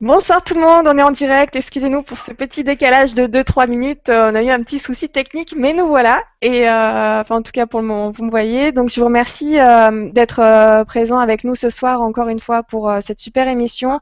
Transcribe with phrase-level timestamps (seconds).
[0.00, 1.54] Bonsoir tout le monde, on est en direct.
[1.56, 4.08] Excusez-nous pour ce petit décalage de 2-3 minutes.
[4.08, 6.22] Euh, on a eu un petit souci technique, mais nous voilà.
[6.40, 8.72] Et euh, enfin, en tout cas pour le moment, vous me voyez.
[8.72, 12.90] Donc je vous remercie euh, d'être présent avec nous ce soir encore une fois pour
[13.02, 14.00] cette super émission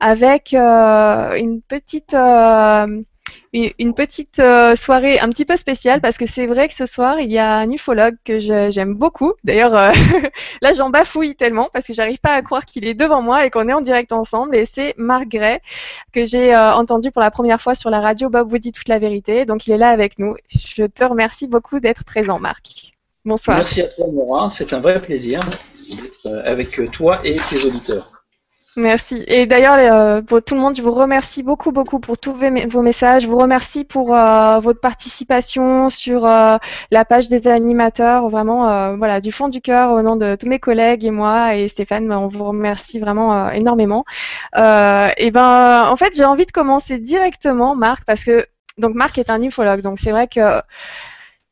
[0.00, 2.14] avec une petite
[3.52, 7.18] une petite euh, soirée un petit peu spéciale parce que c'est vrai que ce soir
[7.20, 9.32] il y a un ufologue que j'aime beaucoup.
[9.44, 9.90] D'ailleurs, euh,
[10.62, 13.50] là j'en bafouille tellement parce que j'arrive pas à croire qu'il est devant moi et
[13.50, 14.56] qu'on est en direct ensemble.
[14.56, 15.60] Et c'est Marc Gray
[16.12, 18.28] que j'ai euh, entendu pour la première fois sur la radio.
[18.28, 20.36] Bob vous dit toute la vérité, donc il est là avec nous.
[20.48, 22.92] Je te remercie beaucoup d'être présent, Marc.
[23.24, 23.56] Bonsoir.
[23.56, 24.48] Merci à toi, Maura.
[24.48, 25.44] C'est un vrai plaisir
[25.90, 28.17] d'être avec toi et tes auditeurs.
[28.78, 29.24] Merci.
[29.26, 32.82] Et d'ailleurs, euh, pour tout le monde, je vous remercie beaucoup, beaucoup pour tous vos
[32.82, 33.22] messages.
[33.22, 36.56] Je vous remercie pour euh, votre participation sur euh,
[36.92, 38.28] la page des animateurs.
[38.28, 41.66] Vraiment, voilà, du fond du cœur, au nom de tous mes collègues et moi et
[41.66, 44.04] Stéphane, on vous remercie vraiment énormément.
[44.54, 48.46] et ben, en fait, j'ai envie de commencer directement, Marc, parce que
[48.78, 49.80] donc Marc est un ufologue.
[49.80, 50.62] Donc c'est vrai que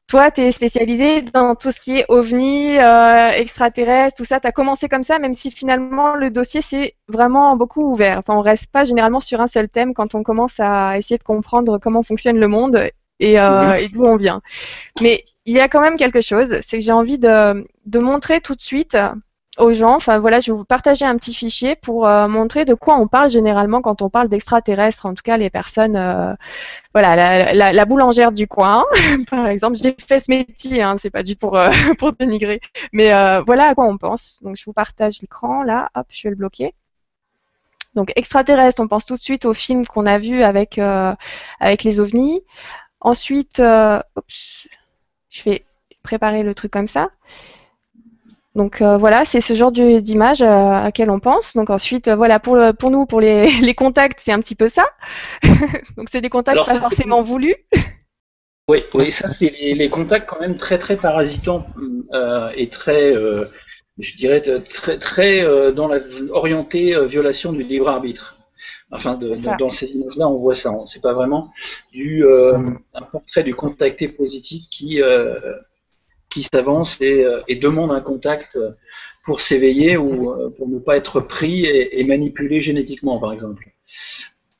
[0.08, 4.38] toi, tu es spécialisé dans tout ce qui est ovni, euh, extraterrestre, tout ça.
[4.38, 8.18] Tu as commencé comme ça, même si finalement le dossier s'est vraiment beaucoup ouvert.
[8.18, 11.24] Enfin, on reste pas généralement sur un seul thème quand on commence à essayer de
[11.24, 14.42] comprendre comment fonctionne le monde et, euh, et d'où on vient.
[15.00, 18.40] Mais il y a quand même quelque chose, c'est que j'ai envie de, de montrer
[18.40, 18.96] tout de suite
[19.58, 19.96] aux gens.
[19.96, 23.08] Enfin voilà, je vais vous partager un petit fichier pour euh, montrer de quoi on
[23.08, 25.06] parle généralement quand on parle d'extraterrestres.
[25.06, 26.34] En tout cas, les personnes, euh,
[26.94, 28.84] voilà, la, boulangère du coin,
[29.30, 29.76] par exemple.
[29.76, 32.60] J'ai fait ce métier, hein, c'est pas du pour euh, pour dénigrer,
[32.92, 33.10] mais
[33.44, 34.40] voilà à quoi on pense.
[34.42, 35.90] Donc je vous partage l'écran là.
[35.94, 36.74] Hop, je vais le bloquer.
[37.94, 42.42] Donc extraterrestre, on pense tout de suite au film qu'on a vu avec les ovnis.
[43.00, 45.64] Ensuite, je vais
[46.02, 47.10] préparer le truc comme ça.
[48.56, 51.54] Donc euh, voilà, c'est ce genre d'image euh, à laquelle on pense.
[51.54, 54.88] Donc ensuite, euh, voilà, pour, pour nous, pour les, contacts, c'est un petit peu ça.
[55.96, 57.54] Donc c'est des contacts pas forcément voulus.
[58.68, 61.66] Oui, oui, ça c'est les, contacts quand même très très parasitants
[62.56, 63.14] et très,
[63.98, 65.98] je dirais très très dans la
[66.30, 68.38] orientée violation du libre arbitre.
[68.90, 69.18] Enfin,
[69.58, 70.72] dans ces images-là, on voit ça.
[70.86, 71.52] C'est pas vraiment
[71.92, 75.00] du un portrait du contacté positif qui
[76.36, 78.70] qui s'avance euh, et, demande un contact euh,
[79.24, 83.70] pour s'éveiller ou euh, pour ne pas être pris et, manipulé génétiquement, par exemple.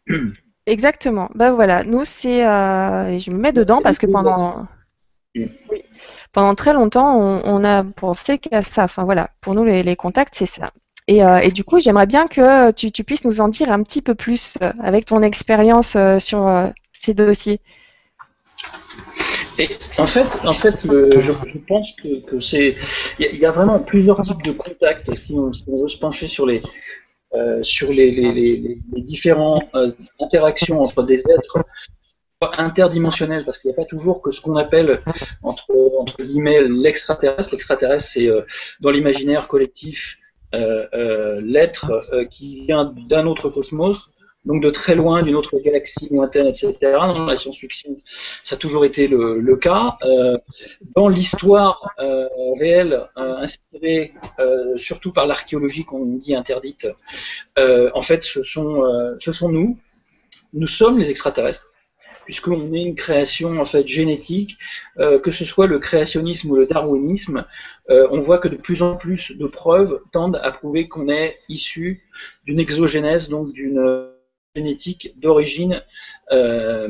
[0.67, 1.29] Exactement.
[1.35, 4.67] Ben voilà, nous c'est, je me mets dedans parce que pendant,
[6.33, 8.85] pendant très longtemps, on, a pensé qu'à ça.
[8.85, 10.71] Enfin voilà, pour nous les, contacts c'est ça.
[11.07, 14.03] Et, et, du coup, j'aimerais bien que tu, tu, puisses nous en dire un petit
[14.03, 17.61] peu plus avec ton expérience sur ces dossiers.
[19.59, 19.69] Et
[19.99, 22.77] en fait, en fait, je, pense que, c'est,
[23.19, 25.15] il y, a vraiment plusieurs types de contacts.
[25.15, 26.63] Si on, veut se pencher sur les
[27.35, 29.91] euh, sur les, les, différentes euh,
[30.21, 31.59] interactions entre des êtres
[32.41, 35.01] interdimensionnels, parce qu'il n'y a pas toujours que ce qu'on appelle
[35.43, 37.53] entre entre guillemets l'extraterrestre.
[37.53, 38.43] L'extraterrestre, c'est euh,
[38.81, 40.19] dans l'imaginaire collectif
[40.53, 44.11] l'être qui vient d'un autre cosmos
[44.47, 46.75] donc de très loin, d'une autre galaxie lointaine, etc.
[46.81, 47.99] Dans la science-fiction,
[48.43, 49.97] ça a toujours été le, cas.
[50.03, 50.39] Euh,
[50.95, 54.13] dans l'histoire euh, réelle, euh, inspirée
[54.77, 56.87] surtout par l'archéologie qu'on dit interdite,
[57.59, 58.83] en fait, ce sont,
[59.19, 59.79] ce sont nous.
[60.53, 61.73] Nous sommes les extraterrestres
[62.25, 64.59] puisqu'on est une création en fait génétique,
[64.99, 67.45] que ce soit le créationnisme ou le darwinisme,
[67.89, 72.03] on voit que de plus en plus de preuves tendent à prouver qu'on est issu
[72.45, 74.11] d'une exogénèse, donc d'une
[74.57, 75.83] génétique d'origine,
[76.33, 76.89] euh,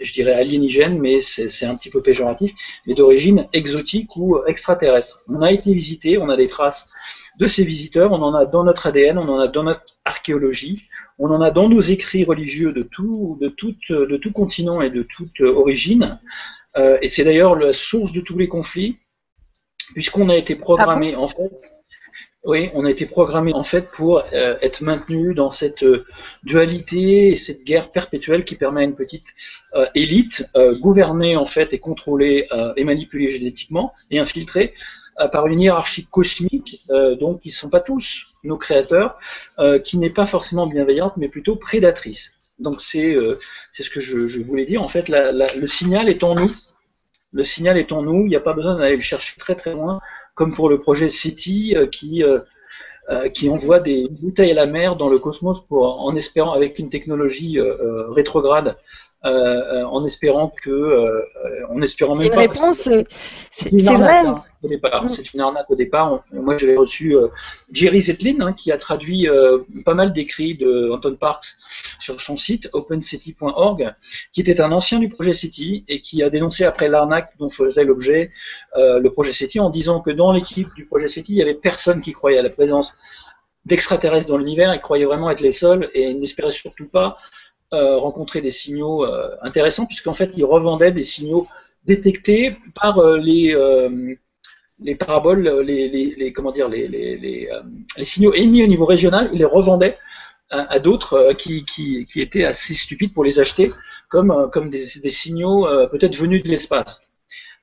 [0.00, 2.52] je dirais alienígène, mais c'est un petit peu péjoratif,
[2.86, 5.22] mais d'origine exotique ou extraterrestre.
[5.28, 6.86] On a été visité, on a des traces
[7.38, 10.84] de ces visiteurs, on en a dans notre ADN, on en a dans notre archéologie,
[11.18, 15.02] on en a dans nos écrits religieux de tout, de de tout continent et de
[15.02, 16.20] toute origine.
[16.76, 18.98] Euh, et c'est d'ailleurs la source de tous les conflits,
[19.94, 21.79] puisqu'on a été programmé ah en fait
[22.42, 26.06] oui, on a été programmé en fait pour euh, être maintenu dans cette euh,
[26.42, 29.26] dualité et cette guerre perpétuelle qui permet à une petite
[29.74, 30.46] euh, élite
[30.80, 34.74] gouvernée en fait et contrôlée et manipulée génétiquement et infiltrée
[35.32, 36.82] par une hiérarchie cosmique,
[37.20, 39.18] donc qui ne sont pas tous nos créateurs,
[39.84, 42.32] qui n'est pas forcément bienveillante mais plutôt prédatrice.
[42.58, 43.14] Donc c'est
[43.72, 44.82] ce que je, voulais dire.
[44.82, 46.50] En fait, le signal est en nous.
[47.32, 48.22] Le signal est en nous.
[48.24, 50.00] Il n'y a pas besoin d'aller le chercher très très loin
[50.34, 52.40] comme pour le projet SETI euh, qui, euh,
[53.10, 56.78] euh, qui envoie des bouteilles à la mer dans le cosmos pour, en espérant, avec
[56.78, 57.58] une technologie
[58.08, 58.78] rétrograde,
[59.22, 61.24] en espérant que,
[61.68, 62.88] en espérant même une réponse,
[63.52, 64.26] c'est vrai.
[64.26, 65.08] Hein, au départ, mm.
[65.08, 66.22] c'est une arnaque au départ.
[66.32, 67.14] Moi, j'avais reçu
[67.72, 69.28] Jerry Zetlin hein, qui a traduit
[69.84, 71.56] pas mal d'écrits de Anton Parks
[71.98, 73.94] sur son site opencity.org,
[74.32, 77.84] qui était un ancien du projet City et qui a dénoncé après l'arnaque dont faisait
[77.84, 78.30] l'objet
[78.76, 82.00] le projet City en disant que dans l'équipe du projet City, il y avait personne
[82.00, 82.94] qui croyait à la présence
[83.66, 87.18] d'extraterrestres dans l'univers, ils croyaient vraiment être les seuls et n'espéraient surtout pas
[87.72, 91.46] euh, rencontrer des signaux euh, intéressants, puisqu'en fait, ils revendaient des signaux
[91.84, 93.56] détectés par euh, les,
[94.80, 97.48] les paraboles, les, les, comment dire, les, les,
[98.02, 99.98] signaux émis au niveau régional, ils les revendaient
[100.50, 103.70] à, d'autres qui, qui, qui, étaient assez stupides pour les acheter,
[104.08, 107.02] comme, comme des, des signaux peut-être venus de l'espace.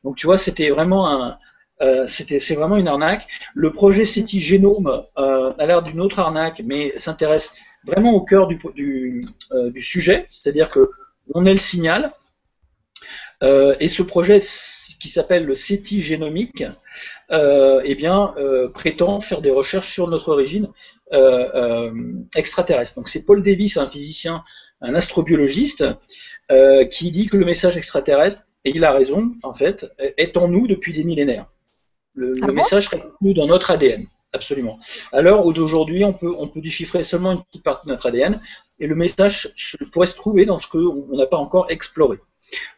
[0.06, 1.38] Donc tu vois, c'était vraiment un,
[1.82, 3.28] euh, c'est vraiment une arnaque.
[3.54, 7.54] Le projet City Genome euh, a l'air d'une autre arnaque, mais s'intéresse
[7.86, 9.22] vraiment au cœur du,
[9.52, 10.90] euh, du sujet, c'est-à-dire que
[11.34, 12.14] on est le signal.
[13.44, 16.64] Euh, et ce projet qui s'appelle le City Génomique,
[17.30, 18.34] eh bien,
[18.74, 20.70] prétend faire des recherches sur notre origine
[22.36, 22.96] extraterrestre.
[22.96, 24.44] Donc c'est Paul Davis, un physicien,
[24.82, 25.86] un astrobiologiste,
[26.90, 30.66] qui dit que le message extraterrestre, et il a raison en fait, est en nous
[30.66, 31.46] depuis des millénaires.
[32.18, 34.80] Le, ah message serait contenu dans notre ADN, absolument.
[35.14, 38.08] À l'heure où d'aujourd'hui, on peut, on peut déchiffrer seulement une petite partie de notre
[38.08, 38.42] ADN,
[38.80, 39.54] et le message
[39.92, 42.18] pourrait se trouver dans ce qu'on n'a pas encore exploré.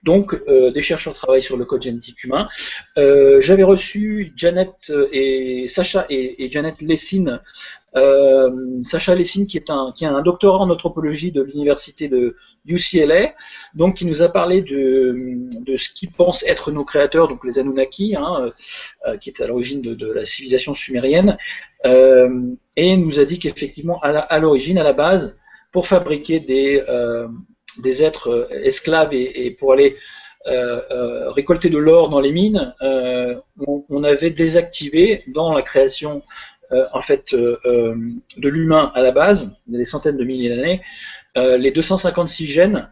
[0.04, 2.50] Donc, euh, des chercheurs travaillent sur le code génétique humain.
[2.98, 7.42] Euh, j'avais reçu Janet euh, et Sacha et, Janet Lessine,
[8.82, 12.36] Sacha Lessine qui est un a un doctorat en anthropologie de l'université de
[12.68, 13.34] UCLA,
[13.74, 18.16] donc qui nous a parlé de, ce qu'ils pensent être nos créateurs, donc les Anunnaki,
[18.16, 18.52] hein,
[19.20, 21.38] qui est à l'origine de, la civilisation sumérienne,
[21.84, 25.38] et nous a dit qu'effectivement à l'origine, à, la base,
[25.72, 26.84] pour fabriquer des
[28.04, 29.96] êtres euh, esclaves et, pour aller
[30.48, 32.74] euh, euh, récolter de l'or dans les mines,
[33.68, 36.22] on, avait désactivé dans la création
[36.72, 40.82] en fait de l'humain à la base, il y a des centaines de milliers d'années,
[41.36, 42.92] les 256 gènes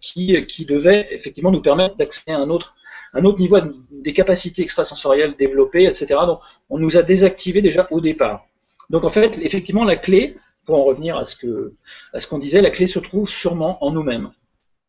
[0.00, 2.74] qui, devaient effectivement nous permettre d'accéder à un autre,
[3.14, 3.58] un autre niveau
[3.90, 6.06] des capacités extrasensorielles développées, etc.
[6.26, 8.46] Donc on nous a désactivé déjà au départ.
[8.90, 11.72] Donc en fait, effectivement, la clé, pour en revenir à ce que
[12.12, 14.30] à ce qu'on disait, la clé se trouve sûrement en nous-mêmes.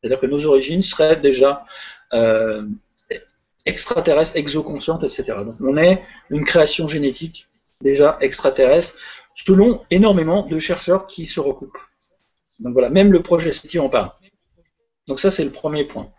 [0.02, 1.66] C'est-à-dire que nos origines seraient déjà
[2.14, 2.64] euh,
[3.66, 5.34] extraterrestres, exoconscientes, etc.
[5.46, 7.48] Donc on est une création génétique
[7.82, 8.96] déjà extraterrestre,
[9.34, 11.80] selon énormément de chercheurs qui se recoupent.
[12.60, 14.12] Donc voilà, même le projet City en parle.
[15.08, 16.12] Donc ça c'est le premier point.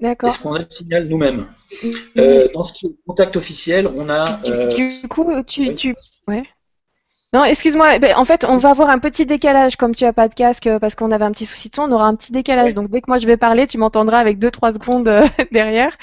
[0.00, 0.28] D'accord.
[0.28, 1.96] Est-ce qu'on a le signal nous-mêmes mm-hmm.
[2.18, 4.40] euh, Dans ce qui est contact officiel, on a.
[4.44, 5.94] du, euh, coup, tu, tu...
[6.26, 6.44] Ouais.
[7.34, 7.98] Non, excuse-moi.
[8.16, 10.78] En fait, on va avoir un petit décalage comme tu as pas de casque euh,
[10.78, 11.82] parce qu'on avait un petit souci de son.
[11.82, 12.72] On aura un petit décalage.
[12.72, 15.94] Donc dès que moi je vais parler, tu m'entendras avec 2-3 secondes euh, derrière.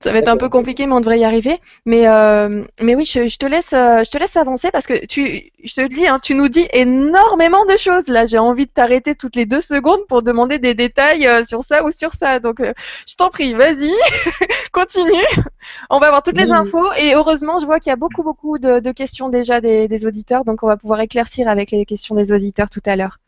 [0.00, 1.58] Ça va être un peu compliqué, mais on devrait y arriver.
[1.86, 5.74] Mais euh, mais oui, je, te laisse je te laisse avancer parce que tu je
[5.74, 8.08] te le dis, hein, tu nous dis énormément de choses.
[8.08, 11.82] Là, j'ai envie de t'arrêter toutes les deux secondes pour demander des détails sur ça
[11.82, 12.40] ou sur ça.
[12.40, 13.90] Donc je t'en prie, vas-y,
[14.72, 15.12] continue.
[15.88, 18.58] On va avoir toutes les infos et heureusement, je vois qu'il y a beaucoup beaucoup
[18.58, 20.44] de, questions déjà des, des auditeurs.
[20.44, 23.18] Donc on va pouvoir éclaircir avec les questions des auditeurs tout à l'heure.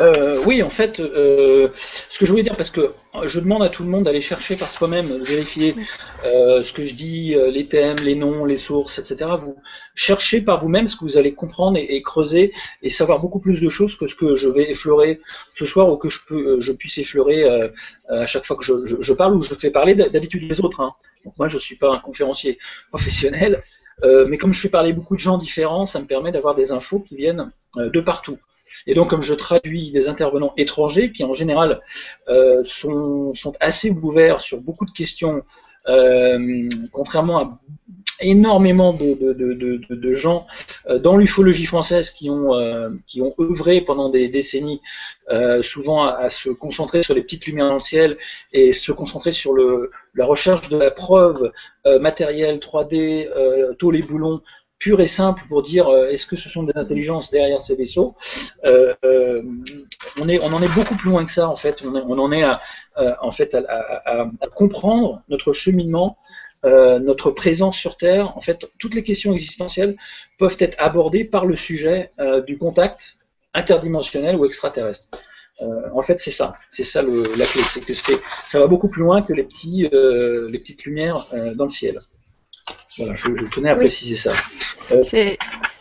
[0.00, 3.68] Euh, oui, en fait, euh, ce que je voulais dire, parce que je demande à
[3.68, 5.76] tout le monde d'aller chercher par soi-même, vérifier
[6.24, 9.30] euh, ce que je dis, les thèmes, les noms, les sources, etc.
[9.38, 9.56] Vous
[9.94, 13.68] cherchez par vous-même ce que vous allez comprendre et, creuser et savoir beaucoup plus de
[13.68, 15.20] choses que ce que je vais effleurer
[15.52, 17.44] ce soir ou que je, peux, je puisse effleurer
[18.08, 20.80] à chaque fois que je, parle ou je fais parler d'habitude les autres.
[20.80, 20.94] Hein.
[21.38, 23.62] moi, je ne suis pas un conférencier professionnel,
[24.02, 27.00] mais comme je fais parler beaucoup de gens différents, ça me permet d'avoir des infos
[27.00, 28.38] qui viennent de partout.
[28.86, 31.80] Et donc, comme je traduis des intervenants étrangers qui, en général,
[32.28, 35.42] euh, sont, assez ouverts sur beaucoup de questions,
[35.88, 37.60] euh, contrairement à
[38.20, 40.46] énormément de, gens
[40.88, 42.52] euh, dans l'ufologie française qui ont,
[43.06, 44.80] qui ont œuvré pendant des décennies,
[45.62, 48.16] souvent à, se concentrer sur les petites lumières dans le ciel
[48.52, 51.52] et se concentrer sur le, la recherche de la preuve
[52.00, 53.28] matérielle 3D,
[53.78, 54.40] tous les boulons
[54.84, 58.14] pur et simple pour dire euh, est-ce que ce sont des intelligences derrière ces vaisseaux.
[58.66, 59.42] Euh, euh,
[60.20, 61.82] on, en est beaucoup plus loin que ça en fait.
[61.86, 62.60] On, on en est à,
[64.54, 66.18] comprendre notre cheminement,
[66.64, 68.36] notre présence sur Terre.
[68.36, 69.96] En fait, toutes les questions existentielles
[70.38, 72.10] peuvent être abordées par le sujet
[72.46, 73.16] du contact
[73.52, 75.08] interdimensionnel ou extraterrestre.
[75.60, 79.22] en fait, c'est ça, c'est ça la clé, c'est que ça va beaucoup plus loin
[79.22, 82.00] que les petits, les petites lumières dans le ciel.
[82.98, 84.32] Voilà, je, tenais à préciser ça.
[84.92, 85.36] Euh, c'est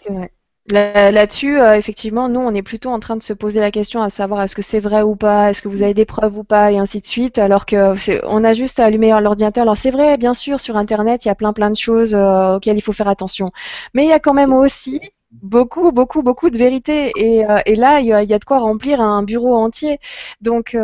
[0.09, 0.31] vrai.
[0.69, 4.09] Là-dessus, euh, effectivement, nous, on est plutôt en train de se poser la question à
[4.09, 6.71] savoir est-ce que c'est vrai ou pas, est-ce que vous avez des preuves ou pas,
[6.71, 9.63] et ainsi de suite, alors que on a juste à allumer l'ordinateur.
[9.63, 12.55] Alors c'est vrai, bien sûr, sur Internet, il y a plein plein de choses euh,
[12.55, 13.51] auxquelles il faut faire attention,
[13.93, 15.01] mais il y a quand même aussi
[15.33, 18.59] beaucoup, beaucoup, beaucoup de vérité, et, euh, et là, il y, y, a, de quoi
[18.59, 19.99] remplir un bureau entier.
[20.39, 20.77] Donc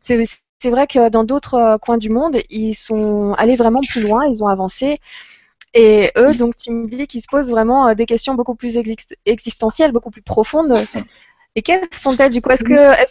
[0.00, 4.44] c'est vrai que dans d'autres coins du monde, ils sont allés vraiment plus loin, ils
[4.44, 5.00] ont avancé.
[5.74, 8.78] Et eux, donc tu me dis qu'ils se posent vraiment euh, des questions beaucoup plus
[9.26, 10.74] existentielles, beaucoup plus profondes.
[11.54, 12.50] Et quelles sont-elles du coup?
[12.50, 12.64] Est-ce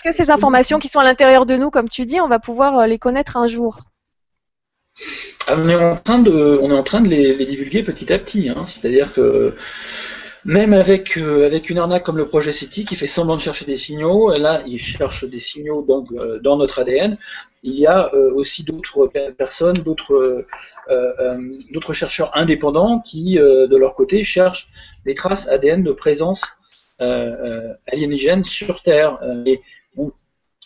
[0.03, 2.79] que, ces informations qui sont à l'intérieur de nous, comme tu dis, on va pouvoir
[2.79, 3.79] euh, les connaître un jour?
[5.47, 8.17] Ah, on est en train de, on est en train de les, divulguer petit à
[8.17, 8.49] petit.
[8.49, 8.65] Hein.
[8.65, 9.55] C'est-à-dire que
[10.47, 13.65] même avec, euh, avec une arnaque comme le projet City qui fait semblant de chercher
[13.65, 16.11] des signaux, là il cherche des signaux donc,
[16.41, 17.19] dans notre ADN,
[17.67, 20.45] il y a euh, aussi d'autres personnes, d'autres euh,
[20.89, 24.69] euh, chercheurs indépendants qui, de leur côté, cherchent
[25.05, 26.43] des traces ADN de présence
[26.99, 29.19] alienígène sur Terre.
[29.45, 29.61] et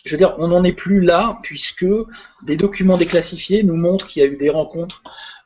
[0.04, 1.86] je veux dire, on n'en est plus là puisque
[2.44, 5.02] des documents déclassifiés nous montrent qu'il y a eu des rencontres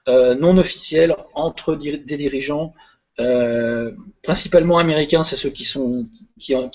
[0.07, 2.73] non officielles entre des dirigeants
[3.19, 3.93] euh,
[4.23, 6.07] principalement américains, c'est ceux qui sont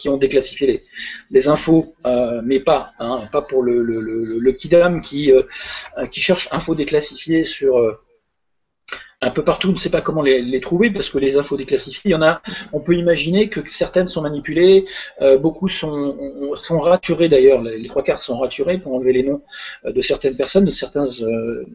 [0.07, 0.81] ont, déclassifié
[1.29, 5.43] les, infos, euh, mais pas hein, pas pour le, Kidam qui euh,
[6.09, 7.77] qui cherche infos déclassifiées sur
[9.23, 12.09] un peu partout, on ne sait pas comment les, trouver parce que les infos déclassifiées,
[12.09, 12.41] il y en a.
[12.73, 14.85] On peut imaginer que certaines sont manipulées,
[15.39, 17.61] beaucoup sont, sont raturées d'ailleurs.
[17.61, 19.43] Les, trois quarts sont raturés pour enlever les noms
[19.85, 21.05] de certaines personnes, de certains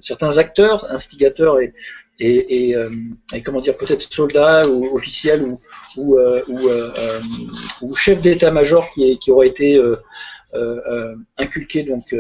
[0.00, 1.72] certains acteurs, instigateurs et,
[2.22, 2.90] euh,
[3.34, 5.44] et comment dire peut-être soldat ou officiel
[5.96, 7.20] ou euh, euh,
[7.94, 9.80] chef d'état-major qui, aurait été
[11.36, 12.14] inculqué donc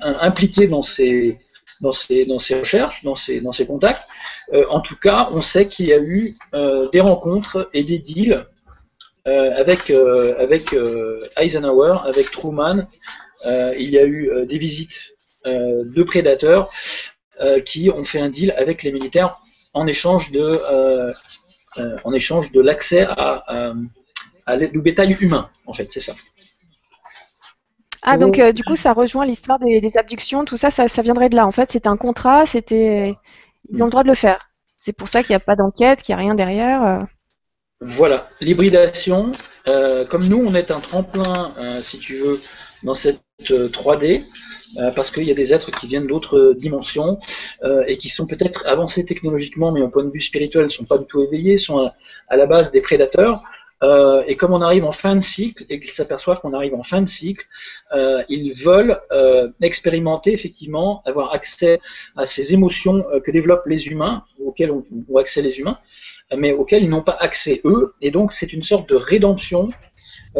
[0.00, 1.38] impliqué dans ces
[2.00, 4.02] ces recherches, dans ces contacts.
[4.70, 6.34] en tout cas, on sait qu'il y a eu
[6.92, 8.46] des rencontres et des deals
[9.24, 9.92] avec
[11.36, 12.88] Eisenhower, avec Truman.
[13.44, 16.70] il y a eu des visites de prédateurs.
[17.42, 19.38] Euh, qui ont fait un deal avec les militaires
[19.74, 21.12] en échange de, euh,
[21.76, 23.74] euh, en échange de l'accès à,
[24.46, 26.14] à du bétail humain, en fait, c'est ça.
[28.02, 31.36] Ah, donc du coup, ça rejoint l'histoire des, abductions, tout ça, ça, ça, viendrait de
[31.36, 31.46] là.
[31.46, 33.14] En fait, c'était un contrat, c'était.
[33.70, 34.48] Ils ont le droit de le faire.
[34.78, 37.06] C'est pour ça qu'il n'y a pas d'enquête, qu'il n'y a rien derrière.
[37.82, 39.32] Voilà, l'hybridation,
[39.66, 42.40] comme nous, on est un tremplin, si tu veux,
[42.82, 44.22] dans cette 3D,
[44.78, 47.18] euh, parce qu'il y a des êtres qui viennent d'autres dimensions
[47.62, 50.84] euh, et qui sont peut-être avancés technologiquement, mais au point de vue spirituel, ne sont
[50.84, 51.90] pas du tout éveillés, sont
[52.28, 53.42] à, la base des prédateurs.
[53.82, 56.82] Euh, et comme on arrive en fin de cycle et qu'ils s'aperçoivent qu'on arrive en
[56.82, 57.46] fin de cycle,
[58.28, 59.00] ils veulent
[59.60, 61.80] expérimenter effectivement, avoir accès
[62.16, 65.78] à ces émotions que développent les humains, auxquelles ont, ont accès les humains,
[66.36, 67.94] mais auxquelles ils n'ont pas accès eux.
[68.00, 69.68] Et donc c'est une sorte de rédemption,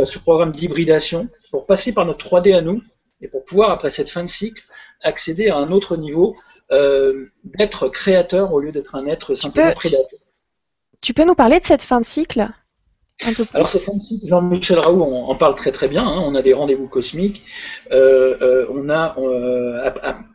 [0.03, 2.83] ce programme d'hybridation, pour passer par notre 3D à nous,
[3.21, 4.63] et pour pouvoir, après cette fin de cycle,
[5.03, 6.37] accéder à un autre niveau
[6.71, 10.19] euh, d'être créateur au lieu d'être un être simplement prédateur.
[11.01, 12.49] Tu peux nous parler de cette fin de cycle?
[13.55, 16.07] Alors cette fin de cycle, Jean-Michel Raoult en, parle très très bien.
[16.07, 16.23] Hein.
[16.25, 17.45] on a des rendez-vous cosmiques.
[17.91, 19.17] Euh, euh, on a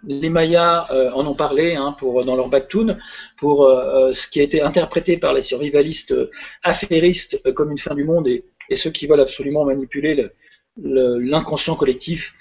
[0.03, 2.97] les Mayas en ont parlé hein, pour dans leur Bactoon
[3.37, 6.15] pour ce qui a été interprété par les survivalistes
[6.63, 10.31] affairistes comme une fin du monde et, ceux qui veulent absolument manipuler
[10.77, 12.33] l'inconscient collectif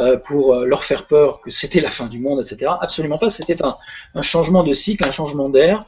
[0.00, 2.72] euh, pour euh, leur faire peur que c'était la fin du monde, etc.
[2.80, 3.30] Absolument pas.
[3.30, 3.76] C'était un,
[4.16, 5.86] un, changement de cycle, un changement d'air.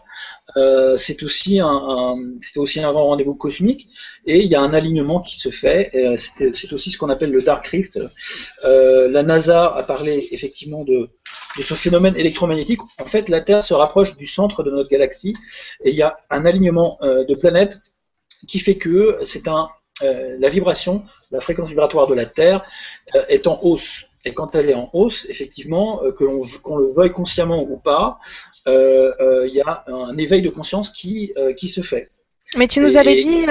[0.57, 3.88] Euh, c'est aussi un, c'était aussi un rendez-vous cosmique
[4.26, 5.91] et il y a un alignement qui se fait.
[6.17, 7.99] C'est aussi ce qu'on appelle le dark rift.
[8.65, 11.11] Euh, la NASA a parlé effectivement de,
[11.61, 12.81] ce phénomène électromagnétique.
[12.99, 15.35] En fait, la Terre se rapproche du centre de notre galaxie
[15.85, 17.81] et il y a un alignement de planètes
[18.47, 19.69] qui fait que c'est un
[20.03, 22.62] euh, la vibration, la fréquence vibratoire de la Terre
[23.15, 24.05] euh, est en hausse.
[24.26, 27.79] Et quand elle est en hausse, effectivement, euh, que l'on qu'on le veuille consciemment ou
[27.79, 28.19] pas,
[28.66, 32.11] il y a un éveil de conscience qui, qui se fait.
[32.56, 33.44] Mais tu nous avais dit,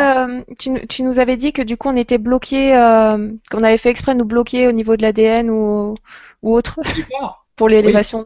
[0.58, 2.70] tu, tu, nous avais dit que du coup on était bloqué,
[3.52, 5.96] qu'on avait fait exprès de nous bloquer au niveau de l'ADN ou,
[6.42, 6.80] ou autre
[7.56, 8.26] pour l'élévation.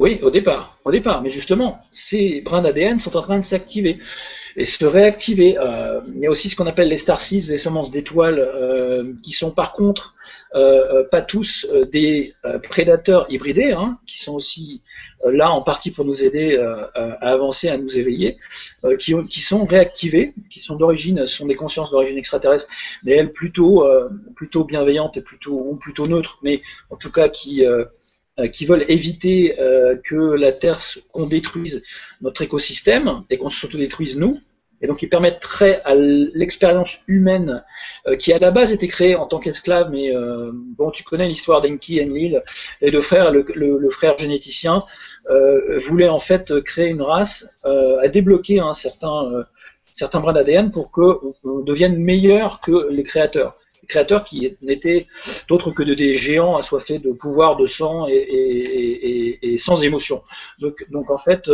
[0.00, 1.20] Oui, au départ, au départ.
[1.20, 3.98] Mais justement, ces brins d'ADN sont en train de s'activer
[4.56, 5.58] et se réactiver.
[5.58, 9.12] Euh, il y a aussi ce qu'on appelle les star seeds, les semences d'étoiles, euh,
[9.22, 10.14] qui sont par contre
[10.54, 14.82] euh, pas tous des prédateurs hybridés, hein, qui sont aussi
[15.24, 16.56] là en partie pour nous aider
[16.94, 18.36] à avancer, à nous éveiller,
[18.98, 22.68] qui, qui, sont réactivés, qui sont d'origine, sont des consciences d'origine extraterrestre,
[23.04, 23.86] mais elles plutôt,
[24.34, 27.62] plutôt bienveillantes et plutôt, ou plutôt neutres, mais en tout cas qui
[28.52, 30.78] qui veulent éviter euh, que la Terre
[31.12, 31.82] qu'on détruise
[32.20, 34.40] notre écosystème et qu'on s'autodétruise nous,
[34.82, 37.62] et donc qui permettrait à l'expérience humaine
[38.06, 41.28] euh, qui à la base était créée en tant qu'esclave, mais euh, bon, tu connais
[41.28, 42.42] l'histoire d'Enki et Enlil,
[42.80, 44.84] les deux frères, le, frère généticien
[45.28, 49.44] euh, voulait en fait créer une race à débloquer un certain
[49.92, 51.34] certains brins d'ADN pour qu'on
[51.66, 53.56] devienne meilleur que les créateurs.
[53.88, 55.06] Créateurs qui n'étaient
[55.48, 60.22] d'autres que de des géants assoiffés de pouvoir, de sang et, et, et, sans émotion.
[60.60, 61.50] Donc, donc en fait,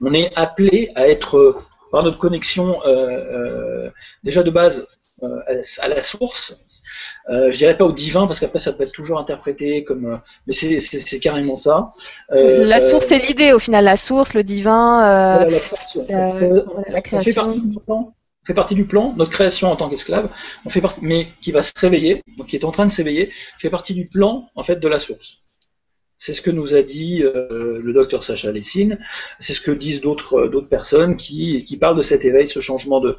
[0.00, 1.64] on est appelé à être
[1.94, 3.90] par notre connexion euh, euh,
[4.24, 4.88] déjà de base
[5.22, 6.56] euh, à la source,
[7.30, 10.52] euh, je dirais pas au divin parce qu'après ça peut être toujours interprété comme, mais
[10.52, 11.92] c'est carrément ça.
[12.30, 15.02] la source, c'est l'idée au final, la source, le divin,
[15.38, 16.04] la, création.
[16.08, 17.20] la, création.
[17.20, 17.62] fait partie
[18.44, 20.30] fait partie du plan, notre création en tant qu'esclave,
[20.64, 23.32] on fait partie, mais qui va se réveiller, donc qui est en train de s'éveiller,
[23.58, 25.40] fait partie du plan en fait de la source.
[26.16, 28.98] C'est ce que nous a dit euh, le docteur Sacha Lessine,
[29.40, 32.60] c'est ce que disent d'autres euh, d'autres personnes qui, qui parlent de cet éveil, ce
[32.60, 33.18] changement de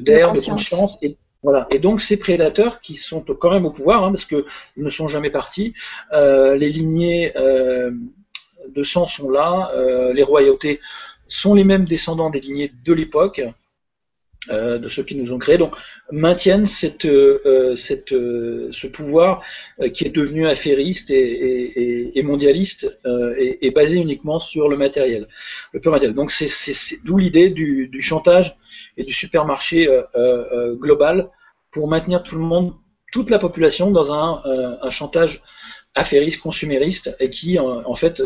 [0.00, 0.98] d'air, de, conscience.
[1.02, 1.66] Et, voilà.
[1.70, 4.44] Et donc ces prédateurs qui sont quand même au pouvoir, hein, parce qu'ils
[4.76, 5.74] ne sont jamais partis,
[6.12, 9.70] euh, les lignées de sang sont là,
[10.12, 10.80] les royautés
[11.28, 13.42] sont les mêmes descendants des lignées de l'époque.
[14.50, 15.74] Euh, de ceux qui nous ont créés, donc
[16.12, 19.42] maintiennent cette, euh, cette, euh, ce pouvoir
[19.92, 22.86] qui est devenu affairiste et, et, mondialiste
[23.38, 25.26] et, basé uniquement sur le matériel,
[25.72, 26.14] le pur matériel.
[26.14, 26.48] Donc c'est
[27.04, 28.56] d'où l'idée du, du, chantage
[28.96, 29.88] et du supermarché
[30.74, 31.28] global
[31.72, 32.72] pour maintenir tout le monde,
[33.12, 34.42] toute la population dans un,
[34.80, 35.42] un chantage
[35.94, 38.22] affairiste, consumériste et qui en fait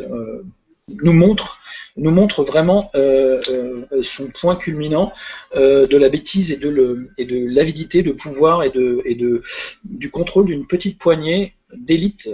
[0.89, 1.60] nous montre
[1.97, 5.13] nous montre vraiment euh, euh, son point culminant
[5.55, 9.43] euh, de la bêtise et de, l'avidité de pouvoir et, de, et de,
[9.85, 12.29] du contrôle d'une petite poignée d'élite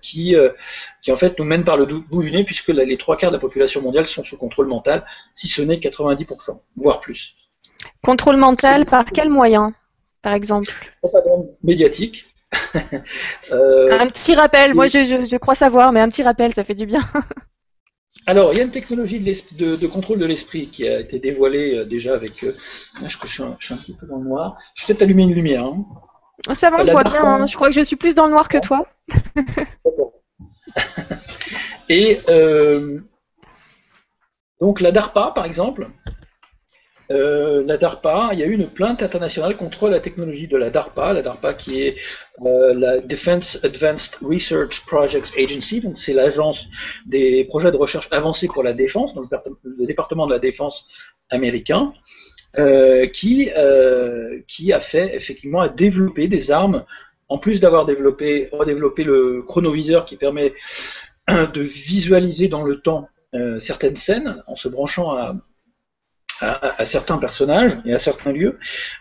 [0.00, 0.34] qui,
[1.02, 3.36] qui en fait nous mène par le bout du nez puisque les trois quarts de
[3.36, 7.36] la population mondiale sont sous contrôle mental, si ce n'est 90%, voire plus.
[8.02, 9.74] Contrôle mental par quel moyen,
[10.22, 10.72] par exemple?
[11.62, 12.24] Médiatique.
[13.52, 16.74] un petit rappel, moi je, je, je crois savoir, mais un petit rappel, ça fait
[16.74, 17.00] du bien.
[18.26, 21.84] Alors, il y a une technologie de, contrôle de l'esprit qui a été dévoilée euh,
[21.84, 22.42] déjà avec.
[22.44, 22.54] Euh,
[23.02, 24.56] je, je, suis un, petit peu dans le noir.
[24.74, 25.64] Je vais peut-être allumer une lumière.
[25.64, 25.84] Hein.
[26.54, 27.22] Ça va, on voit bien.
[27.22, 27.46] Hein.
[27.46, 28.86] Je crois que je suis plus dans le noir que toi.
[31.88, 33.00] Et euh,
[34.60, 35.90] donc la DARPA, par exemple,
[37.14, 40.70] euh, la DARPA, il y a eu une plainte internationale contre la technologie de la
[40.70, 41.96] DARPA, la DARPA qui est
[42.44, 46.66] euh, la Defense Advanced Research Projects Agency, donc c'est l'agence
[47.06, 49.26] des projets de recherche avancés pour la défense, donc
[49.62, 50.88] le département de la défense
[51.30, 51.92] américain,
[52.58, 53.50] euh, qui,
[54.46, 56.84] qui a fait effectivement à des armes,
[57.28, 60.52] en plus d'avoir développé, redéveloppé le chronoviseur qui permet
[61.28, 63.06] de visualiser dans le temps
[63.58, 65.34] certaines scènes en se branchant à
[66.40, 68.58] à, certains personnages et à certains lieux,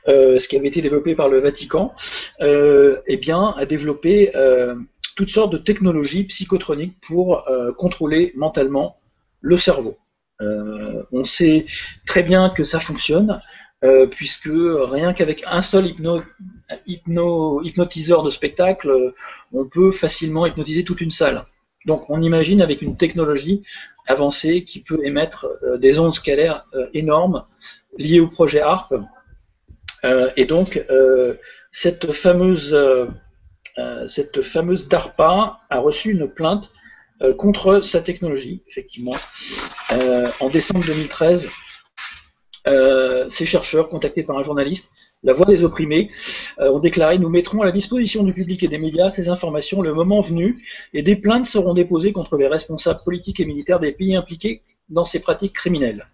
[0.08, 1.94] euh, ce qui avait été développé par le Vatican,
[2.42, 4.76] euh, eh bien, a développé euh,
[5.16, 8.98] toutes sortes de technologies psychotroniques pour contrôler mentalement
[9.42, 9.98] le cerveau.
[10.40, 11.66] On sait
[12.06, 13.40] très bien que ça fonctionne,
[14.10, 16.24] puisque rien qu'avec un seul hypno,
[16.88, 19.14] hypno, hypnotiseur de spectacle,
[19.54, 21.46] on peut facilement hypnotiser toute une salle.
[21.86, 23.62] Donc on imagine avec une technologie
[24.08, 27.46] avancée qui peut émettre euh, des ondes scalaires euh, énormes
[27.98, 28.94] liées au projet ARP.
[30.04, 30.84] Euh, et donc
[31.72, 32.78] cette fameuse
[34.06, 36.72] cette fameuse DARPA a reçu une plainte
[37.38, 39.16] contre sa technologie, effectivement.
[39.90, 41.50] en décembre 2013,
[43.30, 44.92] ces chercheurs, contactés par un journaliste,
[45.24, 46.10] la voix des opprimés,
[46.60, 49.82] euh, ont déclaré Nous mettrons à la disposition du public et des médias ces informations
[49.82, 53.92] le moment venu, et des plaintes seront déposées contre les responsables politiques et militaires des
[53.92, 56.08] pays impliqués dans ces pratiques criminelles.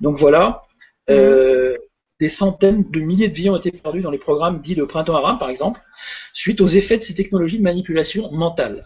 [0.00, 0.64] Donc voilà,
[1.08, 1.76] euh,
[2.20, 5.16] des centaines de milliers de vies ont été perdues dans les programmes dits de printemps
[5.16, 5.80] arabe, par exemple,
[6.32, 8.84] suite aux effets de ces technologies de manipulation mentale.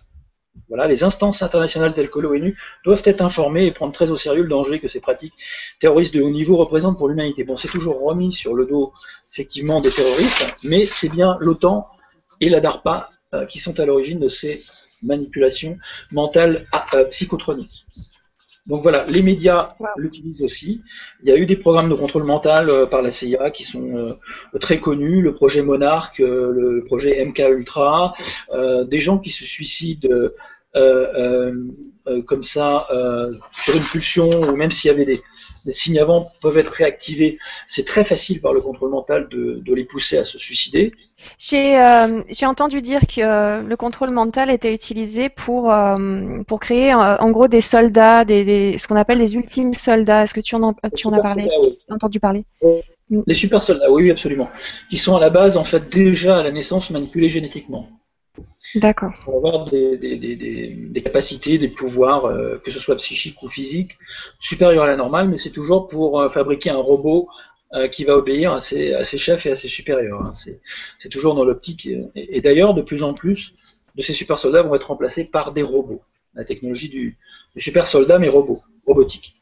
[0.68, 4.42] Voilà, les instances internationales telles que l'ONU doivent être informées et prendre très au sérieux
[4.42, 5.34] le danger que ces pratiques
[5.78, 7.44] terroristes de haut niveau représentent pour l'humanité.
[7.44, 8.92] Bon, c'est toujours remis sur le dos
[9.32, 11.88] effectivement des terroristes, mais c'est bien l'OTAN
[12.40, 14.60] et la DARPA euh, qui sont à l'origine de ces
[15.02, 15.76] manipulations
[16.12, 17.86] mentales ah, euh, psychotroniques.
[18.66, 20.83] Donc voilà, les médias l'utilisent aussi.
[21.22, 24.16] Il y a eu des programmes de contrôle mental euh, par la CIA qui sont
[24.61, 28.14] très connus, le projet Monarch, le projet MK Ultra,
[28.88, 30.09] des gens qui se suicident
[32.27, 32.87] comme ça
[33.53, 35.20] sur une pulsion, ou même s'il y avait des,
[35.64, 39.85] des signes avant peuvent être réactivés, c'est très facile par le contrôle mental de, les
[39.85, 40.92] pousser à se suicider.
[41.38, 46.94] J'ai euh, entendu dire que euh, le contrôle mental était utilisé pour, euh, pour créer
[46.94, 50.24] en gros des soldats, des, ce qu'on appelle les ultimes soldats.
[50.24, 51.48] Est-ce que tu en, tu en as parlé?
[51.90, 52.44] entendu parler
[53.27, 54.48] Les super soldats, oui, absolument.
[54.90, 57.88] Qui sont à la base, en fait, déjà à la naissance manipulés génétiquement.
[58.75, 59.12] D'accord.
[59.23, 63.99] Pour avoir des, capacités, des pouvoirs, euh, que ce soit psychiques ou physiques,
[64.38, 67.29] supérieurs à la normale, mais c'est toujours pour euh, fabriquer un robot
[67.75, 70.20] euh, qui va obéir à ses, à ses, chefs et à ses supérieurs.
[70.20, 70.33] Hein.
[70.35, 71.88] C'est toujours dans l'optique.
[72.14, 73.55] Et, d'ailleurs, de plus en plus
[73.94, 76.03] de ces super soldats vont être remplacés par des robots.
[76.35, 77.16] La technologie du,
[77.55, 79.37] du super soldat, mais robot, robotique.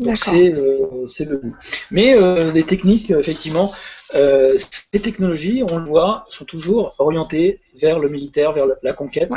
[0.00, 1.54] C'est le but.
[1.90, 2.16] Mais
[2.52, 3.72] les techniques, effectivement,
[4.14, 4.58] euh,
[4.92, 9.30] ces technologies, on le voit, sont toujours orientées vers le militaire, vers la conquête,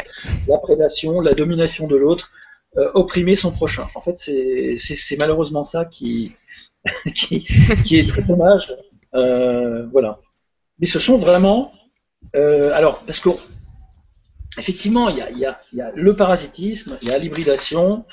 [0.48, 2.32] la prédation, la domination de l'autre,
[2.78, 3.88] euh, opprimer son prochain.
[3.96, 6.36] En fait, c'est malheureusement ça qui,
[7.16, 7.46] qui,
[7.84, 8.74] qui, est très dommage.
[9.14, 10.20] Euh, voilà.
[10.80, 11.74] Mais ce sont vraiment.
[12.34, 13.30] alors, parce que.
[14.58, 18.04] Effectivement, il y a, y, a, y a, le parasitisme, il y a l'hybridation,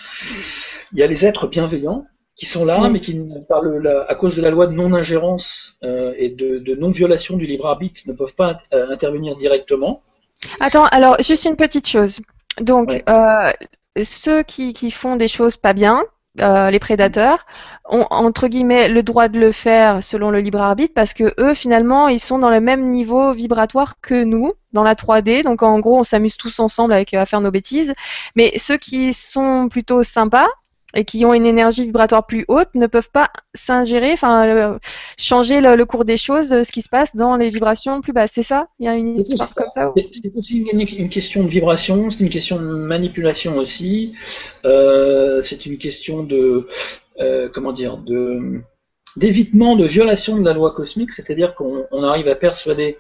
[0.92, 2.06] il y a les êtres bienveillants,
[2.38, 3.64] qui sont là, mais qui, par
[4.08, 8.12] à cause de la loi de non-ingérence euh, et de, non-violation du libre arbitre, ne
[8.12, 10.02] peuvent pas euh, intervenir directement.
[10.60, 12.20] Attends, alors juste une petite chose.
[12.60, 13.52] Donc, euh,
[14.04, 16.04] ceux qui, qui, font des choses pas bien,
[16.36, 17.44] les prédateurs,
[17.90, 21.54] ont entre guillemets le droit de le faire selon le libre arbitre parce que eux,
[21.54, 25.42] finalement, ils sont dans le même niveau vibratoire que nous dans la 3D.
[25.42, 27.94] Donc, en gros, on s'amuse tous ensemble avec, à faire nos bêtises.
[28.36, 30.46] Mais ceux qui sont plutôt sympas,
[30.94, 34.78] et qui ont une énergie vibratoire plus haute ne peuvent pas s'ingérer, enfin euh,
[35.18, 38.32] changer le, cours des choses, ce qui se passe dans les vibrations plus basses.
[38.34, 38.68] C'est ça?
[38.78, 42.30] Il y a une histoire comme ça C'est aussi une, question de vibration, c'est une
[42.30, 44.14] question de manipulation aussi,
[44.64, 46.66] euh, c'est une question de
[47.20, 48.62] euh, comment dire de
[49.16, 52.98] d'évitement de violation de la loi cosmique, c'est-à-dire qu'on arrive à persuader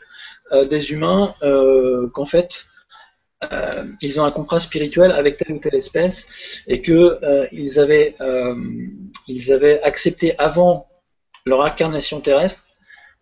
[0.68, 1.34] des humains
[2.14, 2.66] qu'en fait
[3.44, 7.78] euh, ils ont un contrat spirituel avec telle ou telle espèce et que euh, ils
[7.78, 8.56] avaient euh,
[9.28, 10.88] ils avaient accepté avant
[11.46, 12.64] leur incarnation terrestre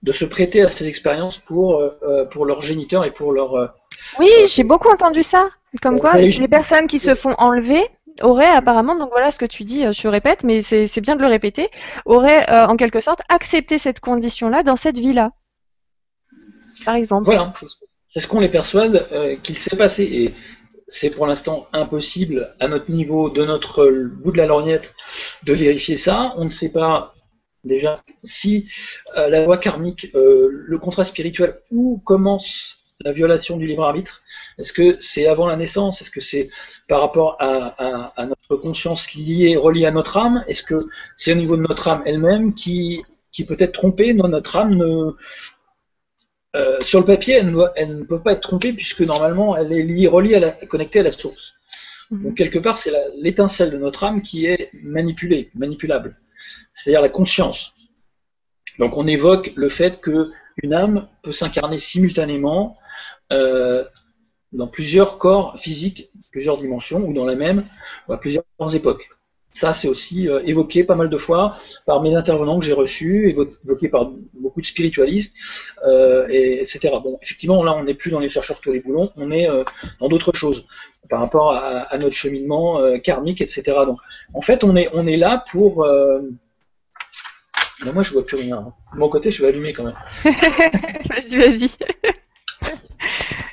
[0.02, 1.82] de se prêter à ces expériences pour
[2.30, 3.74] pour leurs géniteurs et pour leur
[4.18, 5.50] oui j'ai beaucoup entendu ça
[5.82, 7.82] comme quoi les personnes qui se font enlever
[8.22, 11.26] auraient apparemment, donc voilà ce que tu dis, je répète, mais c'est bien de le
[11.26, 11.68] répéter,
[12.06, 15.32] auraient en quelque sorte accepté cette condition-là dans cette vie-là.
[16.86, 17.26] Par exemple.
[17.26, 17.52] Voilà,
[18.08, 20.04] c'est ce qu'on les persuade euh, qu'il s'est passé.
[20.04, 20.34] Et
[20.88, 23.90] c'est pour l'instant impossible, à notre niveau, de notre
[24.22, 24.94] bout de la lorgnette,
[25.44, 26.32] de vérifier ça.
[26.36, 27.14] On ne sait pas
[27.64, 28.68] déjà si
[29.16, 34.22] euh, la loi karmique, euh, le contrat spirituel, où commence la violation du libre arbitre
[34.58, 36.00] Est-ce que c'est avant la naissance?
[36.00, 36.48] Est-ce que c'est
[36.88, 40.44] par rapport à, notre conscience liée, reliée à notre âme?
[40.48, 44.14] Est-ce que c'est au niveau de notre âme elle-même qui, qui peut être trompée?
[44.14, 45.14] Non, notre âme ne,
[46.56, 50.06] euh, sur le papier, elle ne, peut pas être trompée puisque normalement elle est liée,
[50.06, 51.54] reliée, à la, connectée à la source.
[52.10, 52.22] Mhm.
[52.22, 56.18] Donc quelque part, c'est l'étincelle de notre âme qui est manipulée, manipulable.
[56.72, 57.74] C'est-à-dire la conscience.
[58.78, 62.78] Donc on évoque le fait qu'une âme peut s'incarner simultanément
[63.32, 63.84] euh,
[64.52, 67.64] dans plusieurs corps physiques, plusieurs dimensions, ou dans la même,
[68.08, 69.10] ou à plusieurs époques.
[69.56, 71.54] Ça, c'est aussi euh, évoqué pas mal de fois
[71.86, 75.32] par mes intervenants que j'ai reçus, évoqué par beaucoup de spiritualistes,
[75.86, 76.92] euh, et, etc.
[77.02, 79.64] Bon, effectivement, là, on n'est plus dans les chercheurs tous les boulons, on est euh,
[79.98, 80.66] dans d'autres choses
[81.08, 83.62] par rapport à, notre cheminement karmique, etc.
[83.86, 83.98] Donc,
[84.34, 85.86] en fait, on est, on est là pour.
[87.94, 88.74] moi, je vois plus rien.
[88.92, 89.96] De mon côté, je vais allumer quand même.
[91.08, 91.70] vas-y, vas-y.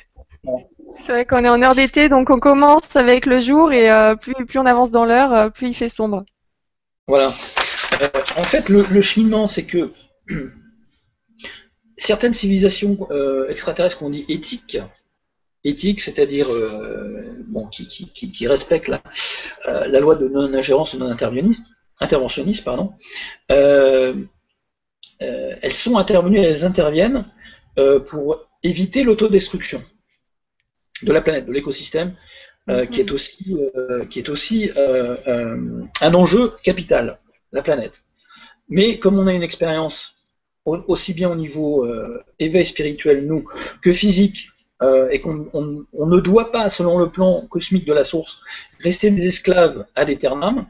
[1.00, 4.14] C'est vrai qu'on est en heure d'été, donc on commence avec le jour et euh,
[4.16, 6.24] plus, on avance dans l'heure, euh, plus il fait sombre.
[7.06, 7.32] Voilà.
[8.00, 9.92] Euh, en fait, le, cheminement, c'est que
[11.98, 13.08] certaines civilisations
[13.48, 16.48] extraterrestres qu'on dit éthiques, c'est-à-dire
[17.48, 21.64] bon, qui, respectent la, loi de non-ingérence, non-interventionnisme,
[22.00, 22.94] interventionniste, pardon,
[23.48, 24.28] elles
[25.70, 27.26] sont intervenues, elles interviennent
[28.06, 29.82] pour éviter l'autodestruction
[31.04, 32.14] de la planète, de l'écosystème,
[32.70, 35.16] euh, qui est aussi, euh, qui est aussi euh,
[36.00, 37.18] un enjeu capital,
[37.52, 38.02] la planète.
[38.70, 40.16] Mais comme on a une expérience
[40.64, 41.86] aussi bien au niveau
[42.38, 43.44] éveil spirituel, nous,
[43.82, 44.48] que physique,
[45.10, 45.50] et qu'on
[45.92, 48.40] ne doit pas, selon le plan cosmique de la source,
[48.80, 50.66] rester des esclaves à l'éternam,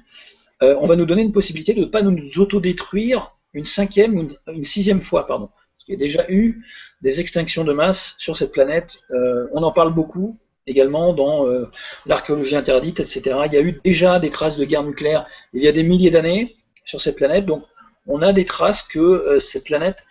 [0.60, 4.64] on va nous donner une possibilité de ne pas nous autodétruire une cinquième ou une,
[4.64, 5.48] sixième fois, pardon.
[5.86, 6.64] Il y a déjà eu
[7.02, 9.00] des extinctions de masse sur cette planète.
[9.10, 11.70] Euh, on en parle beaucoup également dans euh,
[12.06, 13.40] l'archéologie interdite, etc.
[13.46, 16.10] Il y a eu déjà des traces de guerre nucléaire il y a des milliers
[16.10, 16.56] d'années.
[16.86, 17.46] sur cette planète.
[17.46, 17.64] Donc,
[18.06, 20.04] on a des traces que cette planète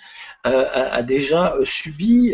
[0.43, 2.33] a, déjà subi.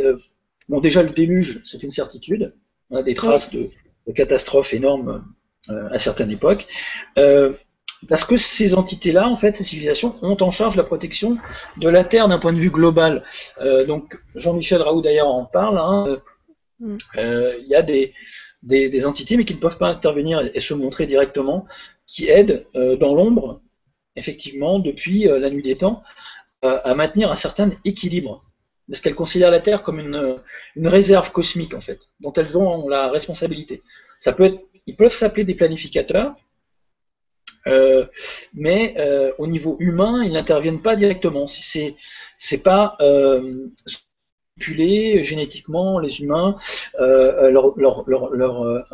[0.70, 2.56] bon, déjà le déluge, c'est une certitude.
[2.90, 3.68] On a des traces de,
[4.08, 5.26] de catastrophes énormes
[5.68, 6.68] à certaines époques.
[8.08, 11.38] Parce que ces entités-là, en fait, ces civilisations, ont en charge la protection
[11.78, 13.24] de la Terre d'un point de vue global.
[13.60, 15.78] Euh, donc, Jean-Michel Raoult d'ailleurs en parle.
[15.78, 16.18] Hein.
[16.80, 16.98] Mm.
[17.18, 18.14] Euh, il y a des,
[18.64, 21.66] des, entités, mais qui ne peuvent pas intervenir et, se montrer directement,
[22.08, 23.62] qui aident euh, dans l'ombre,
[24.16, 26.04] effectivement, depuis la nuit des temps,
[26.62, 28.42] à maintenir un certain équilibre.
[28.90, 30.42] Parce qu'elles considèrent la Terre comme une,
[30.76, 33.82] une réserve cosmique, en fait, dont elles ont la responsabilité.
[34.20, 36.36] Ça peut être, ils peuvent s'appeler des planificateurs,
[37.70, 38.06] euh,
[38.54, 41.48] mais euh, au niveau humain, ils n'interviennent pas directement.
[41.48, 41.96] Si c'est
[42.38, 43.68] c'est pas euh,
[44.58, 46.58] génétiquement les humains,
[47.00, 48.86] leur, leur, leur,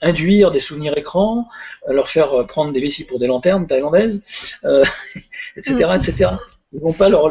[0.00, 1.46] induire des souvenirs écrans,
[1.86, 4.22] leur faire prendre des vessies pour des lanternes thaïlandaises,
[5.56, 6.30] etc., etc.
[6.72, 7.30] Ils vont pas leur,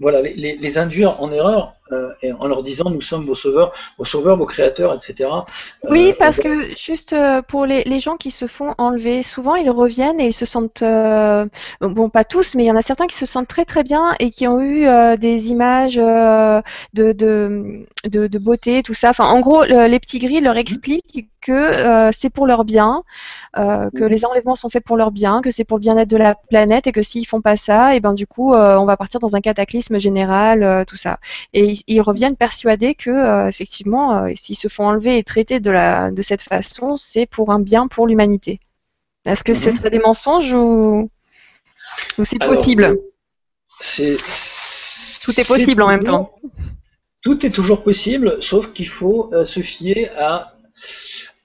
[0.00, 4.36] voilà, les, induire en erreur euh, en leur disant nous sommes vos sauveurs, vos sauveurs,
[4.36, 5.28] vos créateurs, etc.
[5.88, 9.56] Oui, euh, parce que juste euh, pour les, les, gens qui se font enlever, souvent
[9.56, 10.84] ils reviennent et ils se sentent,
[11.80, 14.14] bon pas tous, mais il y en a certains qui se sentent très très bien
[14.20, 14.86] et qui ont eu
[15.18, 16.62] des images de,
[16.94, 19.10] de, de, de, beauté, tout ça.
[19.10, 23.02] Enfin, en gros, les petits gris leur expliquent que c'est pour leur bien,
[23.56, 26.34] que les enlèvements sont faits pour leur bien, que c'est pour le bien-être de la
[26.34, 29.34] planète et que s'ils font pas ça, et ben du coup on va partir dans
[29.34, 31.18] un cataclysme général, tout ça.
[31.52, 35.70] Et ils reviennent persuadés que euh, effectivement, euh, s'ils se font enlever et traiter de,
[35.70, 38.60] la, de cette façon, c'est pour un bien pour l'humanité.
[39.26, 39.76] Est-ce que ce mhm.
[39.76, 41.10] serait des mensonges ou,
[42.22, 42.98] c'est possible?
[43.78, 46.30] Tout est possible en même temps.
[47.22, 50.54] Tout est toujours possible, sauf qu'il faut euh, se fier à,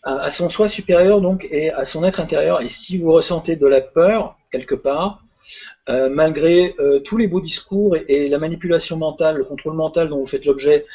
[0.03, 2.61] à, son soi supérieur donc et à son être intérieur.
[2.61, 5.24] Et si vous ressentez de la peur quelque part,
[5.87, 10.17] euh, malgré euh, tous les beaux discours et, la manipulation mentale, le contrôle mental dont
[10.17, 10.85] vous faites l'objet,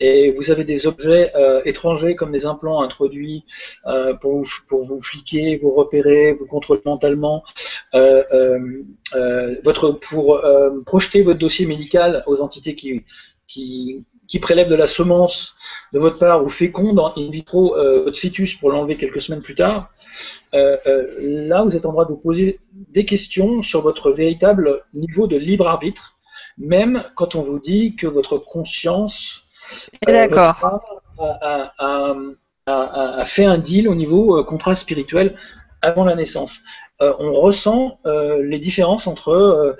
[0.00, 3.44] et vous avez des objets euh, étrangers comme des implants introduits
[4.20, 7.42] pour, vous, fliquer, vous repérer, vous contrôler mentalement,
[10.10, 10.40] pour
[10.86, 15.54] projeter votre dossier médical aux entités qui, qui prélève de la semence
[15.92, 19.54] de votre part ou féconde in vitro euh, votre fœtus pour l'enlever quelques semaines plus
[19.54, 19.90] tard,
[20.54, 24.84] euh, euh, là vous êtes en droit de vous poser des questions sur votre véritable
[24.92, 26.18] niveau de libre arbitre,
[26.58, 29.42] même quand on vous dit que votre conscience
[30.06, 31.72] a,
[32.66, 35.36] a, fait un deal au niveau contrat spirituel
[35.80, 36.58] avant la naissance.
[37.00, 39.76] on ressent les différences entre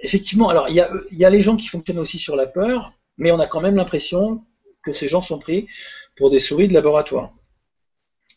[0.00, 2.92] effectivement, alors il y a, y a, les gens qui fonctionnent aussi sur la peur,
[3.18, 4.42] mais on a quand même l'impression
[4.82, 5.66] que ces gens sont pris
[6.16, 7.32] pour des souris de laboratoire.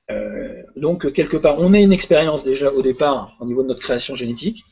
[0.10, 3.80] Euh, donc, quelque part, on a une expérience déjà au départ au niveau de notre
[3.80, 4.65] création génétique,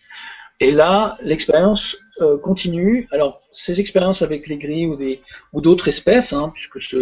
[0.62, 3.08] et là, l'expérience euh, continue.
[3.12, 6.98] Alors, ces expériences avec les gris ou, d'autres espèces, hein, puisque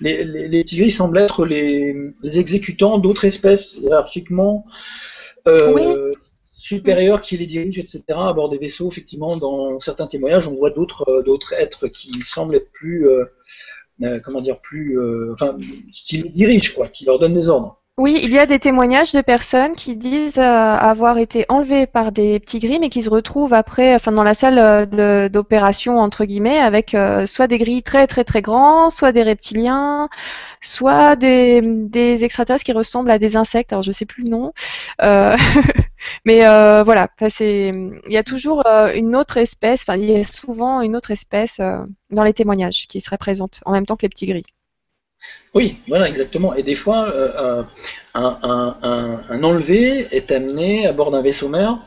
[0.00, 4.64] les, les, tigris semblent être les, exécutants d'autres espèces hiérarchiquement
[5.48, 6.12] euh,
[6.60, 10.70] supérieurs qui les dirigent, etc., à bord des vaisseaux, effectivement, dans certains témoignages, on voit
[10.70, 13.24] d'autres euh, d'autres êtres qui semblent être plus, euh,
[14.02, 14.98] euh, comment dire, plus,
[15.32, 15.56] enfin,
[15.92, 17.79] qui les dirigent, quoi, qui leur donnent des ordres.
[18.00, 22.40] Oui, il y a des témoignages de personnes qui disent avoir été enlevées par des
[22.40, 24.88] petits gris, mais qui se retrouvent après, enfin dans la salle
[25.30, 30.08] d'opération entre guillemets, avec soit des gris très très très grands, soit des reptiliens,
[30.62, 33.72] soit des, des extraterrestres qui ressemblent à des insectes.
[33.74, 34.54] Alors je sais plus le nom,
[35.02, 35.36] euh,
[36.24, 37.08] mais euh, voilà.
[37.40, 39.82] Il y a toujours euh, une autre espèce.
[39.82, 41.60] Enfin, il y a souvent une autre espèce
[42.10, 44.44] dans les témoignages qui serait présente en même temps que les petits gris.
[45.54, 46.54] Oui, voilà, exactement.
[46.54, 47.12] Et des fois,
[48.14, 51.78] un, un, enlevé est amené à bord d'un vaisseau mère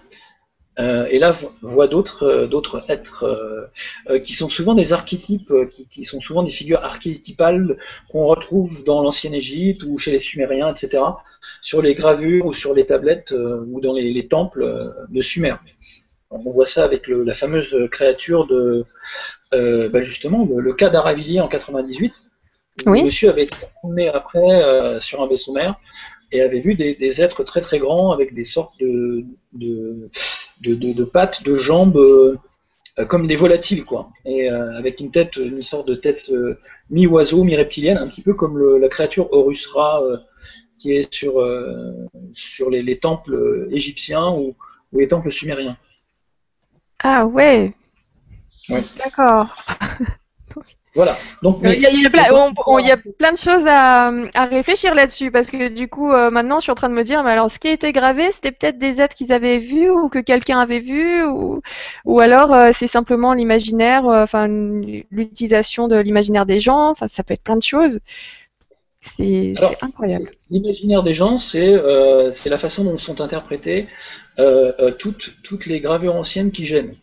[0.80, 3.70] euh, et là, voit d'autres euh, êtres
[4.10, 5.54] euh, qui sont souvent des archétypes,
[5.92, 7.78] qui, sont souvent des figures archétypales
[8.12, 11.04] qu'on retrouve dans l'ancienne Égypte ou chez les Sumériens, etc.,
[11.62, 13.34] sur les gravures ou sur les tablettes
[13.68, 15.56] ou dans les, temples de Sumer.
[16.32, 18.86] On voit ça avec la fameuse créature de,
[19.52, 22.14] bah, justement, le, cas d'Aravillier en 98.
[22.86, 23.00] Oui.
[23.00, 25.76] Le monsieur avait été emmené après sur un vaisseau mère
[26.34, 30.10] et avait vu des, êtres très très grands avec des sortes de, de,
[30.62, 31.98] de, pattes, de jambes
[33.00, 36.60] euh, comme des volatiles quoi, et euh, avec une tête, une sorte de tête euh,
[36.90, 40.04] mi-oiseau, mi-reptilienne, un petit peu comme la créature Horusra
[40.78, 41.34] qui est sur,
[42.32, 44.56] sur les, temples égyptiens ou,
[44.92, 45.78] les temples sumériens.
[47.00, 47.74] Ah ouais.
[48.70, 49.56] D'accord.
[50.96, 51.18] Voilà.
[51.42, 52.10] Donc, il y, a,
[53.18, 54.12] plein, de choses à,
[54.46, 57.24] réfléchir là-dessus parce que du coup, euh, maintenant, je suis en train de me dire,
[57.24, 60.08] mais alors, ce qui a été gravé, c'était peut-être des êtres qu'ils avaient vus ou
[60.10, 61.62] que quelqu'un avait vu, ou,
[62.06, 66.92] ou alors euh, c'est simplement l'imaginaire, euh, enfin, l'utilisation de l'imaginaire des gens.
[66.92, 68.00] Enfin, ça peut être plein de choses.
[69.02, 70.30] C'est incroyable.
[70.52, 71.72] L'imaginaire des gens, c'est
[72.46, 73.88] la façon dont sont interprétées
[75.00, 76.96] toutes, toutes les gravures anciennes qui gênent.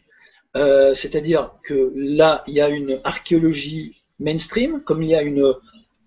[0.57, 5.55] Euh, c'est-à-dire que là, il y a une archéologie mainstream, comme il y a une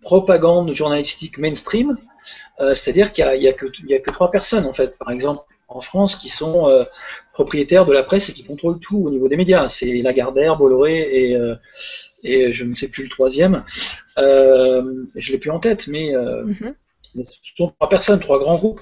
[0.02, 1.98] propagande journalistique mainstream,
[2.60, 6.30] euh, c'est-à-dire qu'il n'y a, que trois personnes, en fait, par exemple, en France, qui
[6.30, 6.84] sont euh,
[7.34, 9.68] propriétaires de la presse et qui contrôlent tout au niveau des médias.
[9.70, 11.38] C'est Lagardère, Bolloré et,
[12.24, 13.64] et je ne sais plus le troisième.
[14.18, 16.76] je ne l'ai plus en tête, mais mm-hmm.
[17.24, 18.82] ce sont trois personnes, trois grands groupes.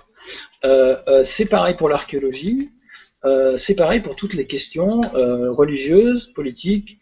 [1.24, 2.72] c'est pareil pour l'archéologie.
[3.26, 7.00] Euh, c'est pareil pour toutes les questions euh, religieuses, politiques,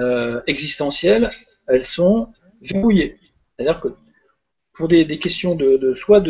[0.00, 1.30] euh, existentielles,
[1.68, 2.28] elles sont
[2.62, 3.18] verrouillées.
[3.56, 3.88] C'est-à-dire que
[4.72, 6.22] pour des, questions de, soit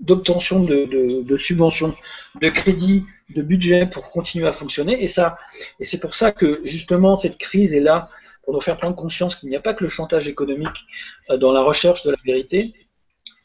[0.00, 1.92] d'obtention de, subventions,
[2.40, 5.36] de crédits, de budget pour continuer à fonctionner, et ça,
[5.80, 8.08] et c'est pour ça que justement cette crise est là
[8.44, 10.84] pour nous faire prendre conscience qu'il n'y a pas que le chantage économique
[11.40, 12.74] dans la recherche de la vérité,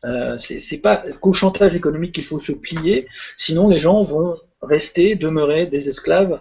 [0.05, 5.15] euh, c'est pas qu'au chantage économique qu'il faut se plier, sinon les gens vont rester,
[5.15, 6.39] demeurer des esclaves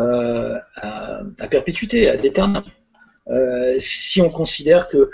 [0.00, 2.62] euh, à, perpétuité, à d'éternel.
[3.28, 5.10] Euh, si on considère que euh,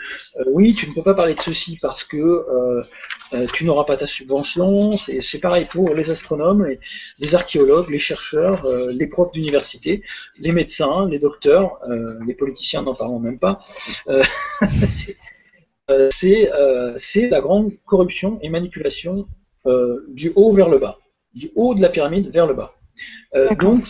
[0.46, 2.82] oui, tu ne peux pas parler de ceci parce que euh,
[3.54, 6.78] tu n'auras pas ta subvention, c'est pareil pour les astronomes, les,
[7.18, 10.02] les archéologues, les chercheurs, les profs d'université,
[10.38, 11.78] les médecins, les docteurs,
[12.26, 13.60] les politiciens n'en parlons même pas.
[14.84, 15.16] c'est
[15.88, 19.26] la grande corruption et manipulation
[20.08, 20.98] du haut vers le bas
[21.35, 22.75] du haut de la pyramide vers le bas.
[23.35, 23.87] Euh, donc,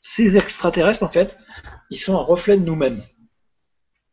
[0.00, 1.36] ces extraterrestres, en fait,
[1.90, 3.02] ils sont un reflet de nous-mêmes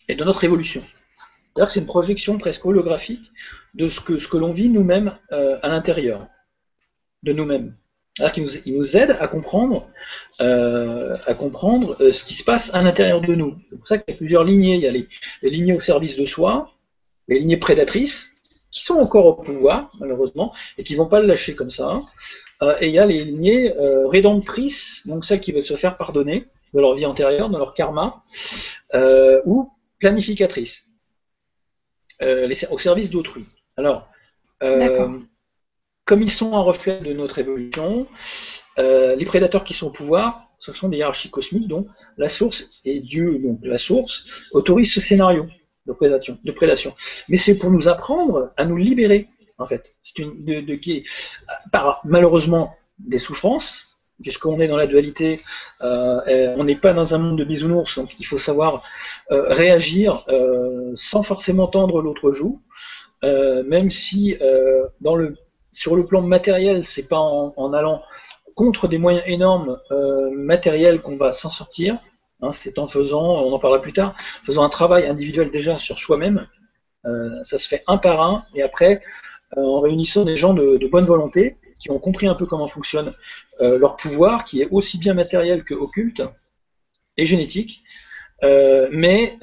[0.08, 0.82] et de notre évolution.
[0.82, 3.32] C'est-à-dire que c'est une projection presque holographique
[3.74, 6.28] de ce que, ce que l'on vit nous-mêmes euh, à l'intérieur
[7.24, 7.76] de nous-mêmes.
[8.16, 9.88] C'est-à-dire qu'ils nous, nous aident à comprendre,
[10.42, 13.60] euh, à comprendre ce qui se passe à l'intérieur de nous.
[13.70, 14.76] C'est pour ça qu'il y a plusieurs lignées.
[14.76, 15.08] Il y a les,
[15.44, 16.74] les lignées au service de soi,
[17.28, 18.32] les lignées prédatrices,
[18.72, 22.02] qui sont encore au pouvoir, malheureusement, et qui vont pas le lâcher comme ça.
[22.62, 25.98] Euh, et il y a les lignées euh, rédemptrices, donc celles qui veulent se faire
[25.98, 28.22] pardonner de leur vie antérieure, de leur karma,
[28.94, 30.86] euh, ou planificatrices,
[32.22, 33.46] au service d'autrui.
[33.78, 34.10] Alors,
[34.60, 38.06] comme ils sont un reflet de notre évolution,
[38.78, 43.00] les prédateurs qui sont au pouvoir, ce sont des hiérarchies cosmiques dont la source et
[43.00, 45.48] Dieu, donc la source, autorise ce scénario
[45.88, 46.38] de prédation.
[46.44, 46.94] De prédation.
[47.30, 49.96] Mais c'est pour nous apprendre à nous libérer en fait.
[50.02, 51.04] C'est une de, qui
[51.72, 55.42] par malheureusement des souffrances, puisqu'on est dans la dualité,
[55.82, 58.84] euh, on n'est pas dans un monde de bisounours, donc il faut savoir
[59.32, 62.62] euh, réagir euh, sans forcément tendre l'autre joue,
[63.24, 64.38] même si
[65.02, 65.36] dans le,
[65.72, 68.04] sur le plan matériel, c'est pas en, allant
[68.54, 69.80] contre des moyens énormes
[70.32, 72.00] matériels qu'on va s'en sortir.
[72.42, 75.98] Hein, c'est en faisant, on en parlera plus tard, faisant un travail individuel déjà sur
[75.98, 76.48] soi-même.
[77.44, 79.02] ça se fait un par un, et après,
[79.56, 83.14] euh, en réunissant des gens de, bonne volonté qui ont compris un peu comment fonctionne
[83.62, 86.22] euh, leur pouvoir, qui est aussi bien matériel que occulte
[87.16, 87.84] et génétique.
[88.44, 89.34] Euh, mais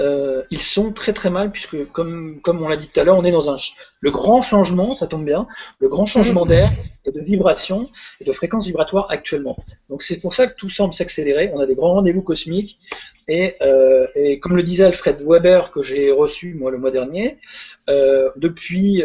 [0.51, 3.25] ils sont très très mal puisque comme, comme on l'a dit tout à l'heure, on
[3.25, 3.57] est dans un
[4.01, 5.47] le grand changement, ça tombe bien,
[5.79, 6.71] le grand changement d'air
[7.05, 9.57] et de vibration et de fréquence vibratoire actuellement.
[9.89, 11.51] Donc c'est pour ça que tout semble s'accélérer.
[11.55, 12.79] On a des grands rendez-vous cosmiques
[13.29, 17.39] et, euh, et, comme le disait Alfred Weber, que j'ai reçu moi le mois dernier,
[17.89, 19.03] euh, depuis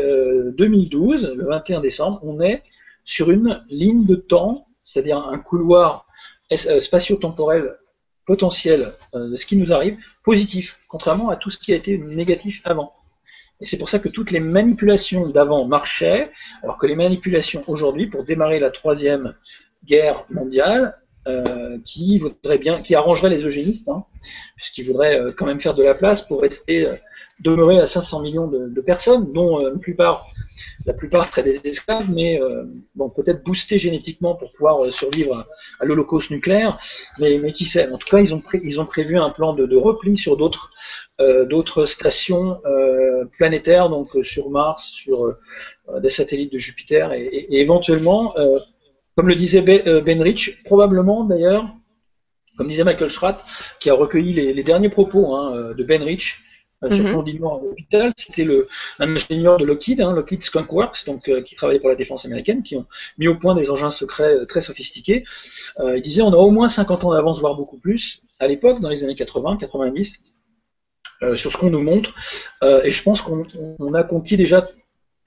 [0.58, 2.64] 2012, euh, le 21 décembre, on est
[3.04, 6.06] sur une ligne de temps, c'est-à-dire un couloir
[6.52, 7.76] euh, spatio-temporel
[8.30, 12.62] potentiel de ce qui nous arrive, positif, contrairement à tout ce qui a été négatif
[12.64, 12.94] avant.
[13.60, 18.06] Et c'est pour ça que toutes les manipulations d'avant marchaient, alors que les manipulations aujourd'hui,
[18.06, 19.34] pour démarrer la troisième
[19.84, 21.09] guerre mondiale, euh,
[21.84, 24.06] qui voudrait bien, qui arrangerait les eugénistes, hein,
[24.56, 26.96] puisqu'ils voudraient euh, quand même faire de la place pour rester euh,
[27.42, 30.26] demeurer à 500 millions de, personnes, dont la plupart,
[30.86, 32.38] la plupart seraient des esclaves, mais
[32.96, 35.48] bon, peut-être boostés génétiquement pour pouvoir survivre
[35.80, 36.78] à, l'Holocauste nucléaire,
[37.18, 37.90] mais, qui sait.
[37.90, 42.60] En tout cas, ils ont, prévu un plan de, repli sur d'autres stations
[43.38, 45.34] planétaires, donc sur Mars, sur
[46.02, 48.34] des satellites de Jupiter, et éventuellement
[49.20, 51.76] comme le disait euh, Ben Rich, probablement d'ailleurs,
[52.56, 53.44] comme disait Michael Schratt,
[53.82, 56.40] qui a recueilli les, derniers propos hein, euh, de Ben Rich
[56.86, 58.48] euh, sur son dîner à l'hôpital, c'était
[58.98, 62.64] un ingénieur de Lockheed, hein, Lockheed Skunk Works, donc, qui travaillait pour la défense américaine,
[62.64, 62.86] qui ont
[63.18, 65.26] mis au point des engins secrets très sophistiqués.
[65.84, 68.22] il disait on a au moins 50 ans d'avance, voire beaucoup plus.
[68.40, 70.22] À l'époque, dans les années 80, 90,
[71.36, 72.14] sur ce qu'on nous montre.
[72.64, 74.66] et je pense qu'on a conquis déjà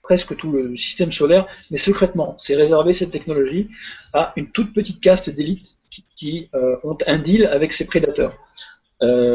[0.03, 2.36] presque tout le système solaire, mais secrètement.
[2.38, 3.68] C'est réservé cette technologie
[4.12, 5.78] à une toute petite caste d'élite
[6.16, 6.48] qui,
[6.84, 8.36] ont un deal avec ces prédateurs.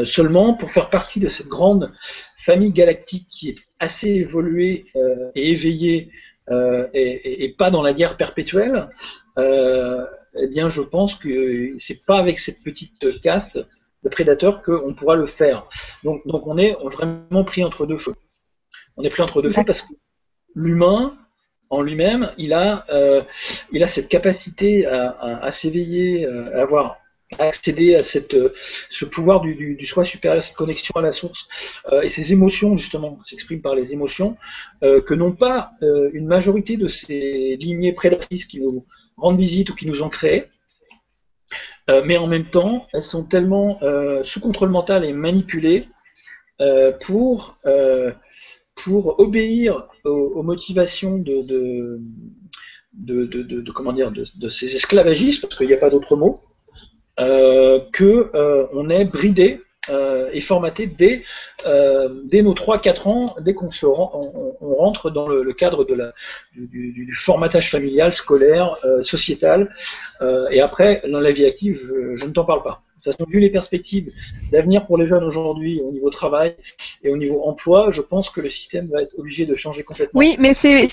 [0.04, 1.92] seulement, pour faire partie de cette grande
[2.38, 4.86] famille galactique qui est assez évoluée
[5.34, 6.10] et éveillée
[6.50, 8.88] et, pas dans la guerre perpétuelle,
[9.36, 13.58] eh bien, je pense que c'est pas avec cette petite caste
[14.04, 15.66] de prédateurs qu'on pourra le faire.
[16.04, 18.14] Donc, donc on est vraiment pris entre deux feux.
[18.96, 19.92] On est pris entre deux feux parce que
[20.58, 21.16] l'humain,
[21.70, 23.22] en lui-même, il a, euh,
[23.86, 26.98] cette capacité à, s'éveiller, euh, à avoir
[27.38, 28.48] accéder à euh,
[28.88, 31.46] ce pouvoir du, soi supérieur, cette connexion à la source,
[32.02, 34.36] et ces émotions justement s'expriment par les émotions
[34.80, 38.86] que n'ont pas une majorité de ces lignées prédatrices qui nous
[39.16, 40.44] rendent visite ou qui nous ont créés.
[42.06, 43.78] mais en même temps, elles sont tellement
[44.22, 45.88] sous contrôle mental et manipulées
[47.00, 47.58] pour
[48.84, 52.00] pour obéir aux, motivations de,
[53.74, 56.40] comment dire, de, ces esclavagistes, parce qu'il n'y a pas d'autre mot,
[57.18, 61.24] euh, que euh, on est bridé euh, et formaté dès,
[61.66, 66.12] euh, dès nos 3-4 ans, dès qu'on se on, rentre dans le, cadre de la,
[66.54, 69.74] du, formatage familial, scolaire, sociétal,
[70.50, 72.82] et après, dans la vie active, je ne t'en parle pas.
[72.98, 74.12] De toute façon, vu les perspectives
[74.50, 76.56] d'avenir pour les jeunes aujourd'hui au niveau travail
[77.04, 80.18] et au niveau emploi, je pense que le système va être obligé de changer complètement.
[80.18, 80.88] Oui, mais c'est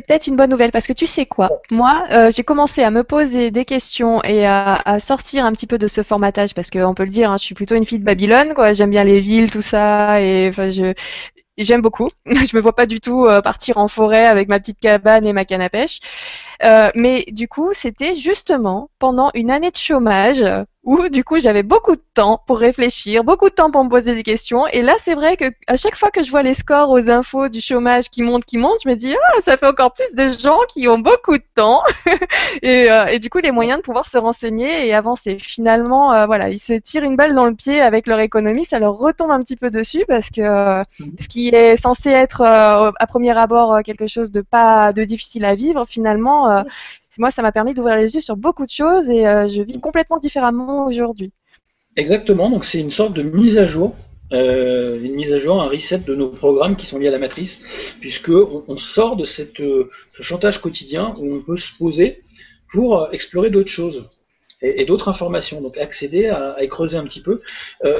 [0.00, 1.50] peut-être une bonne nouvelle parce que tu sais quoi?
[1.70, 5.76] Moi, euh, j'ai commencé à me poser des questions et à, sortir un petit peu
[5.76, 8.04] de ce formatage parce qu'on peut le dire, hein, je suis plutôt une fille de
[8.04, 8.72] Babylone, quoi.
[8.72, 10.94] J'aime bien les villes, tout ça, et je,
[11.58, 12.08] j'aime beaucoup.
[12.26, 15.32] je me vois pas du tout euh, partir en forêt avec ma petite cabane et
[15.32, 16.00] ma canne à pêche.
[16.62, 20.44] Euh, mais du coup, c'était justement pendant une année de chômage
[20.82, 24.14] où du coup j'avais beaucoup de temps pour réfléchir, beaucoup de temps pour me poser
[24.14, 24.66] des questions.
[24.68, 27.48] Et là, c'est vrai que à chaque fois que je vois les scores aux infos
[27.48, 30.28] du chômage qui montent, qui montent, je me dis ah ça fait encore plus de
[30.32, 31.82] gens qui ont beaucoup de temps
[32.62, 35.36] et, euh, et, du coup les moyens de pouvoir se renseigner et avancer.
[35.38, 38.78] Finalement, euh, voilà, ils se tirent une balle dans le pied avec leur économie, ça
[38.78, 41.12] leur retombe un petit peu dessus parce que euh, mhm.
[41.20, 45.54] ce qui est censé être à premier abord quelque chose de pas de difficile à
[45.54, 46.49] vivre, finalement
[47.18, 49.80] moi, ça m'a permis d'ouvrir les yeux sur beaucoup de choses et euh, je vis
[49.80, 51.32] complètement différemment aujourd'hui.
[51.96, 53.94] Exactement, donc c'est une sorte de mise à jour
[54.32, 57.18] euh, une mise à jour, un reset de nos programmes qui sont liés à la
[57.18, 62.22] matrice, puisque on, sort de cette, euh, ce chantage quotidien où on peut se poser
[62.68, 64.08] pour explorer d'autres choses
[64.62, 67.40] et, d'autres informations, donc accéder à, creuser un petit peu,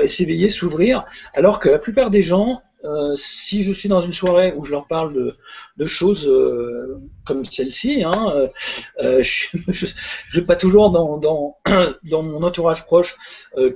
[0.05, 4.55] s'éveiller, s'ouvrir, alors que la plupart des gens euh, si je suis dans une soirée
[4.57, 5.37] où je leur parle de,
[5.76, 8.49] de choses euh, comme celle-ci, hein,
[9.01, 11.59] euh, je n'ai pas toujours dans, dans,
[12.05, 13.16] dans, mon entourage proche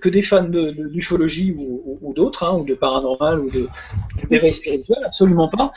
[0.01, 3.69] que des fans d'ufologie de, ou, ou, d'autres, hein, ou de paranormal ou de
[4.31, 5.73] d'éveil spirituel, absolument pas.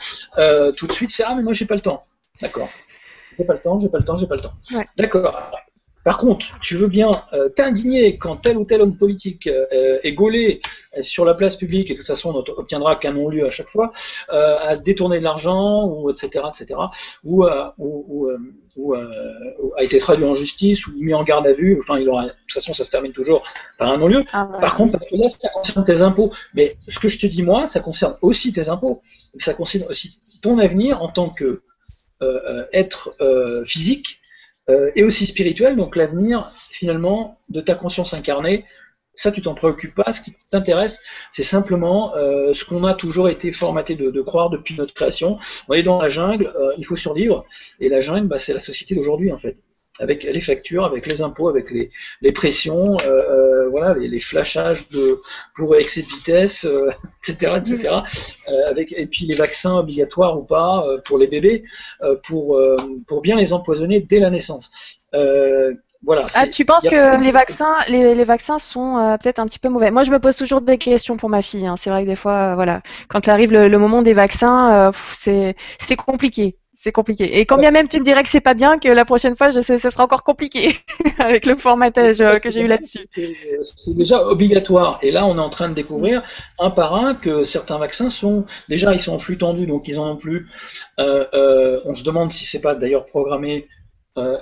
[0.72, 2.02] tout de suite, c'est ah mais moi j'ai pas le temps.
[2.40, 2.68] D'accord.
[3.36, 4.54] J'ai pas le temps, j'ai pas le temps, j'ai pas le temps.
[4.96, 5.50] D'accord.
[6.08, 10.14] Par contre, tu veux bien euh, t'indigner quand tel ou tel homme politique euh, est
[10.14, 10.62] gaulé
[11.00, 13.92] sur la place publique, et de toute façon on n'obtiendra qu'un non-lieu à chaque fois,
[14.32, 16.80] euh, à détourner de l'argent, ou etc., etc.,
[17.24, 17.44] ou,
[17.76, 22.24] ou, a été traduit en justice, ou mis en garde à vue, enfin, il aura,
[22.24, 23.44] de toute façon ça se termine toujours
[23.76, 24.24] par un non-lieu.
[24.32, 26.32] Ah par contre, parce que là, ça concerne tes impôts.
[26.54, 29.02] Mais ce que je te dis, moi, ça concerne aussi tes impôts,
[29.40, 31.60] ça concerne aussi ton avenir en tant que
[32.72, 33.14] être
[33.66, 34.22] physique,
[34.68, 38.64] euh, et aussi spirituel, donc l'avenir finalement de ta conscience incarnée.
[39.14, 40.12] Ça, tu t'en préoccupes pas.
[40.12, 41.00] Ce qui t'intéresse,
[41.32, 45.38] c'est simplement euh, ce qu'on a toujours été formaté de, croire depuis notre création.
[45.68, 47.44] On est dans la jungle, euh, il faut survivre.
[47.80, 49.56] Et la jungle, bah, c'est la société d'aujourd'hui en fait
[50.00, 51.90] avec les factures, avec les impôts, avec les,
[52.20, 55.18] les pressions, euh, euh, voilà, les, les, flashages de
[55.54, 56.66] pour excès de vitesse,
[57.26, 57.94] etc., euh, etc.
[58.66, 61.64] avec et puis les vaccins obligatoires ou pas pour les bébés,
[62.24, 62.60] pour
[63.06, 64.98] pour bien les empoisonner dès la naissance.
[66.04, 69.68] Voilà, ah, tu penses que les vaccins, les, les vaccins sont peut-être un petit peu
[69.68, 69.90] mauvais.
[69.90, 71.66] Moi, je me pose toujours des questions pour ma fille.
[71.66, 71.74] Hein.
[71.76, 75.96] C'est vrai que des fois, voilà, quand arrive le, le moment des vaccins, c'est c'est
[75.96, 77.40] compliqué c'est compliqué.
[77.40, 79.50] Et quand bien même tu me dirais que c'est pas bien, que la prochaine fois,
[79.50, 80.76] je sais, ce sera encore compliqué
[81.18, 83.04] avec le formatage euh, que j'ai eu là-dessus.
[83.62, 85.00] C'est déjà obligatoire.
[85.02, 86.22] Et là, on est en train de découvrir
[86.60, 89.98] un par un que certains vaccins sont déjà ils sont en flux tendu, donc ils
[89.98, 90.46] en ont plus.
[91.00, 93.66] Euh, euh, on se demande si c'est pas d'ailleurs programmé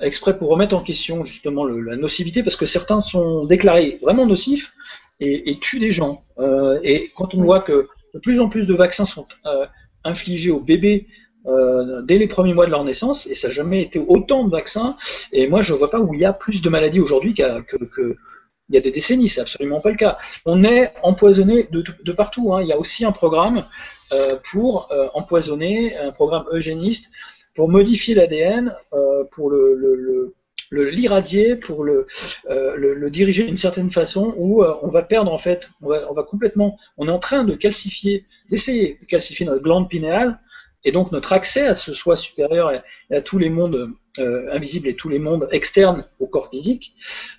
[0.00, 4.72] exprès pour remettre en question justement la nocivité, parce que certains sont déclarés vraiment nocifs
[5.20, 6.24] et, et tuent des gens.
[6.82, 9.26] et quand on voit que de plus en plus de vaccins sont
[10.02, 11.08] infligés aux bébés
[11.46, 14.50] euh, dès les premiers mois de leur naissance, et ça n'a jamais été autant de
[14.50, 14.96] vaccins.
[15.32, 18.16] Et moi, je ne vois pas où il y a plus de maladies aujourd'hui que,
[18.68, 20.18] il y a des décennies, c'est absolument pas le cas.
[20.44, 22.52] On est empoisonné de, partout.
[22.52, 22.62] Hein.
[22.62, 23.64] Il y a aussi un programme
[24.12, 27.12] euh, pour euh, empoisonner, un programme eugéniste
[27.54, 28.74] pour modifier l'ADN,
[29.30, 30.34] pour le,
[30.72, 32.06] l'irradier, pour le,
[32.46, 36.22] le, diriger d'une certaine façon, où on va perdre en fait, on va, on va,
[36.22, 40.38] complètement, on est en train de calcifier, d'essayer de calcifier notre glande pinéale
[40.84, 42.82] et donc notre accès à ce soi supérieur et
[43.14, 46.94] à tous les mondes euh, invisibles et tous les mondes externes au corps physique,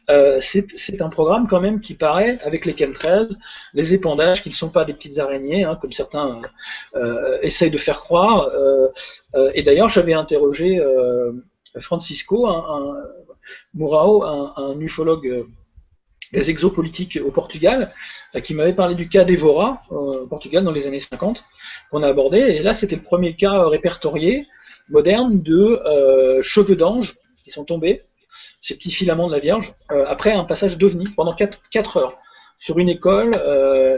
[0.09, 3.29] euh, c'est un programme quand même qui paraît, avec les chemtrails,
[3.73, 6.41] les épandages qui ne sont pas des petites araignées, hein, comme certains
[6.95, 8.49] euh, essayent de faire croire.
[9.53, 10.81] et d'ailleurs, j'avais interrogé
[11.79, 12.95] Francisco, un,
[14.57, 15.47] un ufologue
[16.33, 17.91] des exopolitiques au Portugal,
[18.35, 21.43] euh, qui m'avait parlé du cas d'Evora euh, au Portugal dans les années 50,
[21.89, 22.39] qu'on a abordé.
[22.39, 24.47] Et là, c'était le premier cas euh, répertorié
[24.89, 25.81] moderne de
[26.41, 28.01] cheveux d'ange qui sont tombés,
[28.61, 32.17] ces petits filaments de la Vierge, après un passage d'OVNI pendant 4, heures
[32.57, 33.31] sur une école,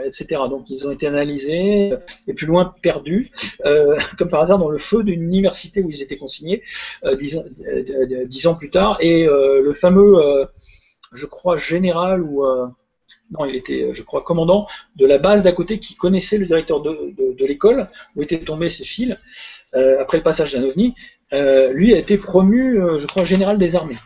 [0.03, 0.41] etc.
[0.49, 1.93] Donc ils ont été analysés
[2.27, 3.29] et plus loin perdus,
[4.17, 6.63] comme par hasard dans le feu d'une université où ils étaient consignés
[7.19, 8.97] dix, ans plus tard.
[8.99, 10.47] Et le fameux
[11.11, 12.67] je crois, général ou euh,
[13.31, 16.81] non, il était, je crois, commandant de la base d'à côté qui connaissait le directeur
[16.81, 19.17] de, de, l'école où étaient tombés ses fils
[19.75, 20.95] euh, après le passage d'un ovni.
[21.33, 23.97] Euh, lui a été promu, je crois, général des armées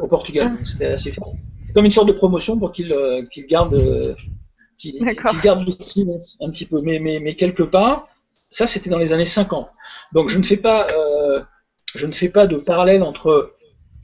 [0.00, 0.52] au Portugal.
[0.52, 0.64] Ah.
[0.64, 1.34] C'était assez fort.
[1.64, 2.88] C'est comme une sorte de promotion pour qu'il
[3.48, 4.16] garde,
[4.78, 5.04] qu'il
[5.42, 6.80] garde le silence un petit peu.
[6.80, 8.08] Mais, mais, mais quelque part,
[8.50, 9.68] ça c'était dans les années 50.
[10.12, 10.86] Donc je ne fais pas,
[11.94, 13.52] je ne fais pas de parallèle entre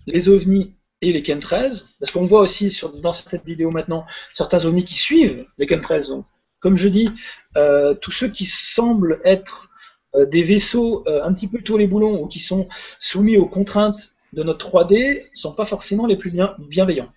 [0.07, 4.85] les ovnis et les chemtrails, parce qu'on voit aussi dans certaines vidéos maintenant certains ovnis
[4.85, 6.09] qui suivent les chemtrails.
[6.09, 6.25] Donc,
[6.63, 7.11] comme je dis,
[7.57, 9.69] euh, tous ceux qui semblent être
[10.15, 12.69] euh, des vaisseaux euh, un petit peu tous les boulons ou qui sont
[13.01, 17.13] soumis aux contraintes de notre 3D sont pas forcément les plus bien, bienveillants.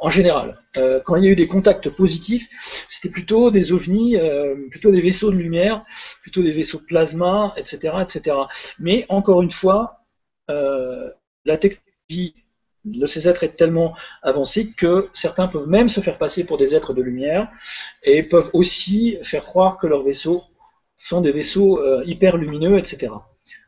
[0.00, 0.58] en général,
[1.04, 2.46] quand il y a eu des contacts positifs,
[2.88, 4.16] c'était plutôt des ovnis,
[4.70, 5.82] plutôt des vaisseaux de lumière,
[6.20, 8.36] plutôt des vaisseaux de plasma, etc., etc.
[8.78, 10.04] Mais encore une fois,
[10.48, 11.83] la technologie
[12.84, 16.74] de ces êtres est tellement avancée que certains peuvent même se faire passer pour des
[16.74, 17.48] êtres de lumière
[18.02, 20.42] et peuvent aussi faire croire que leurs vaisseaux
[20.96, 23.12] sont des vaisseaux euh, hyper lumineux, etc.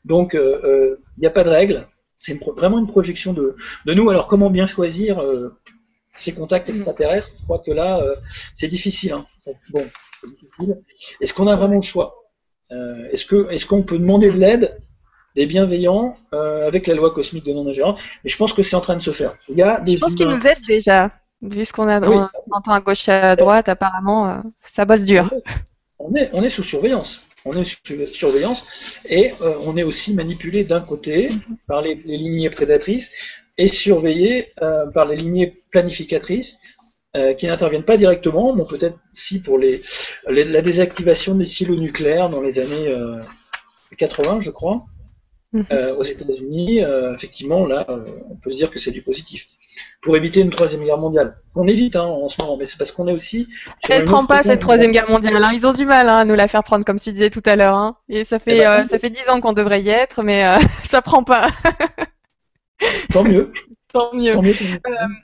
[0.04, 4.10] Donc il euh, n'y euh, a pas de règle, c'est vraiment une projection de, nous.
[4.10, 5.58] Alors comment bien choisir euh,
[6.14, 7.36] ces contacts extraterrestres?
[7.38, 8.02] Je crois que là
[8.54, 9.12] c'est difficile.
[9.12, 9.26] Hein.
[9.70, 9.86] Bon,
[11.20, 12.14] Est-ce qu'on a vraiment le choix?
[12.70, 14.78] Est-ce qu'on est qu'on peut demander de l'aide?
[15.36, 18.00] Des bienveillants euh, avec la loi cosmique de non-ingérence.
[18.24, 19.36] Et je pense que c'est en train de se faire.
[19.48, 21.12] Il y a des je pense qu'ils nous aident déjà.
[21.42, 22.00] Vu ce qu'on a,
[22.50, 25.30] entend à gauche et à droite, apparemment, euh, ça bosse dur.
[25.98, 27.22] On est, on est sous surveillance.
[27.44, 27.78] On est sous
[28.12, 28.64] surveillance
[29.04, 31.56] et euh, on est aussi manipulé d'un côté mhm.
[31.68, 33.12] par les, lignées prédatrices
[33.58, 34.52] et surveillé
[34.92, 36.58] par les lignées planificatrices
[37.38, 39.80] qui n'interviennent pas directement, mais peut-être si pour les,
[40.28, 42.94] la désactivation des silos nucléaires dans les années
[43.96, 44.84] 80, je crois.
[45.52, 45.64] Mhm.
[45.72, 49.46] Euh, aux États-Unis, euh, effectivement, là, euh, on peut se dire que c'est du positif.
[50.02, 51.36] Pour éviter une troisième guerre mondiale.
[51.54, 53.48] On évite hein, en ce moment, mais c'est parce qu'on est aussi.
[53.88, 55.42] Elle ne prend pas cette troisième guerre mondiale.
[55.42, 55.52] Hein.
[55.54, 57.56] Ils ont du mal hein, à nous la faire prendre, comme tu disais tout à
[57.56, 57.76] l'heure.
[57.76, 57.96] Hein.
[58.08, 61.02] Et ça fait, eh ben, ça fait dix ans qu'on devrait y être, mais ça
[61.02, 61.48] prend pas.
[63.12, 63.52] Tant mieux.
[63.92, 64.34] Tant mieux.
[64.36, 64.40] Euh,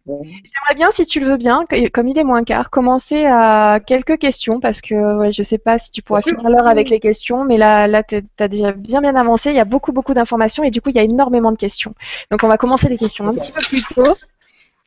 [0.07, 4.19] j'aimerais bien, si tu le veux bien, comme il est moins quart, commencer à quelques
[4.19, 7.01] questions parce que ouais, je ne sais pas si tu pourras finir l'heure avec les
[7.01, 9.51] questions, mais là, là tu as déjà bien bien avancé.
[9.51, 11.95] Il y a beaucoup beaucoup d'informations et du coup, il y a énormément de questions.
[12.31, 14.17] Donc, on va commencer les questions un petit peu plus tôt.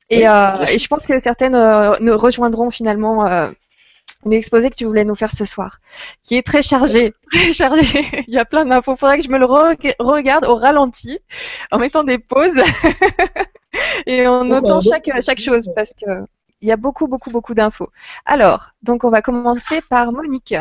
[0.10, 3.26] Et, euh, et je pense que certaines euh, nous rejoindront finalement
[4.26, 5.80] l'exposé que tu voulais nous faire ce soir,
[6.24, 8.06] qui est très chargé, très chargé.
[8.28, 8.94] Il y a plein d'infos.
[8.94, 11.20] Il faudrait que je me le regarde au ralenti,
[11.72, 12.62] en mettant des pauses
[14.06, 16.26] et en notant chaque, chaque chose, parce que
[16.62, 17.90] il y a beaucoup, beaucoup, beaucoup d'infos.
[18.26, 20.56] Alors, donc on va commencer par Monique.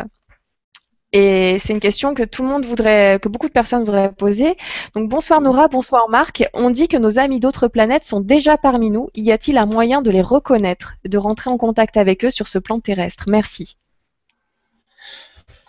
[1.17, 4.57] Et c'est une question que tout le monde voudrait, que beaucoup de personnes voudraient poser.
[4.95, 6.43] Donc bonsoir Nora, bonsoir Marc.
[6.53, 9.09] On dit que nos amis d'autres planètes sont déjà parmi nous.
[9.15, 12.59] Y a-t-il un moyen de les reconnaître, de rentrer en contact avec eux sur ce
[12.59, 13.29] plan terrestre?
[13.29, 13.77] Merci.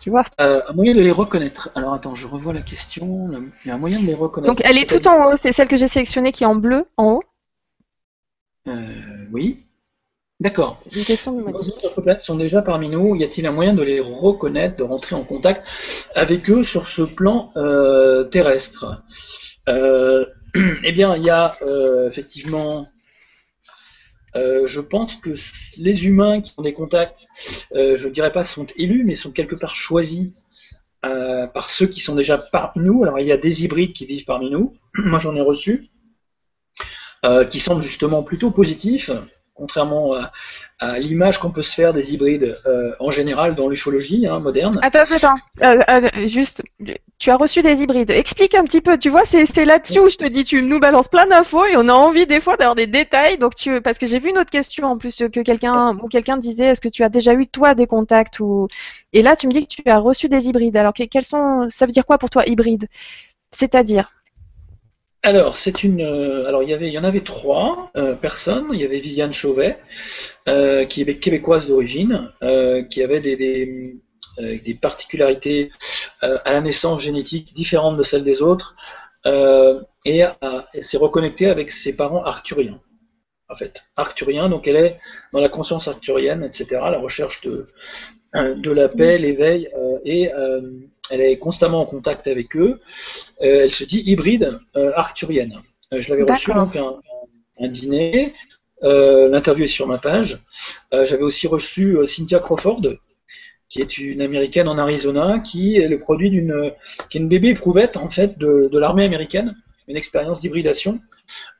[0.02, 0.24] Tu vois?
[0.40, 1.70] Euh, Un moyen de les reconnaître.
[1.76, 3.30] Alors attends, je revois la question.
[3.64, 4.52] Il y a un moyen de les reconnaître.
[4.52, 5.36] Donc elle est tout en haut.
[5.36, 7.22] C'est celle que j'ai sélectionnée qui est en bleu en haut.
[8.66, 9.65] Euh, oui.
[10.38, 10.82] D'accord.
[10.94, 13.16] Une question de autres planètes sont déjà parmi nous.
[13.16, 15.66] Y a-t-il un moyen de les reconnaître, de rentrer en contact
[16.14, 19.02] avec eux sur ce plan euh, terrestre?
[19.68, 20.26] Euh,
[20.84, 22.86] Eh bien, il y a euh, effectivement.
[24.34, 25.30] je pense que
[25.78, 27.16] les humains qui ont des contacts,
[27.72, 30.28] je ne dirais pas sont élus, mais sont quelque part choisis
[31.02, 33.02] par ceux qui sont déjà parmi nous.
[33.02, 34.76] Alors il y a des hybrides qui vivent parmi nous.
[34.98, 35.88] Moi j'en ai reçu.
[37.50, 39.10] qui semble justement plutôt positif
[39.56, 40.14] contrairement
[40.78, 44.78] à, l'image qu'on peut se faire des hybrides euh, en général dans l'ufologie hein, moderne.
[44.82, 46.62] Attends, attends, euh, euh, juste,
[47.18, 48.10] tu as reçu des hybrides.
[48.10, 51.08] Explique un petit peu, tu vois, c'est là-dessus où je te dis, tu nous balances
[51.08, 53.38] plein d'infos et on a envie des fois d'avoir des détails.
[53.38, 56.66] Donc parce que j'ai vu une autre question en plus que quelqu'un ou quelqu'un disait,
[56.66, 58.40] est-ce que tu as déjà eu toi des contacts
[59.12, 60.76] et là tu me dis que tu as reçu des hybrides.
[60.76, 62.86] Alors quels sont, ça veut dire quoi pour toi hybride?
[63.50, 64.10] C'est-à-dire?
[65.26, 66.02] Alors, c'est une.
[66.02, 68.68] Euh, alors, il y en avait trois euh, personnes.
[68.72, 69.76] Il y avait Viviane Chauvet,
[70.46, 72.30] euh, qui est québécoise d'origine,
[72.90, 73.96] qui avait des,
[74.80, 75.72] particularités
[76.20, 78.76] à la naissance génétique différentes de celles des autres,
[80.04, 80.22] et,
[80.78, 82.80] s'est reconnectée avec ses parents arcturiens.
[83.48, 84.48] En fait, arcturiens.
[84.48, 85.00] Donc, elle est
[85.32, 86.66] dans la conscience arcturienne, etc.
[86.70, 87.66] La recherche de
[88.32, 89.70] de la paix, l'éveil
[90.04, 90.30] et
[91.10, 92.80] elle est constamment en contact avec eux.
[93.42, 95.62] Euh, elle se dit hybride euh, arcturienne.
[95.92, 97.00] Euh, je l'avais reçu donc un,
[97.58, 98.34] un dîner.
[98.82, 100.42] L'interview est sur ma page.
[100.92, 102.82] J'avais aussi reçu Cynthia Crawford,
[103.68, 106.72] qui est une américaine en Arizona, qui est le produit d'une,
[107.08, 109.56] qui est une bébé éprouvette en fait de, de l'armée américaine,
[109.88, 111.00] une expérience d'hybridation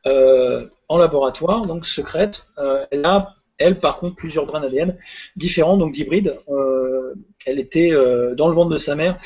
[0.05, 2.47] en laboratoire, donc secrète.
[2.91, 4.97] elle a elle, par contre, plusieurs brins d'ADN
[5.37, 6.37] différents, donc d'hybrides.
[6.49, 7.15] Euh,
[7.47, 9.19] elle était euh, dans le ventre de sa mère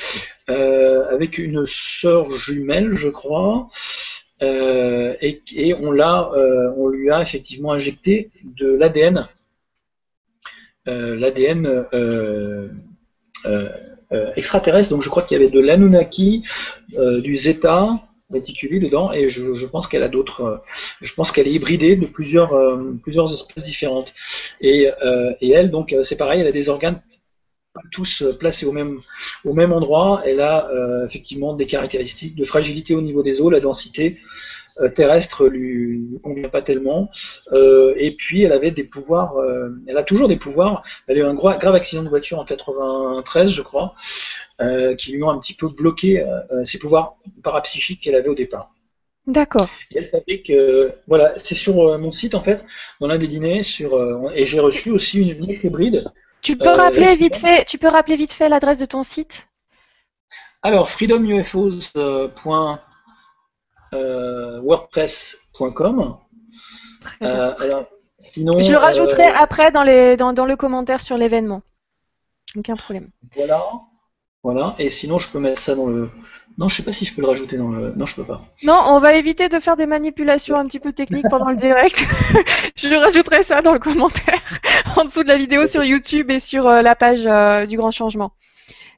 [0.48, 3.68] euh, avec une sœur jumelle, je crois,
[4.42, 6.30] et, on l'a,
[6.76, 9.28] on lui a effectivement injecté de l'ADN,
[10.86, 11.84] l'ADN
[14.36, 14.90] extraterrestre.
[14.90, 16.42] Donc, je crois qu'il y avait de l'Anunnaki,
[16.88, 20.56] du Zeta, réticulée dedans et je, pense qu'elle a d'autres euh,
[21.00, 24.12] je pense qu'elle est hybridée de plusieurs euh, plusieurs espèces différentes.
[24.60, 27.02] Et, euh, et elle donc c'est pareil elle a des organes
[27.92, 29.00] tous placés au même
[29.44, 30.22] au même endroit.
[30.24, 30.68] Elle a
[31.04, 34.18] effectivement des caractéristiques de fragilité au niveau des os la densité
[34.94, 37.10] terrestre lui, lui convient pas tellement
[37.52, 39.34] et puis elle avait des pouvoirs
[39.86, 43.50] elle a toujours des pouvoirs elle a eu un grave accident de voiture en 93
[43.50, 43.94] je crois
[44.60, 48.28] euh, qui lui ont un petit peu bloqué euh, euh, ses pouvoirs parapsychiques qu'elle avait
[48.28, 48.74] au départ.
[49.26, 49.70] D'accord.
[49.90, 50.52] Et elle fabrique,
[51.06, 52.64] voilà, c'est sur mon site en fait,
[53.00, 53.98] dans l'un des dîners, sur,
[54.34, 56.10] et j'ai reçu aussi une unique hybride.
[56.42, 59.46] Tu peux rappeler vite fait, tu peux rappeler vite fait l'adresse de ton site?
[60.62, 60.88] Alors
[63.90, 66.16] freedomufos.wordpress.com.
[68.18, 71.62] sinon, je le rajouterai après dans, les, dans, dans le commentaire sur l'événement.
[72.56, 73.08] Aucun problème.
[73.34, 73.64] Voilà.
[74.42, 76.08] Voilà, et sinon je peux mettre ça dans le.
[76.56, 77.92] Non, je sais pas si je peux le rajouter dans le.
[77.94, 78.40] Non, je peux pas.
[78.62, 81.98] Non, on va éviter de faire des manipulations un petit peu techniques pendant le direct.
[82.76, 84.40] je rajouterai ça dans le commentaire
[84.96, 87.90] en dessous de la vidéo sur YouTube et sur euh, la page euh, du Grand
[87.90, 88.32] Changement.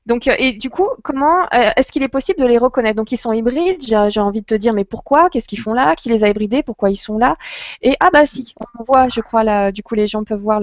[0.06, 2.96] Donc, euh, et du coup, comment est-ce qu'il est possible de les reconnaître?
[2.96, 3.82] Donc, ils sont hybrides.
[3.82, 5.30] J'ai envie de te dire, mais pourquoi?
[5.30, 5.94] Qu'est-ce qu'ils font là?
[5.94, 6.62] Qui les a hybridés?
[6.62, 7.36] Pourquoi ils sont là?
[7.82, 9.70] Et ah bah si, on voit, je crois là.
[9.70, 10.60] Du coup, les gens peuvent voir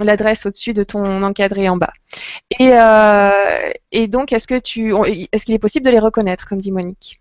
[0.00, 1.92] l'adresse au-dessus de ton encadré en bas.
[2.58, 4.94] Et, euh, et donc, est-ce que tu,
[5.32, 7.20] est-ce qu'il est possible de les reconnaître, comme dit Monique?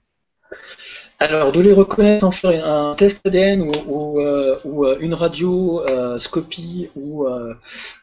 [1.19, 7.25] Alors, de les reconnaître en faire un test ADN ou, euh, euh, une radioscopie, ou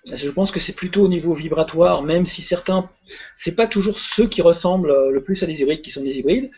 [0.07, 2.89] je pense que c'est plutôt au niveau vibratoire, même si certains,
[3.37, 6.51] c'est pas toujours ceux qui ressemblent le plus à des hybrides qui sont des hybrides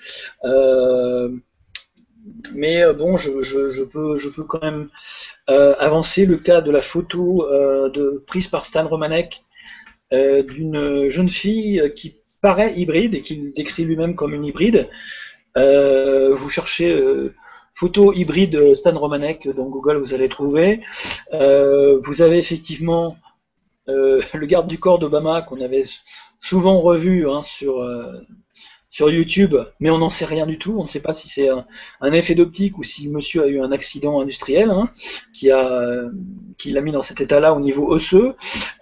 [2.55, 3.31] mais euh, bon, je,
[3.85, 4.89] peux, je peux quand même
[5.51, 9.43] euh, avancer le cas de la photo euh, de, prise par Stan Romanek
[10.13, 14.89] d'une jeune fille qui paraît hybride et qu'il décrit lui-même comme une hybride.
[15.57, 17.01] Vous cherchez
[17.73, 20.81] photo hybride Stan Romanek dans Google, vous allez trouver.
[21.33, 23.17] vous avez effectivement
[23.87, 25.85] le garde du corps d'Obama qu'on avait
[26.41, 27.83] souvent revu hein, sur
[28.95, 30.77] sur YouTube, mais on n'en sait rien du tout.
[30.79, 33.73] On ne sait pas si c'est un, effet d'optique ou si monsieur a eu un
[33.73, 34.89] accident industriel hein,
[35.33, 36.05] qui a
[36.59, 38.37] qui l'a mis dans cet état-là au niveau osseux.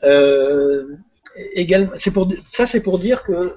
[0.04, 0.84] Euh,
[1.54, 1.92] également,
[2.44, 3.54] ça, c'est pour dire que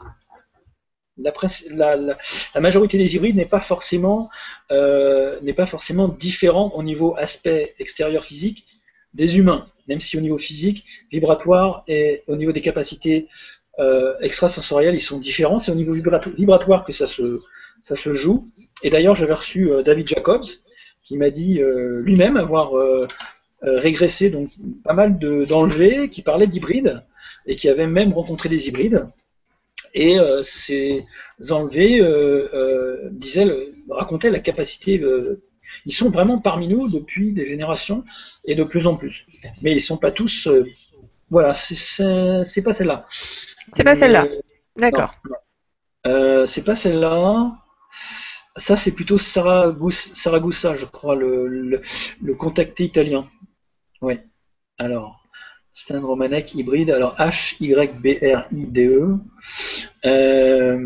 [1.18, 2.18] la,
[2.60, 4.30] majorité des hybrides n'est pas forcément
[4.72, 5.40] euh,
[6.20, 8.66] différent au niveau aspect extérieur physique
[9.14, 13.28] des humains, même si au niveau physique, vibratoire et au niveau des capacités
[13.80, 15.60] euh, extrasensoriels, ils sont différents.
[15.60, 18.46] C'est au niveau vibratoire que ça se, joue.
[18.84, 20.46] Et d'ailleurs, j'avais reçu euh, David Jacobs,
[21.04, 22.74] qui m'a dit euh, lui-même avoir
[23.62, 24.50] régressé donc
[24.84, 27.04] pas mal d'enlevés, qui parlait d'hybrides,
[27.48, 29.08] et qui avait même rencontré des hybrides.
[29.98, 31.04] Et ces
[31.50, 32.02] enlevés
[33.12, 33.48] disaient,
[33.90, 35.00] racontaient la capacité
[35.86, 38.04] ils sont vraiment parmi nous depuis des générations
[38.44, 39.26] et de plus en plus.
[39.62, 40.48] Mais ils sont pas tous.
[41.30, 43.06] voilà, c'est pas celle-là.
[43.74, 44.28] C'est pas celle-là.
[44.78, 45.12] D'accord.
[46.06, 47.56] Euh, c'est pas celle-là.
[48.58, 51.82] ça, c'est plutôt Saragossa, je crois, le,
[52.22, 53.28] le, contacté italien.
[54.02, 54.20] Oui.
[54.78, 55.25] Alors,
[55.76, 56.90] Stan Romanek hybride.
[56.90, 59.18] Alors, H-Y-B-R-I-D-E.
[60.06, 60.78] Euh,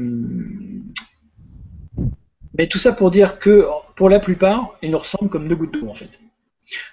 [2.58, 5.80] mais tout ça pour dire que, pour la plupart, ils nous ressemblent comme deux gouttes
[5.80, 6.10] d'eau, en fait.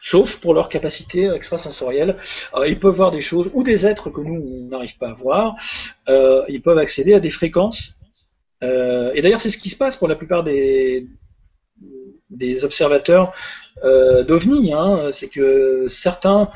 [0.03, 2.19] Sauf pour leur capacité extrasensorielle.
[2.55, 5.15] Euh, ils peuvent voir des choses ou des êtres que nous, on n'arrive pas à
[5.15, 5.57] voir.
[6.11, 7.95] Euh, ils peuvent accéder à des fréquences
[8.63, 11.07] et d'ailleurs, c'est ce qui se passe pour la plupart des,
[12.31, 13.33] des observateurs
[13.85, 14.73] euh, d'OVNI.
[14.73, 15.11] Hein.
[15.13, 16.51] c'est que certains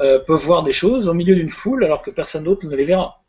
[0.00, 2.84] euh, peuvent voir des choses au milieu d'une foule alors que personne d'autre ne les
[2.84, 3.20] verra.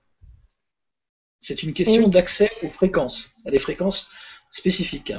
[1.40, 4.08] C'est une question d'accès aux fréquences, à des fréquences
[4.50, 5.14] spécifiques.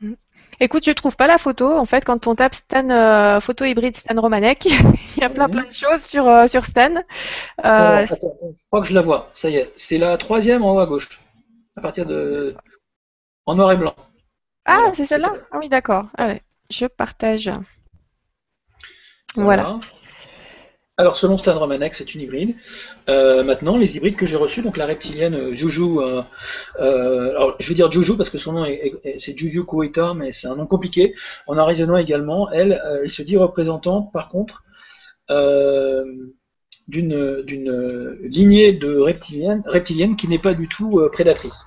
[0.00, 0.14] Mm.
[0.60, 1.66] Écoute, je trouve pas la photo.
[1.72, 4.66] En fait, quand on tape Stan photo hybride Stan Romanek,
[5.16, 6.94] il y a plein plein de choses sur, sur Stan.
[7.58, 9.30] attends, je crois que je la vois.
[9.34, 11.20] Ça y est, c'est la troisième en haut à gauche
[11.76, 12.54] à partir de.
[13.46, 13.94] en noir et blanc.
[14.64, 15.32] Ah, c'est celle-là?
[15.50, 16.06] Ah oui, d'accord.
[16.16, 16.42] Allez,
[16.72, 17.50] je partage.
[19.36, 19.78] Voilà.
[20.98, 22.54] Alors, selon Stan Romanek, c'est une hybride.
[23.08, 26.22] Euh, maintenant, les hybrides que j'ai reçus, donc la reptilienne euh, Juju, euh,
[26.76, 30.48] alors je vais dire Juju parce que son nom est, c'est Juju Kuwaita, mais c'est
[30.48, 31.14] un nom compliqué.
[31.46, 34.64] En Arizona également, elle, elle se dit représentant, par contre,
[36.88, 37.44] d'une
[38.22, 41.64] lignée de reptiliennes, reptiliennes qui n'est pas du tout prédatrice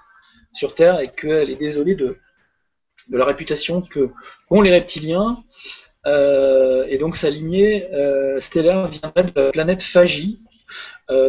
[0.53, 2.20] sur Terre et qu'elle est désolée de,
[3.10, 4.10] de la réputation que
[4.49, 5.43] qu'ont les reptiliens.
[6.06, 10.39] Euh, et donc sa lignée euh, stellaire viendrait de la planète Phagie.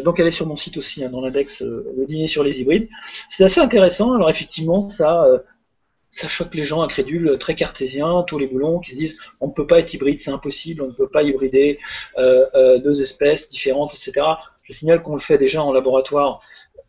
[0.05, 2.89] donc elle est sur mon site aussi, hein, dans l'index de lignée sur les hybrides.
[3.29, 4.13] C'est assez intéressant.
[4.13, 5.27] Alors effectivement, ça
[6.17, 9.53] ça choque les gens incrédules, très cartésiens, tous les boulons qui se disent on ne
[9.53, 11.79] peut pas être hybride, c'est impossible, on ne peut pas hybrider
[12.19, 14.27] euh, euh, deux espèces différentes, etc.
[14.63, 16.41] Je signale qu'on le fait déjà en laboratoire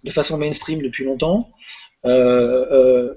[0.03, 1.49] de façon mainstream depuis longtemps.
[2.05, 3.13] Euh,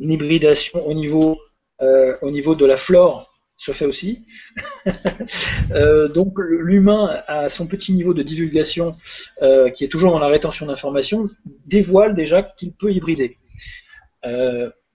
[0.00, 1.38] une hybridation au niveau,
[1.80, 4.26] au niveau de la flore se fait aussi.
[6.14, 8.92] donc l'humain, à son petit niveau de divulgation,
[9.74, 11.28] qui est toujours dans la rétention d'informations,
[11.66, 13.38] dévoile déjà qu'il peut hybrider.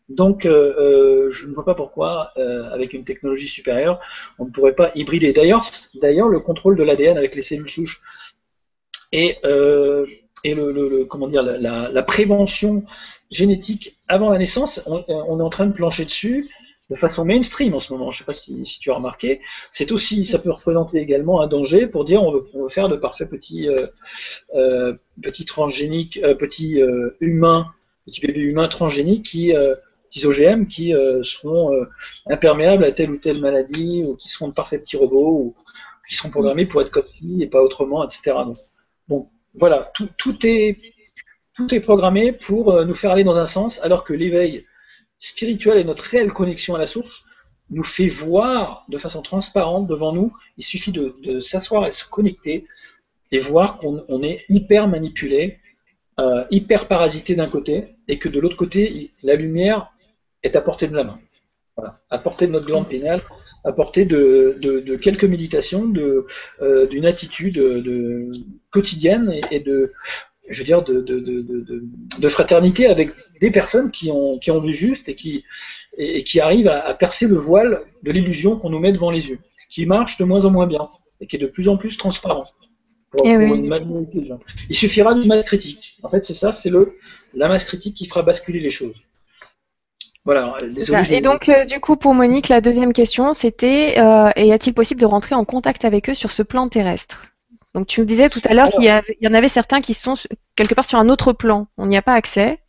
[0.09, 3.99] Donc, euh, euh, je ne vois pas pourquoi, euh, avec une technologie supérieure,
[4.39, 5.33] on ne pourrait pas hybrider.
[5.33, 5.63] D'ailleurs,
[6.01, 8.01] d'ailleurs, le contrôle de l'ADN avec les cellules souches
[9.11, 9.37] et,
[10.43, 12.83] et le, comment dire, la, prévention
[13.29, 16.47] génétique avant la naissance, on, est en train de plancher dessus
[16.89, 18.09] de façon mainstream en ce moment.
[18.09, 19.41] Je ne sais pas si, tu as remarqué.
[19.69, 23.29] C'est aussi, ça peut représenter également un danger pour dire on veut, faire de parfaits
[23.29, 23.67] petits,
[25.21, 26.81] petits transgéniques, petits
[27.19, 27.67] humains,
[28.05, 29.53] petits bébés humains transgéniques qui
[30.09, 31.85] petits OGM qui euh, seront euh,
[32.27, 35.55] imperméables à telle ou telle maladie, ou qui seront de parfaits petits robots, ou
[36.07, 38.37] qui seront programmés pour être comme ci et pas autrement, etc.
[38.45, 38.57] Donc,
[39.07, 39.29] bon,
[39.59, 40.77] voilà, tout, est,
[41.53, 44.65] tout est programmé pour euh, nous faire aller dans un sens, alors que l'éveil
[45.17, 47.25] spirituel et notre réelle connexion à la source
[47.69, 50.33] nous fait voir de façon transparente devant nous.
[50.57, 52.67] Il suffit de, de s'asseoir et se connecter
[53.31, 55.59] et voir qu'on est hyper manipulé,
[56.19, 59.91] euh, hyper parasité d'un côté, et que de l'autre côté, la lumière
[60.41, 61.19] est à portée de la main.
[61.79, 61.99] Voilà.
[62.09, 63.21] À portée de notre glande pénale,
[63.63, 65.91] à portée de, quelques méditations,
[66.61, 68.29] euh, d'une attitude de,
[68.71, 69.93] quotidienne et, de,
[70.49, 75.15] je veux dire, de, fraternité avec des personnes qui ont, qui ont vu juste et
[75.15, 75.45] qui,
[75.97, 79.39] et, qui arrivent à, percer le voile de l'illusion qu'on nous met devant les yeux,
[79.69, 80.89] qui marche de moins en moins bien
[81.21, 82.45] et qui est de plus en plus transparent
[83.11, 84.39] pour, eh une majorité de gens.
[84.69, 85.97] Il suffira d'une masse critique.
[86.03, 86.93] En fait, c'est ça, c'est le
[87.33, 88.95] la masse critique qui fera basculer les choses.
[90.25, 90.57] Voilà,
[91.09, 95.05] Et donc, euh, du coup, pour Monique, la deuxième question, c'était euh, est-il possible de
[95.05, 97.27] rentrer en contact avec eux sur ce plan terrestre?
[97.73, 100.15] Donc, tu nous disais tout à l'heure qu'il y, en avait certains qui sont
[100.55, 101.67] quelque part sur un autre plan.
[101.77, 102.59] On n'y a pas accès.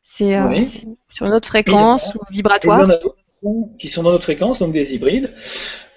[0.00, 0.62] C'est euh,
[1.10, 2.80] sur une autre fréquence ou vibratoire.
[2.80, 2.98] Il y en a
[3.78, 5.30] qui sont dans notre fréquence, donc des hybrides.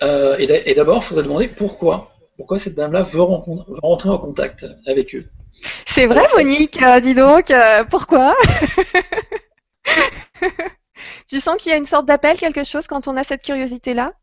[0.01, 2.11] et d'abord, il faudrait demander pourquoi.
[2.35, 5.29] Pourquoi cette dame-là veut, veut rentrer en contact avec eux?
[5.85, 7.53] C'est vrai, Monique, dis donc,
[7.89, 8.35] pourquoi?
[11.27, 14.13] tu sens qu'il y a une sorte d'appel, quelque chose, quand on a cette curiosité-là?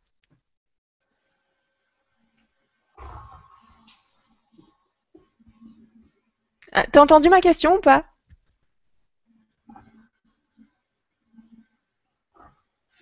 [6.72, 8.04] Ah, T'as entendu ma question ou pas?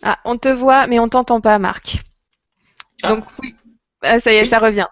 [0.02, 1.98] Ah, on te voit, mais on t'entend pas, Marc.
[3.02, 3.16] Ah.
[3.16, 3.54] Donc oui,
[4.02, 4.86] ah, ça y est, ça revient.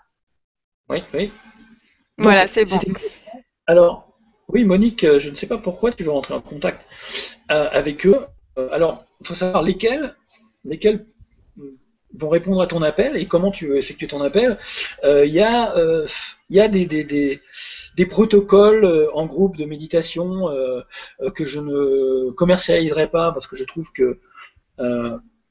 [0.88, 1.32] Oui, oui.
[2.18, 2.80] voilà, c'est bon.
[3.66, 4.09] Alors,
[4.49, 6.86] oui, Monique, euh, je ne sais pas pourquoi tu veux rentrer en contact
[7.51, 8.26] euh, avec eux.
[8.59, 10.14] Euh, alors, il faut savoir lesquels,
[10.64, 11.07] lesquels
[12.16, 14.57] vont répondre à ton appel et comment tu veux effectuer ton appel.
[15.02, 15.74] Il y a,
[16.48, 17.40] y a des,
[18.09, 20.48] protocoles en groupe de méditation
[21.34, 24.20] que je ne commercialiserai pas parce que je trouve que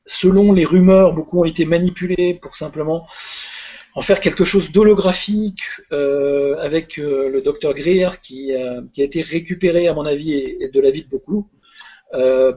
[0.05, 3.07] selon les rumeurs, beaucoup ont été manipulés pour simplement
[3.95, 9.87] en faire quelque chose d'holographique euh, avec euh, le docteur Greer qui, a été récupéré
[9.87, 11.62] à mon avis et, de l'avis de beaucoup euh,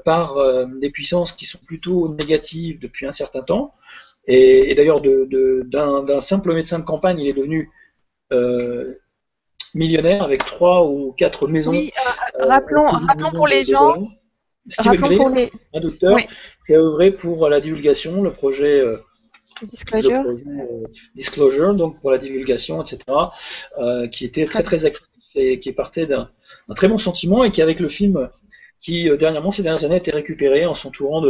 [0.05, 0.37] par
[0.81, 3.75] des puissances qui sont plutôt négatives depuis un certain temps
[4.27, 7.71] et, d'ailleurs d'un simple médecin de campagne il est devenu
[9.75, 11.73] millionnaire avec trois ou quatre maisons.
[11.73, 11.91] Oui,
[12.39, 14.09] rappelons, rappelons pour les gens.
[14.69, 16.19] Steve Greer, un docteur
[16.67, 18.83] qui a œuvré pour la divulgation, le projet
[19.63, 20.21] Disclosure.
[20.21, 20.85] Euh,
[21.15, 23.01] disclosure, donc pour la divulgation, etc.,
[23.79, 26.29] euh, qui était très très actif et qui partait d'un
[26.75, 28.29] très bon sentiment et qui avec le film
[28.87, 31.21] qui euh, dernièrement ces dernières années a été récupéré en s'entourant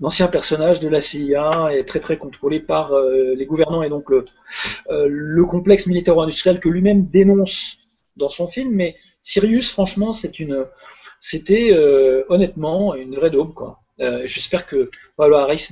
[0.00, 4.24] d'anciens personnages de la CIA et très très contrôlé par les gouvernants et donc le,
[4.90, 7.78] le complexe militaire-industriel que lui-même dénonce
[8.16, 8.72] dans son film.
[8.72, 10.66] Mais Sirius, franchement, c'est une
[11.20, 11.72] c'était
[12.28, 13.81] honnêtement une vraie daube quoi.
[14.00, 15.68] Euh, j'espère que Paolo Harris,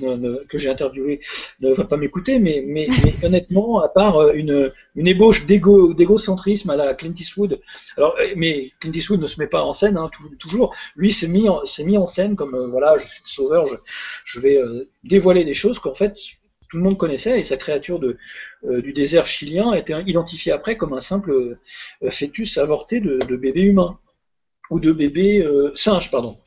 [0.47, 1.21] que j'ai interviewé,
[1.59, 2.87] ne va pas m'écouter, mais, mais,
[3.23, 7.59] honnêtement, à part euh, une, une ébauche d'égocentrisme à la Clint Eastwood,
[7.97, 10.09] alors, euh, mais Clint Eastwood ne se met pas en scène, hein,
[10.39, 13.75] toujours, lui s'est mis, en, mis en scène comme, voilà, je suis le sauveur, je,
[14.25, 14.61] je vais
[15.03, 16.13] dévoiler des choses qu'en fait,
[16.69, 18.17] tout le monde connaissait et sa créature de,
[18.63, 21.57] du désert chilien était identifiée après comme un simple
[22.09, 23.99] fœtus avorté de, de bébé humain
[24.69, 25.45] ou de bébé
[25.75, 26.37] singe, pardon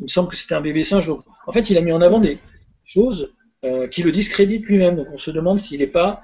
[0.00, 1.10] il me semble que c'était un bébé singe.
[1.10, 2.38] en fait, il a mis en avant des
[2.84, 3.32] choses
[3.64, 4.96] euh, qui le discréditent lui-même.
[4.96, 6.22] Donc, on se demande s'il n'est pas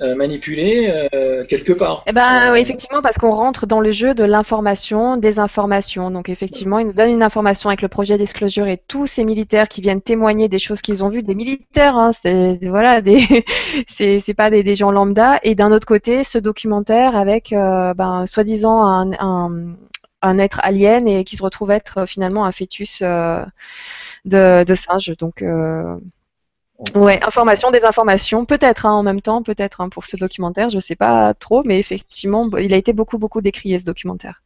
[0.00, 2.02] euh, manipulé euh, quelque part.
[2.08, 6.10] Eh ben, oui, effectivement, parce qu'on rentre dans le jeu de l'information, des informations.
[6.10, 9.68] Donc, effectivement, il nous donne une information avec le projet Disclosure et tous ces militaires
[9.68, 13.44] qui viennent témoigner des choses qu'ils ont vues, des militaires, hein, c'est voilà, des,
[13.86, 15.38] c'est pas des, des, gens lambda.
[15.44, 19.76] Et d'un autre côté, ce documentaire avec, ben, soi-disant un, un
[20.22, 23.44] un être alien et qui se retrouve être euh, finalement un fœtus euh,
[24.24, 25.14] de, singe.
[25.18, 25.96] Donc, euh,
[26.94, 30.80] ouais, information, désinformation, peut-être hein, en même temps, peut-être hein, pour ce documentaire, je ne
[30.80, 34.42] sais pas trop, mais effectivement, il a été beaucoup, beaucoup décrié ce documentaire.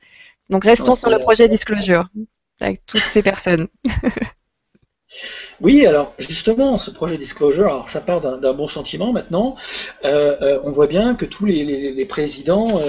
[0.51, 2.09] Donc, restons sur le projet Disclosure
[2.61, 3.68] avec toutes ces personnes.
[5.61, 9.57] Oui, alors justement, ce projet Disclosure, alors ça part d'un bon sentiment maintenant.
[10.04, 12.80] Euh, euh, on voit bien que tous les, présidents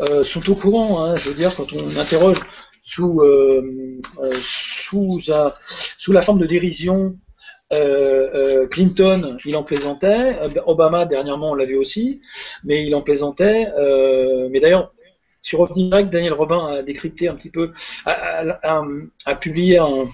[0.00, 1.02] euh, sont au courant.
[1.02, 1.16] Hein.
[1.16, 2.38] je veux dire, quand on interroge
[2.82, 3.22] sous,
[4.42, 7.16] sous, la forme de dérision
[8.70, 10.38] Clinton, il en plaisantait.
[10.66, 12.20] Obama, dernièrement, on l'a vu aussi,
[12.64, 13.68] mais il en plaisantait.
[14.50, 14.92] mais d'ailleurs,
[15.40, 17.72] sur OVNI Daniel Robin a décrypté un petit peu,
[18.04, 20.06] a publié un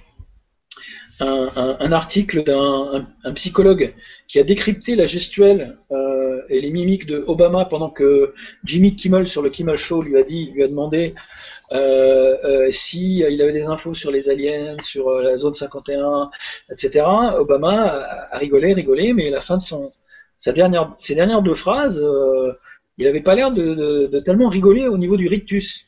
[1.21, 3.93] un, article d'un psychologue
[4.27, 9.27] qui a décrypté la gestuelle euh, et les mimiques de Obama pendant que Jimmy Kimmel
[9.27, 11.13] sur le Kimmel Show lui a dit, lui a demandé
[11.71, 16.29] euh, euh, si il avait des infos sur les aliens, sur la zone 51,
[16.71, 17.05] etc.
[17.37, 19.91] Obama a, rigolé, rigolé, mais à la fin de son,
[20.37, 22.03] sa dernière, ses dernières deux phrases,
[22.97, 25.85] il n'avait pas l'air de, de, tellement rigoler au niveau du rictus.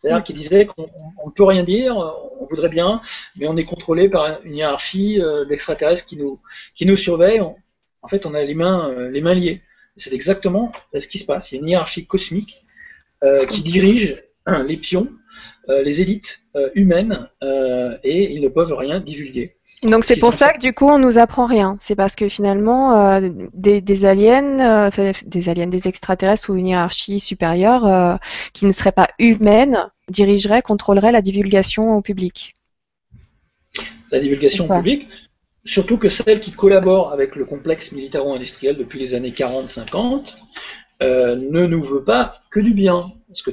[0.00, 0.88] C'est-à-dire qu'il disait qu'on
[1.26, 3.02] ne peut rien dire, on voudrait bien,
[3.36, 6.38] mais on est contrôlé par une hiérarchie euh, d'extraterrestres qui nous,
[6.74, 7.40] qui nous surveille.
[7.40, 9.60] en fait, on a les mains, euh, les mains liées.
[9.96, 11.52] C'est exactement ce qui se passe.
[11.52, 12.56] Il y a une hiérarchie cosmique
[13.22, 14.22] euh, qui dirige
[14.64, 15.12] les pions,
[15.68, 16.40] les élites
[16.74, 17.28] humaines,
[18.02, 19.58] et ils ne peuvent rien divulguer.
[19.82, 21.76] Donc c'est pour ça que du coup on nous apprend rien.
[21.80, 23.20] C'est parce que finalement
[23.54, 24.90] des, aliens,
[25.26, 28.18] des aliens, des extraterrestres ou une hiérarchie supérieure
[28.52, 32.54] qui ne serait pas humaine dirigerait, contrôlerait la divulgation au public.
[34.10, 35.08] La divulgation au public,
[35.64, 40.34] surtout que celle qui collabore avec le complexe militaro-industriel depuis les années 40-50,
[41.02, 43.12] euh, ne nous veut pas que du bien.
[43.28, 43.50] Parce que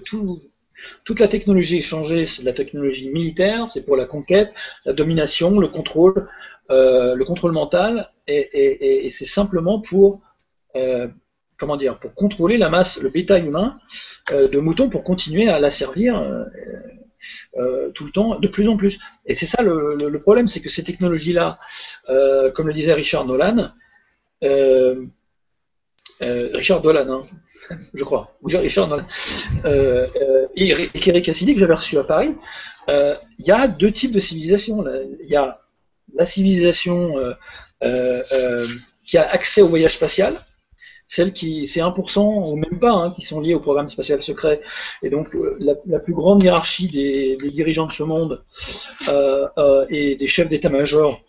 [1.03, 4.51] toute la technologie échangée, c'est la technologie militaire, c'est pour la conquête,
[4.85, 6.27] la domination, le contrôle,
[6.69, 10.21] euh, le contrôle mental, et, c'est simplement pour
[10.75, 11.07] euh,
[11.57, 13.79] comment dire, pour contrôler la masse, le bétail humain
[14.31, 16.45] euh, de moutons pour continuer à la servir
[17.95, 18.99] tout le temps, de plus en plus.
[19.25, 21.57] Et c'est ça le, problème, c'est que ces technologies-là,
[22.53, 23.71] comme le disait Richard Nolan,
[26.21, 29.05] Richard Dolan, hein, je crois, ou Richard Nolan,
[30.55, 32.35] et Eric Cassidy que j'avais reçu à Paris,
[32.87, 34.83] il y a deux types de civilisations.
[35.23, 35.61] Il y a
[36.15, 37.15] la civilisation
[39.05, 40.33] qui a accès au voyage spatial,
[41.07, 44.61] celles qui, c'est 1% ou même pas, hein, qui sont liées au programme spatial secret.
[45.01, 48.43] Et donc, euh, la, plus grande hiérarchie des, dirigeants de ce monde
[49.07, 51.21] euh, euh, et des chefs d'état-major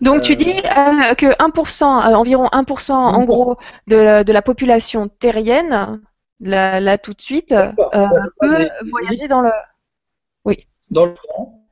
[0.00, 3.56] Donc tu dis que 1%, environ 1% en gros
[3.86, 6.00] de, de, la population terrienne,
[6.40, 7.54] là, là tout de suite,
[8.40, 9.50] peut voyager dans le...
[10.44, 10.66] Oui.
[10.90, 11.66] Dans le temps,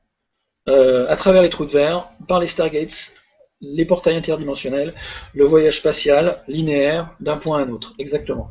[1.09, 3.13] à travers les trous de verre, par les Stargates,
[3.61, 4.93] les portails interdimensionnels,
[5.33, 8.49] le voyage spatial linéaire d'un point à un autre, exactement.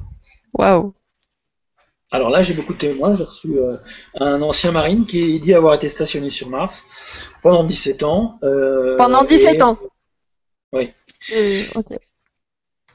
[0.54, 0.94] Waouh
[2.10, 3.14] alors là, j'ai beaucoup de témoins.
[3.14, 3.76] J'ai reçu euh,
[4.18, 6.84] un ancien marine qui dit avoir été stationné sur Mars
[7.42, 8.38] pendant 17 ans.
[8.42, 9.78] Euh, pendant 17 ans
[10.72, 10.90] Oui.
[11.34, 11.98] Euh, ok.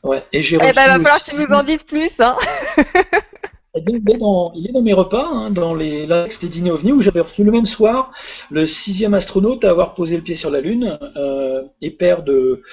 [0.04, 2.20] Ouais, et j'ai eh ben, il va falloir que tu nous en dises plus.
[2.20, 2.36] Hein.
[3.76, 6.92] il, est dans, il, est dans, mes repas, hein, dans les lacs des dîners ovnis,
[6.92, 8.12] où j'avais reçu le même soir
[8.52, 11.00] le sixième astronaute à avoir posé le pied sur la Lune,
[11.80, 12.64] et père de,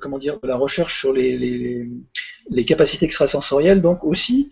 [0.00, 1.90] comment dire, de la recherche sur les, les
[2.50, 4.50] les capacités extrasensorielles, donc aussi.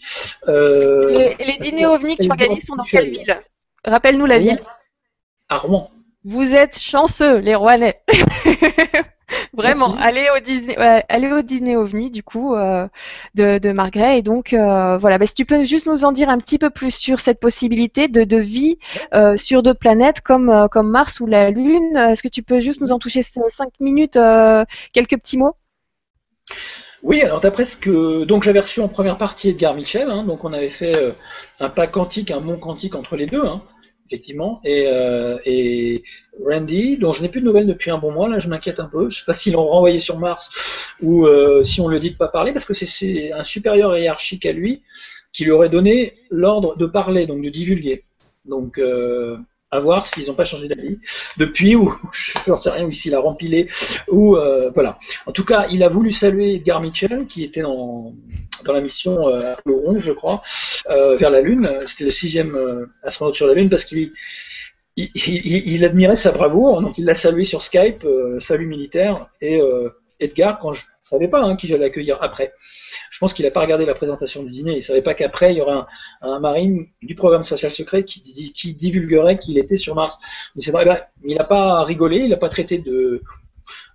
[0.48, 3.40] Euh, les, dîners ovnis que tu organises sont dans quelle ville
[3.84, 4.60] Rappelle-nous la ville.
[5.48, 5.90] À Rouen.
[6.24, 8.00] Vous êtes chanceux, les Rouennais.
[9.52, 12.88] Vraiment, allez au, dîner, allez au dîner ovni du coup euh,
[13.36, 14.18] de, de Margaret.
[14.18, 16.68] Et donc euh, voilà, bah, si tu peux juste nous en dire un petit peu
[16.68, 18.78] plus sur cette possibilité de, de vie
[19.36, 21.96] sur d'autres planètes comme, comme Mars ou la Lune.
[21.96, 24.18] Est-ce que tu peux juste nous en toucher cinq minutes,
[24.92, 25.54] quelques petits mots?
[27.02, 30.44] Oui, alors d'après ce que donc j'avais reçu en première partie Edgar Michel, hein, donc
[30.44, 31.12] on avait fait euh,
[31.58, 33.62] un pas quantique, un mont quantique entre les deux, hein,
[34.06, 36.02] effectivement, et, euh, et,
[36.44, 38.86] Randy, dont je n'ai plus de nouvelles depuis un bon mois, là je m'inquiète un
[38.86, 40.50] peu, je sais pas s'ils l'ont renvoyé sur Mars
[41.00, 44.44] ou euh, si on le dit de pas parler, parce que c'est un supérieur hiérarchique
[44.44, 44.82] à lui
[45.32, 48.04] qui lui aurait donné l'ordre de parler, donc de divulguer.
[48.44, 48.80] Donc
[49.70, 50.98] à voir s'ils n'ont pas changé d'avis
[51.36, 53.68] depuis, ou je ne sais rien, ou s'il a rempilé,
[54.08, 54.98] ou euh, voilà.
[55.26, 58.14] En tout cas, il a voulu saluer Edgar Mitchell, qui était dans,
[58.64, 60.42] dans la mission euh, Apollo 11, je crois,
[60.88, 61.68] euh, vers la Lune.
[61.86, 64.10] C'était le sixième euh, astronaute sur la Lune, parce qu'il
[64.96, 68.06] il, admirait sa bravoure, donc il l'a salué sur Skype,
[68.40, 69.58] salut militaire, et
[70.18, 72.52] Edgar, quand je savais pas hein, qui j'allais accueillir après.
[73.20, 74.72] Je pense qu'il n'a pas regardé la présentation du dîner.
[74.72, 75.82] Il ne savait pas qu'après, il y aurait
[76.22, 80.18] un, marine du programme spatial secret qui, divulguerait qu'il était sur Mars.
[80.56, 83.20] Mais c'est vrai, ben, il n'a pas rigolé, il n'a pas traité de,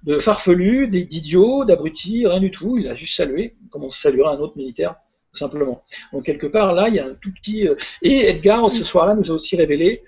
[0.03, 2.77] de farfelu, d'idiot, d'abruti, rien du tout.
[2.77, 4.93] Il a juste salué, comme on saluerait un autre militaire,
[5.33, 5.81] tout simplement.
[6.13, 7.67] Donc quelque part, là, il y a un tout petit...
[7.67, 7.73] Euh,
[8.03, 10.03] et Edgar, ce soir-là, nous a aussi révélé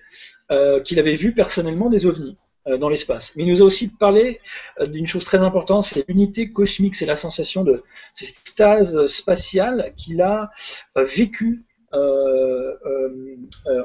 [0.51, 2.37] euh, qu'il avait vu personnellement des ovnis.
[2.67, 3.33] Euh, dans l'espace.
[3.35, 4.41] Mais il nous a aussi parlé
[4.79, 9.93] euh, d'une chose très importante, c'est l'unité cosmique, c'est la sensation de cette stase spatiale
[9.95, 10.51] qu'il a
[10.97, 11.63] euh, vécue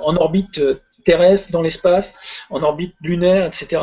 [0.01, 0.61] en orbite
[1.05, 3.81] terrestre, dans l'espace, en orbite lunaire, etc.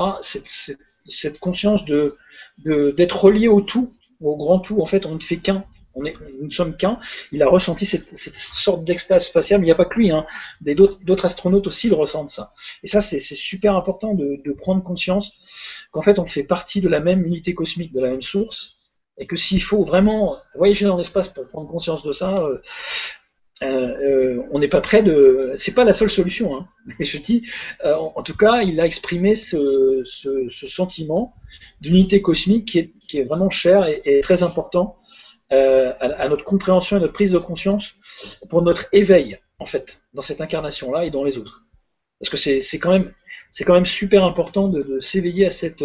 [1.05, 4.81] Cette, conscience d'être relié au tout, au grand tout.
[4.81, 5.63] En fait, on ne fait qu'un
[6.01, 6.99] nous ne sommes qu'un.
[7.31, 10.11] Il a ressenti cette, sorte d'extase spatiale, mais il n'y a pas que lui.
[10.11, 10.25] Hein.
[10.61, 12.53] D'autres astronautes aussi le ressentent ça.
[12.83, 15.31] Et ça, c'est super important de, prendre conscience
[15.91, 18.77] qu'en fait, on fait partie de la même unité cosmique, de la même source,
[19.17, 22.57] et que s'il faut vraiment voyager dans l'espace pour prendre conscience de ça, euh,
[23.61, 25.51] euh, euh, on n'est pas prêt de.
[25.55, 26.55] C'est pas la seule solution.
[26.55, 26.67] Hein.
[26.99, 27.43] Mais je dis,
[27.83, 31.35] en, tout cas, il a exprimé ce, sentiment
[31.81, 32.65] d'unité cosmique
[33.07, 34.97] qui est, vraiment cher et très important
[35.51, 37.95] euh, à, notre compréhension et notre prise de conscience
[38.49, 41.65] pour notre éveil, en fait, dans cette incarnation-là et dans les autres.
[42.19, 45.83] Parce que c'est quand même super important de, s'éveiller à cette,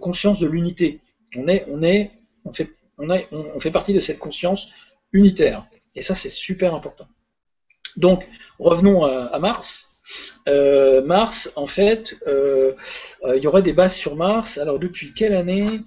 [0.00, 1.00] conscience de l'unité.
[1.36, 2.10] On est, on est,
[2.44, 4.70] on fait, on, a, on, fait partie de cette conscience
[5.12, 5.66] unitaire.
[5.94, 7.06] Et ça, c'est super important.
[7.96, 8.26] Donc,
[8.58, 9.90] revenons à, Mars.
[10.48, 12.72] Euh, Mars, en fait, euh,
[13.36, 14.58] il y aurait des bases sur Mars.
[14.58, 15.80] Alors, depuis quelle année?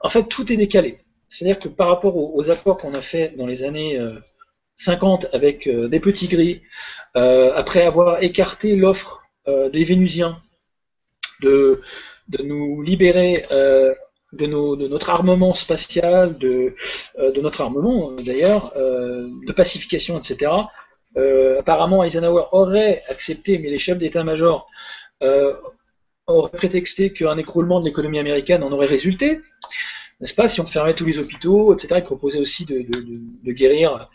[0.00, 1.05] En fait, tout est décalé.
[1.28, 3.98] C'est-à-dire que par rapport aux, accords qu'on a fait dans les années
[4.76, 6.62] 50 euh, avec euh, des petits gris,
[7.16, 9.22] euh, après avoir écarté l'offre
[9.72, 10.40] des Vénusiens
[11.40, 11.80] de,
[12.42, 13.44] nous libérer
[14.32, 14.46] de,
[14.88, 16.74] notre armement spatial, de
[17.16, 20.50] notre armement d'ailleurs, de pacification, etc.
[21.60, 24.68] apparemment, Eisenhower aurait accepté, mais les chefs d'état-major
[26.26, 29.42] auraient prétexté qu'un écroulement de l'économie américaine en aurait résulté
[30.20, 34.08] n'est-ce pas Si on fermait tous les hôpitaux, etc., il proposait aussi de, guérir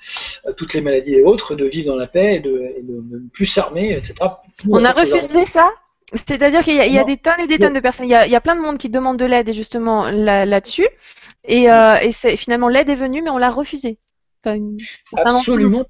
[0.46, 3.46] euh, toutes les maladies et autres, de vivre dans la paix et de, ne plus
[3.46, 4.16] s'armer, etc.
[4.70, 5.72] On a refusé ça?
[6.14, 8.06] C'est-à-dire qu'il y, a des tonnes et des tonnes de personnes.
[8.06, 10.88] Il y, a, plein de monde qui demande de l'aide justement là-dessus.
[11.46, 11.96] et, euh,
[12.36, 13.98] finalement, l'aide est venue, mais on l'a refusée.
[15.14, 15.86] Absolument,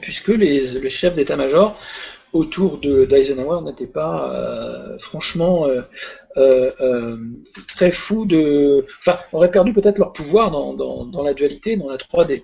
[0.00, 1.78] puisque, les, le chef d'état-major
[2.32, 5.82] autour d'Eisenhower n'était pas euh, franchement euh,
[6.36, 7.16] euh,
[7.68, 8.84] très fou de.
[9.00, 12.42] Enfin, aurait perdu peut-être leur pouvoir dans, dans, la dualité, dans la 3D,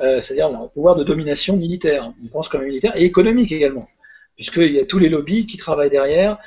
[0.00, 2.12] c'est-à-dire leur pouvoir de domination militaire.
[2.24, 3.88] On pense comme militaire et économique également.
[4.36, 6.38] puisqu'il y a tous les lobbies qui travaillent derrière,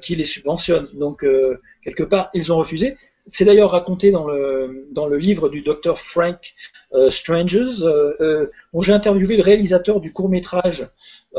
[0.00, 0.88] qui les subventionnent.
[0.94, 1.24] Donc,
[1.84, 2.96] quelque part, ils ont refusé.
[3.30, 6.54] C'est d'ailleurs raconté dans le, dans le livre du docteur Frank
[7.10, 7.84] Strangers,
[8.72, 10.88] où j'ai interviewé le réalisateur du court métrage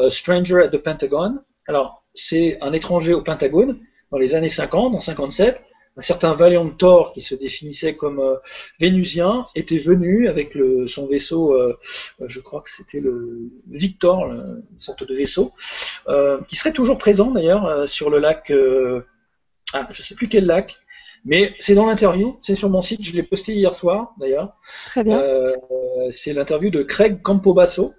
[0.10, 1.40] Stranger at the Pentagon.
[1.68, 3.80] Alors, c'est un étranger au Pentagone
[4.12, 5.64] dans les années 50, en 57,
[5.98, 8.36] un certain Valiant Thor qui se définissait comme euh,
[8.80, 11.78] vénusien était venu avec le, son vaisseau, euh,
[12.26, 15.52] je crois que c'était le Victor, une sorte de vaisseau,
[16.08, 18.52] euh, qui serait toujours présent d'ailleurs sur le lac,
[19.74, 20.78] ah, je sais plus quel lac,
[21.26, 24.56] mais c'est dans l'interview, c'est sur mon site, je l'ai posté hier soir d'ailleurs.
[24.86, 25.22] Très bien.
[26.12, 27.94] c'est l'interview de Craig Campobasso,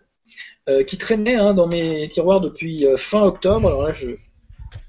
[0.87, 3.67] qui traînait hein, dans mes tiroirs depuis fin octobre.
[3.67, 4.15] Alors là, je,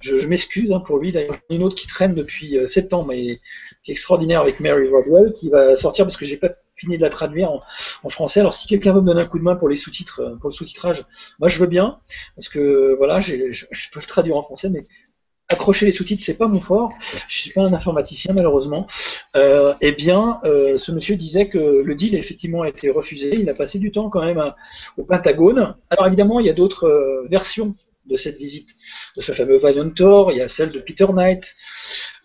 [0.01, 1.11] je, m'excuse hein, pour lui.
[1.11, 3.41] D'ailleurs, une autre qui traîne depuis euh, septembre et
[3.83, 7.01] qui est extraordinaire avec Mary Rodwell, qui va sortir parce que j'ai pas fini de
[7.01, 7.51] la traduire
[8.03, 8.39] en, français.
[8.39, 10.49] Alors, si quelqu'un veut me donner un coup de main pour les sous-titres, euh, pour
[10.49, 11.05] le sous-titrage,
[11.39, 11.99] moi je veux bien,
[12.35, 13.35] parce que voilà, je,
[13.91, 14.87] peux le traduire en français, mais
[15.51, 16.93] accrocher les sous-titres, c'est pas mon fort.
[17.27, 18.87] Je suis pas un informaticien malheureusement.
[19.35, 23.35] Euh, eh bien, ce monsieur disait que le deal effectivement a été refusé.
[23.35, 24.53] Il a passé du temps quand même
[24.97, 25.75] au Pentagone.
[25.89, 27.75] Alors évidemment, il y a d'autres versions
[28.05, 28.69] de cette visite
[29.15, 31.53] de ce fameux Valiant Thor, il y a celle de Peter Knight,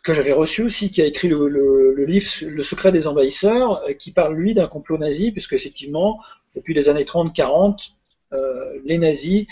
[0.02, 4.12] que j'avais reçu aussi, qui a écrit le, livre Le secret des envahisseurs, euh, qui
[4.12, 6.20] parle lui d'un complot nazi, puisque effectivement,
[6.54, 7.90] depuis les années 30-40,
[8.32, 9.46] euh, les nazis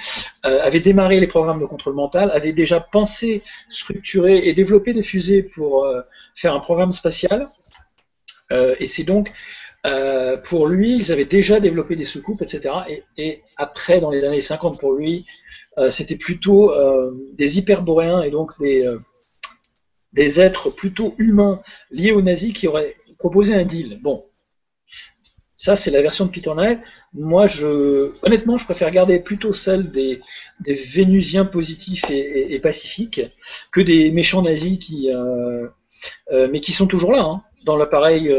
[0.45, 5.03] euh, avaient démarré les programmes de contrôle mental, avaient déjà pensé, structuré et développé des
[5.03, 5.87] fusées pour
[6.35, 7.47] faire un programme spatial.
[8.51, 9.33] et c'est donc
[10.45, 12.75] pour lui, ils avaient déjà développé des soucoupes, etc.
[13.17, 15.27] Et, après, dans les années 50, pour lui,
[15.79, 19.01] euh, c'était plutôt euh, des hyperboréens et donc des, euh,
[20.13, 21.61] des êtres plutôt humains
[21.91, 23.99] liés aux nazis qui auraient proposé un deal.
[24.03, 24.25] Bon,
[25.57, 26.51] ça, c'est la version de Peter.
[27.13, 30.21] Moi, je, honnêtement, je préfère garder plutôt celle des,
[30.61, 33.21] des Vénusiens positifs et, pacifiques
[33.73, 35.09] que des méchants nazis qui,
[36.33, 38.35] mais qui sont toujours là, hein, dans l'appareil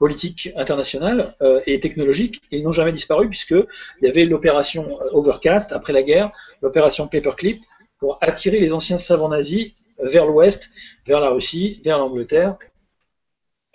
[0.00, 3.66] politique internationale euh, et technologique, ils n'ont jamais disparu puisqu'il
[4.02, 6.32] y avait l'opération Overcast après la guerre,
[6.62, 7.62] l'opération Paperclip,
[7.98, 10.70] pour attirer les anciens savants nazis vers l'ouest,
[11.06, 12.56] vers la Russie, vers l'Angleterre,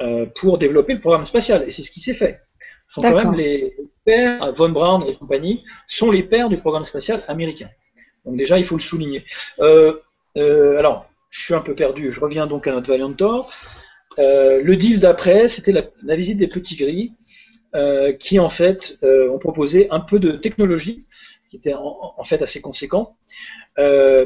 [0.01, 1.61] euh, pour développer le programme spatial.
[1.63, 2.41] Et c'est ce qui s'est fait.
[2.95, 3.75] Sont quand même les
[4.05, 7.69] pères, Von Braun et compagnie, sont les pères du programme spatial américain.
[8.23, 9.25] Donc déjà, il faut le souligner.
[9.59, 9.99] Euh,
[10.37, 13.51] alors, je suis un peu perdu, je reviens donc à notre Valiant Thor.
[14.19, 17.13] Euh, le deal d'après, c'était la, visite des petits gris,
[17.75, 21.07] euh, qui en fait euh, ont proposé un peu de technologie,
[21.49, 23.17] qui était en, fait assez conséquent,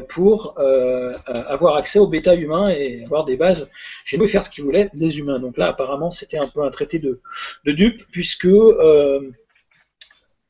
[0.08, 3.68] pour avoir accès au bêta humain et avoir des bases
[4.04, 5.40] chez nous et faire ce qu'ils voulaient des humains.
[5.40, 7.20] Donc là, apparemment, c'était un peu un traité de,
[7.64, 8.46] dupe, puisque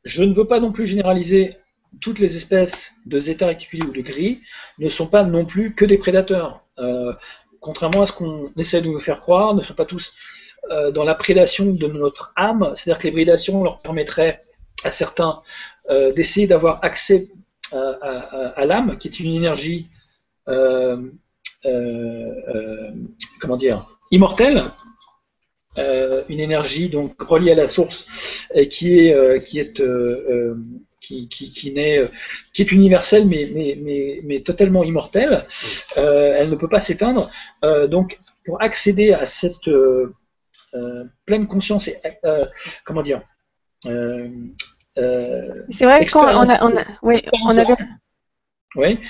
[0.05, 1.55] je ne veux pas non plus généraliser
[2.01, 4.41] toutes les espèces de zeta réticulés ou de gris
[4.79, 6.63] ne sont pas non plus que des prédateurs
[7.61, 10.13] contrairement à ce qu'on essaie de nous faire croire, ne sont pas tous
[10.71, 12.73] euh, dans la prédation de notre âme.
[12.75, 14.41] C'est-à-dire que l'hybridation leur permettrait
[14.83, 15.43] à certains
[15.91, 17.29] euh, d'essayer d'avoir accès
[17.73, 19.89] à, l'âme, qui est une énergie,
[20.49, 21.11] euh,
[23.41, 24.64] comment dire, immortelle,
[25.77, 28.07] une énergie donc reliée à la source
[28.55, 29.81] et qui est qui est
[31.01, 32.09] qui, qui, qui, euh,
[32.57, 35.47] est universelle mais, mais, mais, mais totalement immortelle.
[35.97, 37.31] Euh, elle ne peut pas s'éteindre.
[37.64, 40.14] Euh, donc, pour accéder à cette euh,
[40.75, 41.99] euh pleine conscience et
[42.85, 43.23] comment dire
[45.71, 47.77] C'est vrai qu'on a, on a, oui, on avait.
[48.77, 49.01] Oui,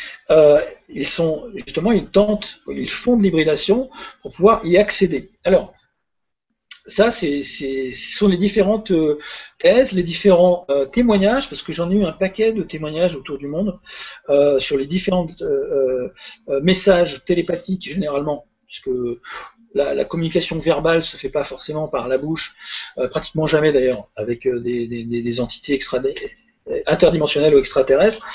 [0.89, 3.91] ils sont justement, ils tentent, ils font de l'hybridation
[4.23, 5.31] pour pouvoir y accéder.
[5.45, 5.75] Alors,
[6.87, 9.19] ça, c'est, ce sont les différentes euh,
[9.59, 13.39] thèses, les différents euh, témoignages, parce que j'en ai eu un paquet de témoignages autour
[13.39, 13.79] du monde
[14.29, 15.27] euh, sur les différents
[16.63, 18.91] messages télépathiques généralement, puisque
[19.75, 22.55] la, communication verbale se fait pas forcément par la bouche,
[23.11, 25.99] pratiquement jamais d'ailleurs, avec des, des, entités extra,
[26.87, 28.27] interdimensionnelles ou extraterrestres.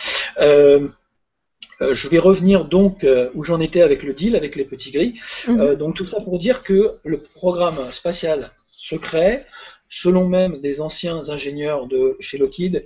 [1.82, 4.92] Euh, je vais revenir donc euh, où j'en étais avec le deal, avec les petits
[4.92, 5.20] gris.
[5.48, 5.60] Mhm.
[5.60, 9.46] Euh, donc tout ça pour dire que le programme spatial secret,
[9.90, 12.80] selon même des anciens ingénieurs de chez Lockheed, euh,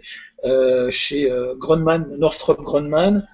[0.89, 3.27] chez euh, Grumman, Northrop Grumman,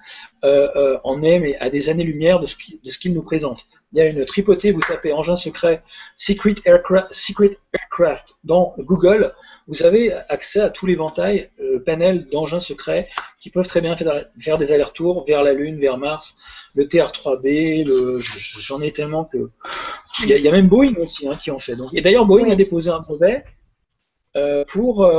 [0.44, 2.56] euh, en est mais à des années-lumière de ce
[2.98, 3.62] qu'il nous présente.
[3.92, 5.82] Il y a une tripotée, vous tapez engin secret
[6.16, 9.32] Secret Aircraft, Secret Aircraft dans Google,
[9.68, 13.08] vous avez accès à tous les ventails, le panel d'engins secrets
[13.40, 16.36] qui peuvent très bien faire, des allers-retours vers la Lune, vers Mars,
[16.74, 17.84] le TR-3B,
[18.60, 19.50] j'en ai tellement que...
[20.22, 21.76] Il y, a, même Boeing aussi hein, qui en fait.
[21.76, 23.44] Donc, et d'ailleurs, Boeing a déposé un brevet
[24.68, 25.10] pour,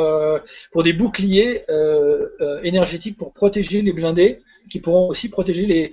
[0.72, 1.62] pour des boucliers
[2.64, 5.92] énergétiques pour protéger les blindés, qui pourront aussi protéger les,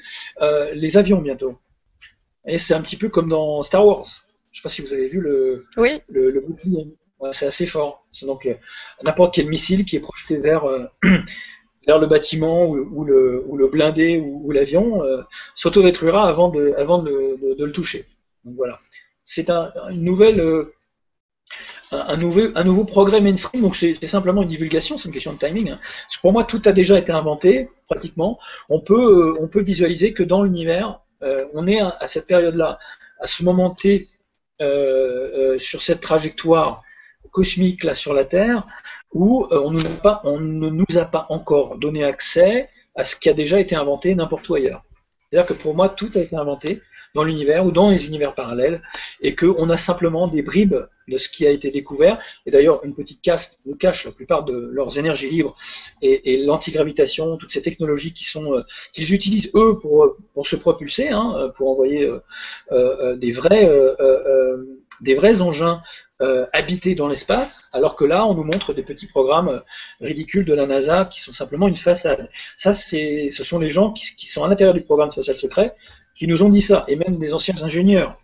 [0.74, 1.58] les avions bientôt.
[2.46, 4.04] Et c'est un petit peu comme dans Star Wars.
[4.04, 5.64] Je ne sais pas si vous avez vu le,
[6.08, 6.86] le, bouclier.
[7.32, 8.06] c'est assez fort.
[8.12, 8.48] C'est donc
[9.02, 10.64] n'importe quel missile qui est projeté vers,
[11.86, 15.22] vers le bâtiment ou, le, ou le, blindé ou, l'avion euh,
[15.54, 18.06] s'autodétruira avant, de, avant de, le toucher.
[18.44, 18.80] Donc voilà.
[19.22, 20.74] C'est un, une nouvelle, euh,
[21.92, 25.38] un, nouveau, un nouveau progrès mainstream, donc c'est simplement une divulgation, c'est une question de
[25.38, 25.70] timing.
[25.70, 25.78] Hein.
[26.22, 28.38] Pour moi, tout a déjà été inventé, pratiquement.
[28.68, 31.00] On peut, euh, on peut visualiser que dans l'univers,
[31.54, 32.78] on est à, cette période-là,
[33.18, 34.06] à ce moment T,
[35.58, 36.82] sur cette trajectoire
[37.34, 38.64] cosmique là sur la Terre,
[39.12, 39.72] où euh, on,
[40.40, 44.48] ne nous a pas encore donné accès à ce qui a déjà été inventé n'importe
[44.48, 44.84] où ailleurs.
[45.30, 46.80] C'est-à-dire que pour moi, tout a été inventé
[47.14, 48.82] dans l'univers ou dans les univers parallèles,
[49.20, 50.76] et qu'on a simplement des bribes
[51.08, 52.18] de ce qui a été découvert.
[52.46, 55.56] Et d'ailleurs, une petite casse nous cache la plupart de leurs énergies libres
[56.02, 58.62] et, l'antigravitation, toutes ces technologies euh,
[58.92, 62.20] qu'ils utilisent eux pour, se propulser, hein, pour envoyer euh,
[62.72, 63.32] euh, des
[65.14, 65.82] vrais engins
[66.54, 69.62] habités dans l'espace, alors que là, on nous montre des petits programmes
[70.00, 72.30] ridicules de la NASA qui sont simplement une façade.
[72.56, 75.74] Ça, ce sont les gens qui, sont à l'intérieur du programme spatial secret
[76.14, 78.20] qui nous ont dit ça, et même des anciens ingénieurs,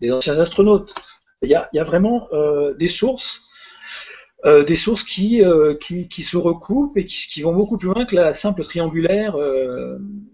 [0.00, 0.94] des anciens astronautes.
[1.42, 3.42] Il y a, il y a vraiment euh, des sources,
[4.44, 7.88] euh, des sources qui, euh, qui, qui, se recoupent et qui, qui, vont beaucoup plus
[7.88, 9.36] loin que la simple triangulaire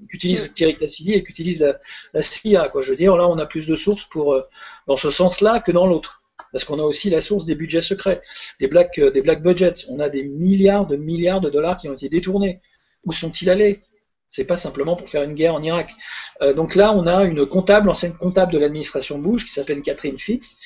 [0.09, 1.79] qu'utilise Thierry Cassidy et qu'utilise la,
[2.13, 2.69] la CIA.
[2.69, 2.83] Quoi.
[2.83, 4.41] Je veux dire, là, on a plus de sources pour,
[4.87, 6.23] dans ce sens-là que dans l'autre
[6.53, 8.23] parce qu'on a aussi la source des budgets secrets,
[8.59, 9.85] des black, des black budgets.
[9.89, 12.61] On a des milliards de milliards de dollars qui ont été détournés.
[13.05, 13.83] Où sont-ils allés?
[14.31, 15.93] C'est pas simplement pour faire une guerre en Irak.
[16.41, 20.19] Euh, donc là, on a une comptable, ancienne comptable de l'administration Bush, qui s'appelle Catherine
[20.19, 20.57] Fitz,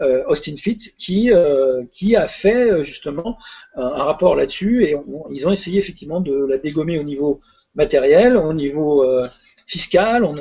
[0.00, 1.30] euh, Austin Fitz, qui,
[1.92, 3.36] qui a fait justement
[3.74, 4.96] un, rapport là-dessus et
[5.30, 7.40] ils ont essayé effectivement de la dégommer au niveau
[7.74, 9.04] matériel, au niveau
[9.68, 10.34] fiscale, on,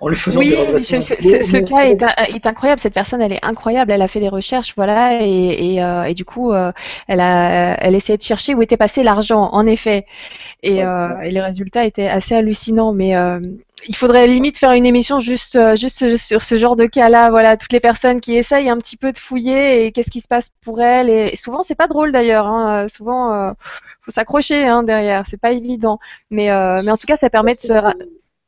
[0.00, 1.00] en lui faisant des redressements.
[1.00, 2.80] Ce, ce cas est, incroyable.
[2.80, 3.90] Cette personne, elle est incroyable.
[3.90, 6.70] Elle a fait des recherches, voilà, et, et, euh, du coup, euh,
[7.08, 10.04] elle a, elle essayait de chercher où était passé l'argent, en effet.
[10.62, 12.92] Et, euh, et, les résultats étaient assez hallucinants.
[12.92, 13.14] Mais
[13.88, 17.30] il faudrait limite faire une émission juste, juste sur ce genre de cas-là.
[17.30, 20.28] Voilà, toutes les personnes qui essayent un petit peu de fouiller et qu'est-ce qui se
[20.28, 21.08] passe pour elles.
[21.08, 22.46] Et souvent, c'est pas drôle d'ailleurs.
[22.46, 22.86] Hein.
[22.90, 23.54] Souvent,
[24.02, 25.24] faut s'accrocher hein, derrière.
[25.26, 25.98] C'est pas évident.
[26.30, 26.48] Mais,
[26.84, 27.72] mais en tout cas, ça permet de se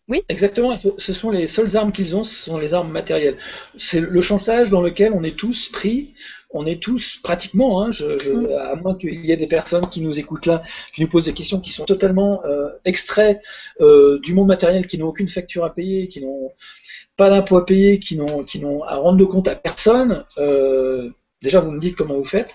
[0.08, 0.22] oui.
[0.28, 0.76] Exactement.
[0.98, 3.38] Ce sont les seules armes qu'ils ont, ce sont les armes matérielles.
[3.78, 6.14] C'est le chantage dans lequel on est tous pris.
[6.56, 8.52] On est tous pratiquement, hein, je, je, mm.
[8.52, 10.62] à moins qu'il y ait des personnes qui nous écoutent là,
[10.94, 13.40] qui nous posent des questions qui sont totalement euh, extraits
[13.80, 16.52] euh, du monde matériel, qui n'ont aucune facture à payer, qui n'ont
[17.16, 20.24] pas d'impôt à payer, qui n'ont, qui n'ont à rendre de compte à personne.
[20.38, 21.10] Euh,
[21.42, 22.54] déjà, vous me dites comment vous faites,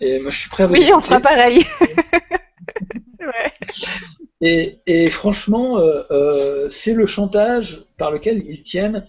[0.00, 0.74] et moi je suis prêt à vous.
[0.74, 1.64] Oui, on fera pareil.
[4.40, 9.04] Et, franchement, euh, euh, c'est le chantage par lequel ils tiennent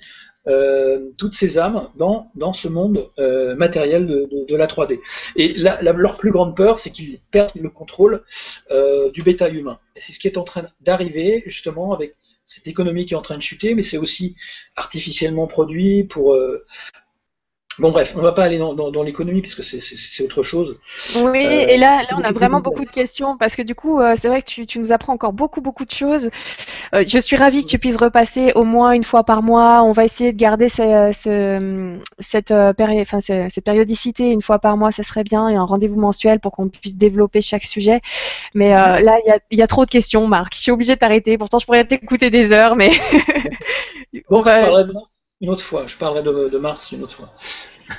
[0.47, 3.11] euh, toutes ces âmes dans, dans ce monde
[3.57, 4.99] matériel de, la 3D.
[5.35, 8.23] Et leur plus grande peur, c'est qu'ils perdent le contrôle
[9.13, 9.79] du bêta humain.
[9.95, 12.15] C'est ce qui est en train d'arriver justement avec
[12.45, 14.35] cette économie qui est en train de chuter, mais c'est aussi
[14.75, 16.35] artificiellement produit pour,
[17.79, 20.79] Bon bref, on va pas aller dans, dans, l'économie puisque c'est autre chose.
[21.15, 24.01] Oui, euh, et là, là on a vraiment beaucoup de questions parce que du coup,
[24.01, 26.29] euh, c'est vrai que tu, tu, nous apprends encore beaucoup, beaucoup de choses.
[26.93, 29.83] Euh, je suis ravie que tu puisses repasser au moins une fois par mois.
[29.83, 31.11] On va essayer de garder ce,
[32.19, 36.39] cette, enfin, cette périodicité une fois par mois, ça serait bien, et un rendez-vous mensuel
[36.41, 38.01] pour qu'on puisse développer chaque sujet.
[38.53, 40.53] Mais là, il y a, y a, trop de questions, Marc.
[40.55, 41.37] Je suis obligée de t'arrêter.
[41.37, 42.89] Pourtant, je pourrais t'écouter des heures, mais...
[44.29, 44.83] bon, va
[45.41, 45.87] une autre fois.
[45.87, 47.29] Je parlerai de, Mars une autre fois.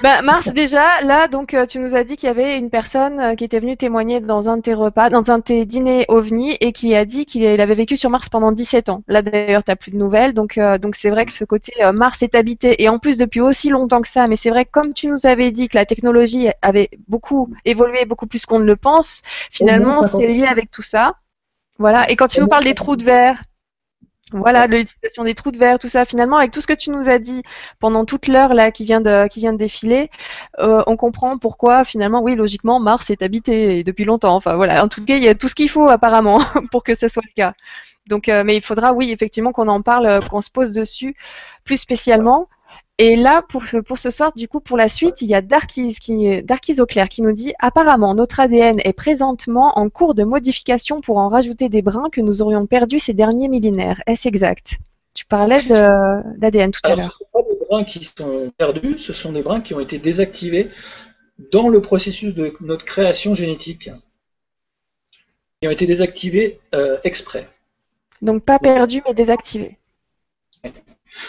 [0.03, 3.19] Bah, Mars, déjà, là, donc, euh, tu nous as dit qu'il y avait une personne
[3.19, 6.05] euh, qui était venue témoigner dans un de tes repas, dans un de tes dîners
[6.09, 9.03] OVNI, et qui a dit qu'il avait vécu sur Mars pendant 17 ans.
[9.09, 10.33] Là, d'ailleurs, tu n'as plus de nouvelles.
[10.33, 13.41] Donc, euh, donc c'est vrai que ce côté Mars est habité, et en plus depuis
[13.41, 14.29] aussi longtemps que ça.
[14.29, 18.05] Mais c'est vrai que comme tu nous avais dit que la technologie avait beaucoup évolué,
[18.05, 21.15] beaucoup plus qu'on ne le pense, finalement, c'est lié avec tout ça.
[21.79, 22.09] Voilà.
[22.11, 23.43] Et quand tu nous parles des trous de verre,
[24.32, 26.05] voilà, l'utilisation des trous de verre, tout ça.
[26.05, 27.43] Finalement, avec tout ce que tu nous as dit
[27.78, 30.11] pendant toute l'heure là qui vient de qui vient de défiler,
[30.59, 34.36] euh, on comprend pourquoi finalement, oui, logiquement, Mars est habité depuis longtemps.
[34.36, 36.40] Enfin voilà, en tout cas, il y a tout ce qu'il faut apparemment
[36.70, 37.55] pour que ce soit le cas.
[38.09, 41.15] Donc, euh, mais il faudra, oui, effectivement, qu'on en parle, euh, qu'on se pose dessus
[41.65, 42.48] plus spécialement.
[43.02, 45.40] Et là, pour ce, pour ce soir, du coup, pour la suite, il y a
[45.40, 46.44] Darkis, qui,
[46.81, 51.28] Auclair qui nous dit Apparemment, notre ADN est présentement en cours de modification pour en
[51.28, 54.02] rajouter des brins que nous aurions perdus ces derniers millénaires.
[54.06, 54.77] Est-ce exact?
[55.14, 57.05] Tu parlais d'ADN tout à l'heure.
[57.05, 59.81] Ce ne sont pas des brins qui sont perdus, ce sont des brins qui ont
[59.81, 60.68] été désactivés
[61.51, 63.89] dans le processus de notre création génétique
[65.62, 67.48] qui ont été désactivés euh, exprès.
[68.20, 69.80] Donc pas perdus mais désactivés.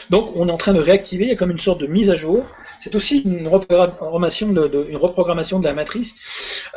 [0.10, 2.10] Donc on est en train de réactiver, il y a comme une sorte de mise
[2.10, 2.46] à jour.
[2.80, 6.16] C'est aussi une reprogrammation de, la matrice,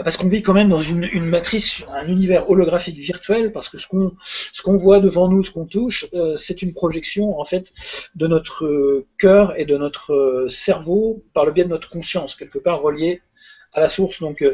[0.02, 3.86] parce qu'on vit quand même dans une, matrice, un univers holographique virtuel, parce que ce
[3.86, 7.72] qu'on voit devant nous, ce qu'on touche, euh, c'est une projection en fait
[8.14, 12.34] de notre euh, cœur et de notre euh, cerveau par le biais de notre conscience,
[12.34, 13.22] quelque part relié
[13.72, 14.20] à la source.
[14.20, 14.44] Donc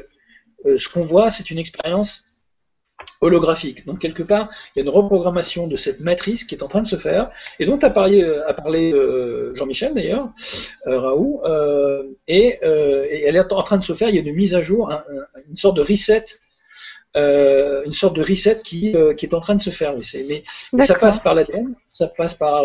[0.64, 2.29] ce qu'on voit, c'est une expérience
[3.20, 3.86] holographique.
[3.86, 6.80] Donc quelque part, il y a une reprogrammation de cette matrice qui est en train
[6.80, 10.30] de se faire, et dont a parlé, euh, a parlé euh, Jean-Michel d'ailleurs,
[10.86, 11.42] euh, Raoult,
[12.26, 14.92] et, elle est en train de se faire, il y a une mise à jour,
[15.48, 16.24] une sorte de reset.
[17.14, 19.94] une sorte de reset qui, qui, est en train de se faire.
[19.96, 20.06] Oui,
[20.72, 22.64] mais ça passe par l'ADN, ça passe par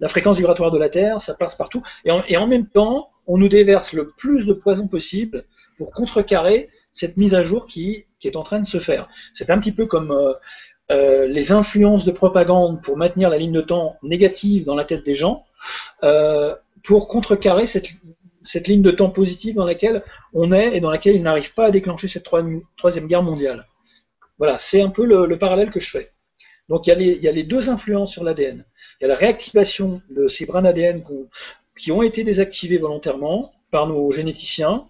[0.00, 1.82] la fréquence vibratoire de la Terre, ça passe partout.
[2.04, 5.44] Et et en même temps, on nous déverse le plus de poison possible
[5.76, 6.68] pour contrecarrer
[6.98, 9.08] cette mise à jour qui, est en train de se faire.
[9.32, 10.32] C'est un petit peu comme euh,
[10.90, 15.04] euh, les influences de propagande pour maintenir la ligne de temps négative dans la tête
[15.04, 15.44] des gens,
[16.02, 17.88] euh, pour contrecarrer cette,
[18.66, 20.02] ligne de temps positive dans laquelle
[20.32, 23.66] on est et dans laquelle ils n'arrivent pas à déclencher cette troisième, guerre mondiale.
[24.38, 26.10] Voilà, c'est un peu le, parallèle que je fais.
[26.68, 28.64] Donc il y, a les, deux influences sur l'ADN.
[29.00, 31.02] Il y a la réactivation de ces brins d'ADN
[31.76, 34.86] qui ont été désactivés volontairement par nos généticiens,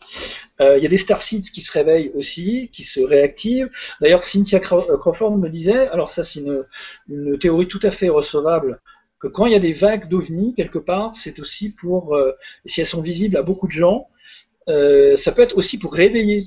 [0.61, 3.71] euh, il y a des star seeds qui se réveillent aussi, qui se réactivent.
[4.01, 8.81] D'ailleurs, Cynthia euh, Crawford me disait, alors ça c'est une, théorie tout à fait recevable,
[9.21, 12.33] que quand il y a des vagues d'ovnis quelque part, c'est aussi pour, euh,
[12.65, 14.09] si elles sont visibles à beaucoup de gens,
[14.67, 16.47] ça peut être aussi pour réveiller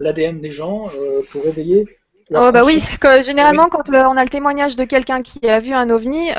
[0.00, 0.88] l'ADN des gens,
[1.30, 1.84] pour réveiller
[2.30, 2.82] Oh bah oui,
[3.22, 6.30] généralement quand on a le témoignage de quelqu'un qui a vu un ovni,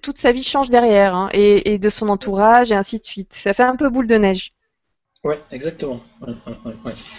[0.00, 3.34] toute sa vie change derrière, hein, et, et, de son entourage, et ainsi de suite.
[3.34, 4.54] Ça fait un peu boule de neige.
[5.24, 6.00] Oui, exactement.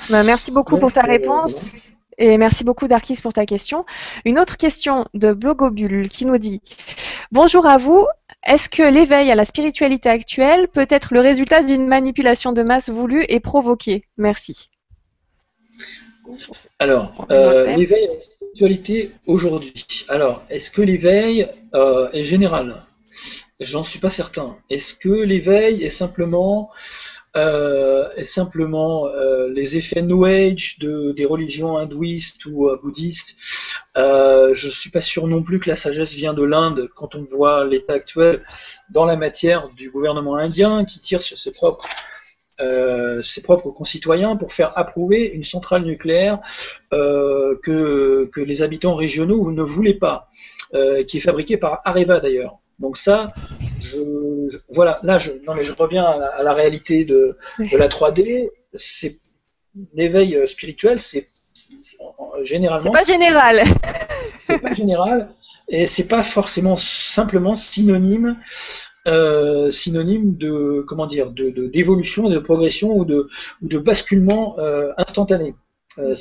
[0.10, 1.92] Bah, merci beaucoup pour ta euh, réponse.
[2.18, 3.86] Et merci beaucoup Darkis pour ta question.
[4.26, 6.62] Une autre question de Blogobule qui nous dit
[7.32, 8.06] Bonjour à vous.
[8.46, 12.90] Est-ce que l'éveil à la spiritualité actuelle peut être le résultat d'une manipulation de masse
[12.90, 14.06] voulue et provoquée?
[14.18, 14.70] Merci.
[16.78, 20.06] Alors, euh, l'éveil à la spiritualité aujourd'hui.
[20.08, 22.86] Alors, est-ce que l'éveil euh, est général?
[23.60, 24.58] J'en suis pas certain.
[24.70, 26.70] Est-ce que l'éveil est simplement
[27.36, 33.36] est simplement euh, les effets New Age de, des religions hindouistes ou euh, bouddhistes.
[33.98, 37.24] Euh, je suis pas sûr non plus que la sagesse vient de l'Inde quand on
[37.24, 38.44] voit l'état actuel
[38.92, 41.86] dans la matière du gouvernement indien qui tire sur ses propres
[42.62, 43.22] euh,
[43.76, 46.40] concitoyens pour faire approuver une centrale nucléaire
[46.94, 50.30] euh, que, les habitants régionaux ne voulaient pas,
[50.74, 52.60] euh, qui est fabriquée par Areva d'ailleurs.
[52.80, 53.28] Donc ça,
[53.82, 57.38] je, voilà, là, je, non mais je reviens à la, réalité de,
[57.72, 58.50] la 3D.
[58.74, 59.18] C'est
[59.94, 61.28] l'éveil euh, spirituel, c'est
[62.44, 62.92] généralement.
[62.92, 63.64] C'est pas général.
[64.40, 65.30] c'est pas général
[65.70, 68.38] et c'est pas forcément simplement synonyme.
[69.08, 73.30] Euh, synonyme de comment dire de d'évolution, de, progression ou de,
[73.62, 75.56] ou de basculement euh, instantané.
[76.00, 76.16] Euh,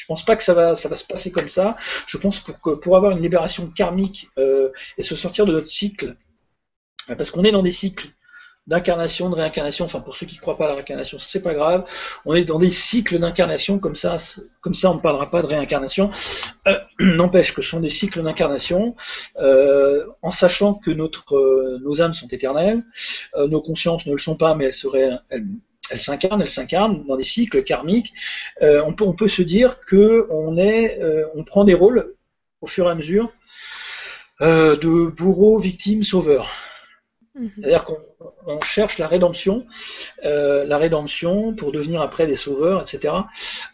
[0.00, 1.76] je pense pas que ça va, ça va se passer comme ça.
[2.06, 5.66] Je pense pour que pour avoir une libération karmique euh, et se sortir de notre
[5.66, 6.16] cycle,
[7.10, 8.08] euh, parce qu'on est dans des cycles
[8.66, 9.84] d'incarnation, de réincarnation.
[9.84, 11.84] Enfin, pour ceux qui ne croient pas à la réincarnation, c'est pas grave.
[12.24, 14.16] On est dans des cycles d'incarnation, comme ça,
[14.62, 16.10] comme ça, on ne parlera pas de réincarnation.
[16.66, 18.96] Euh, n'empêche que ce sont des cycles d'incarnation,
[19.36, 22.82] en sachant que notre, nos âmes sont éternelles,
[23.36, 25.10] nos consciences ne le sont pas, mais elles seraient,
[25.90, 28.12] elle s'incarne, elle s'incarne dans des cycles karmiques.
[28.62, 32.14] Euh, on, peut, on peut se dire que on est, euh, on prend des rôles
[32.60, 33.32] au fur et à mesure
[34.40, 36.50] euh, de bourreau, victime, sauveur.
[37.34, 37.50] Mhm.
[37.56, 39.66] C'est-à-dire qu'on cherche la rédemption,
[40.22, 43.14] la rédemption pour devenir après des sauveurs, etc.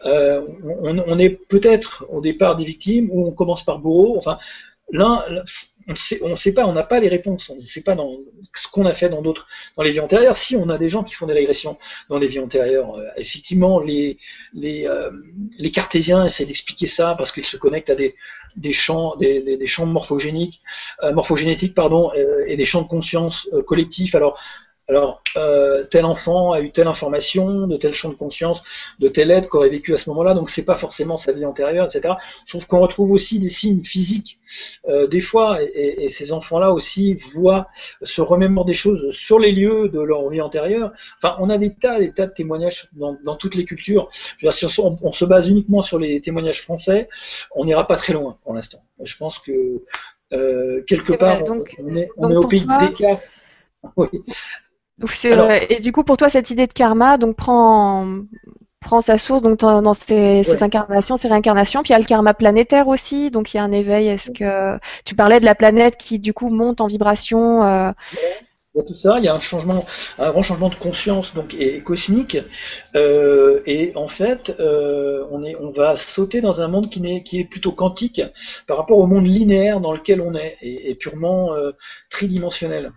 [0.05, 4.17] On, on, est peut-être au départ des victimes ou on commence par bourreau.
[4.19, 4.39] Enfin,
[4.91, 5.23] l'un,
[5.89, 8.19] on ne sait pas, on n'a pas les réponses, on ne sait pas dans
[8.55, 9.47] ce qu'on a fait dans d'autres,
[9.77, 10.35] dans les vies antérieures.
[10.35, 13.79] Si on a des gens qui font des régressions dans les vies antérieures, euh, effectivement,
[13.79, 14.19] les
[14.53, 15.11] les, euh,
[15.59, 18.17] les cartésiens essaient d'expliquer ça parce qu'ils se connectent à des
[18.57, 20.63] des champs des, des, champs morphogéniques,
[21.03, 22.11] euh, morphogénétiques pardon,
[22.47, 24.15] et des champs de conscience collectifs.
[24.15, 24.41] Alors
[24.89, 28.63] alors, euh, tel enfant a eu telle information, de tel champ de conscience,
[29.01, 31.87] de tel être qu'aurait vécu à ce moment-là, donc c'est pas forcément sa vie antérieure,
[31.87, 32.15] etc.
[32.45, 34.39] Sauf qu'on retrouve aussi des signes physiques
[34.89, 37.67] euh, des fois, et, ces enfants-là aussi voient,
[38.03, 40.93] se remémorent des choses sur les lieux de leur vie antérieure.
[41.17, 44.09] Enfin, on a des tas, des tas de témoignages dans, toutes les cultures.
[44.13, 47.09] Je veux dire, si on, se base uniquement sur les témoignages français,
[47.57, 48.83] on n'ira pas très loin pour l'instant.
[49.03, 49.83] Je pense que
[50.33, 51.43] euh, quelque part,
[51.79, 53.19] on, est, on est au pays des cas.
[53.97, 54.09] Oui.
[55.71, 58.07] Et du coup, pour toi, cette idée de karma donc prend,
[58.81, 61.83] prend sa source donc dans ses, incarnations, ses réincarnations.
[61.83, 64.09] Puis il y a le karma planétaire aussi, donc il y a un éveil.
[64.09, 67.93] Est-ce que tu parlais de la planète qui du coup monte en vibration euh...
[68.77, 69.87] Il y a tout ça, il y a un changement,
[70.19, 72.37] un grand changement de conscience donc et, cosmique,
[72.95, 77.23] euh, et en fait, euh, on est, on va sauter dans un monde qui, est,
[77.23, 78.21] qui est plutôt quantique
[78.67, 81.73] par rapport au monde linéaire dans lequel on est et, purement euh,
[82.11, 82.93] tridimensionnel.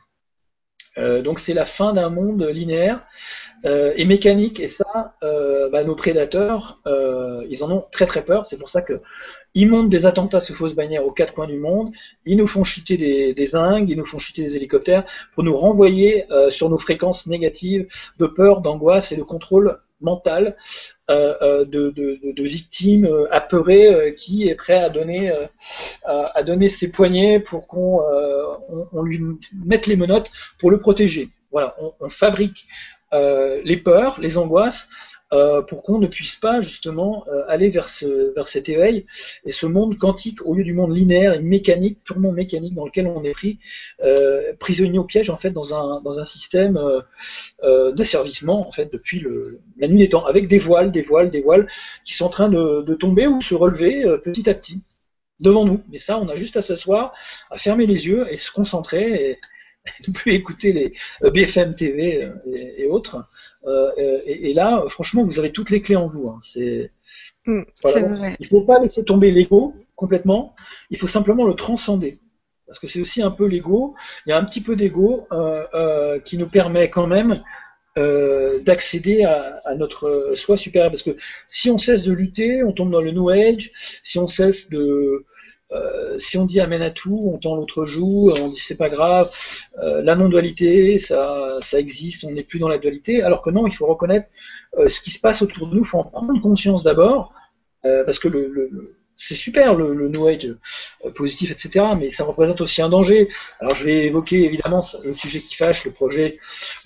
[0.98, 3.06] Euh, donc c'est la fin d'un monde linéaire
[3.66, 6.82] euh, et mécanique, et ça, euh, bah, nos prédateurs,
[7.49, 8.45] ils en ont très très peur.
[8.45, 9.02] C'est pour ça que
[9.56, 11.91] ils montent des attentats sous fausse bannière aux quatre coins du monde,
[12.26, 15.56] ils nous font chuter des, des zingues, ils nous font chuter des hélicoptères pour nous
[15.56, 17.88] renvoyer sur nos fréquences négatives
[18.20, 20.56] de peur, d'angoisse et de contrôle mental
[21.10, 28.02] de, de, de, victimes apeurées qui est prêt à donner, ses poignets pour qu'on
[28.92, 29.22] on, lui
[29.66, 31.30] mette les menottes pour le protéger.
[31.52, 32.68] Voilà, on, fabrique
[33.14, 34.88] euh, les peurs, les angoisses,
[35.34, 39.06] euh, pour qu'on ne puisse pas justement euh, aller vers, ce, vers cet éveil
[39.45, 43.07] et ce monde quantique au lieu du monde linéaire et mécanique, purement mécanique dans lequel
[43.07, 43.60] on est pris,
[44.60, 46.80] prisonnier au piège en fait dans un, dans un système
[47.93, 51.41] d'asservissement en fait depuis le, la nuit des temps, avec des voiles, des voiles, des
[51.41, 51.68] voiles
[52.03, 54.81] qui sont en train de, de tomber ou se relever petit à petit
[55.39, 55.81] devant nous.
[55.91, 57.14] Mais ça, on a juste à s'asseoir,
[57.49, 59.39] à fermer les yeux et se concentrer et,
[60.07, 60.93] ne plus écouter les
[61.23, 62.34] euh, BFM TV euh,
[62.77, 63.26] et, autres.
[63.68, 63.91] Euh,
[64.26, 66.30] et, là, franchement, vous avez toutes les clés en vous.
[66.30, 66.40] Hein.
[66.41, 66.91] C'est
[67.45, 70.56] mm, il ne faut pas laisser tomber l'ego complètement.
[70.90, 72.19] Il faut simplement le transcender.
[72.65, 73.95] Parce que c'est aussi un peu l'ego.
[74.26, 75.27] Il y a un petit peu d'ego
[76.23, 77.44] qui nous permet quand même
[77.95, 80.91] d'accéder à, à, notre soi supérieur.
[80.91, 81.18] Parce que
[81.48, 83.72] si on cesse de lutter, on tombe dans le New Age.
[84.03, 85.26] Si on cesse de,
[85.72, 88.90] euh, si on dit amène à tout, on tend l'autre joue, on dit c'est pas
[88.90, 89.30] grave,
[89.78, 93.68] euh, la non-dualité, ça, ça existe, on n'est plus dans la dualité, alors que non,
[93.68, 94.28] il faut reconnaître
[94.80, 97.34] euh, ce qui se passe autour de nous, il faut en prendre conscience d'abord,
[97.82, 98.28] parce que
[99.16, 100.54] c'est super le, le, New Age
[101.16, 103.30] positif, etc., mais ça représente aussi un danger.
[103.62, 106.40] Alors je vais évoquer évidemment le sujet qui fâche, le projet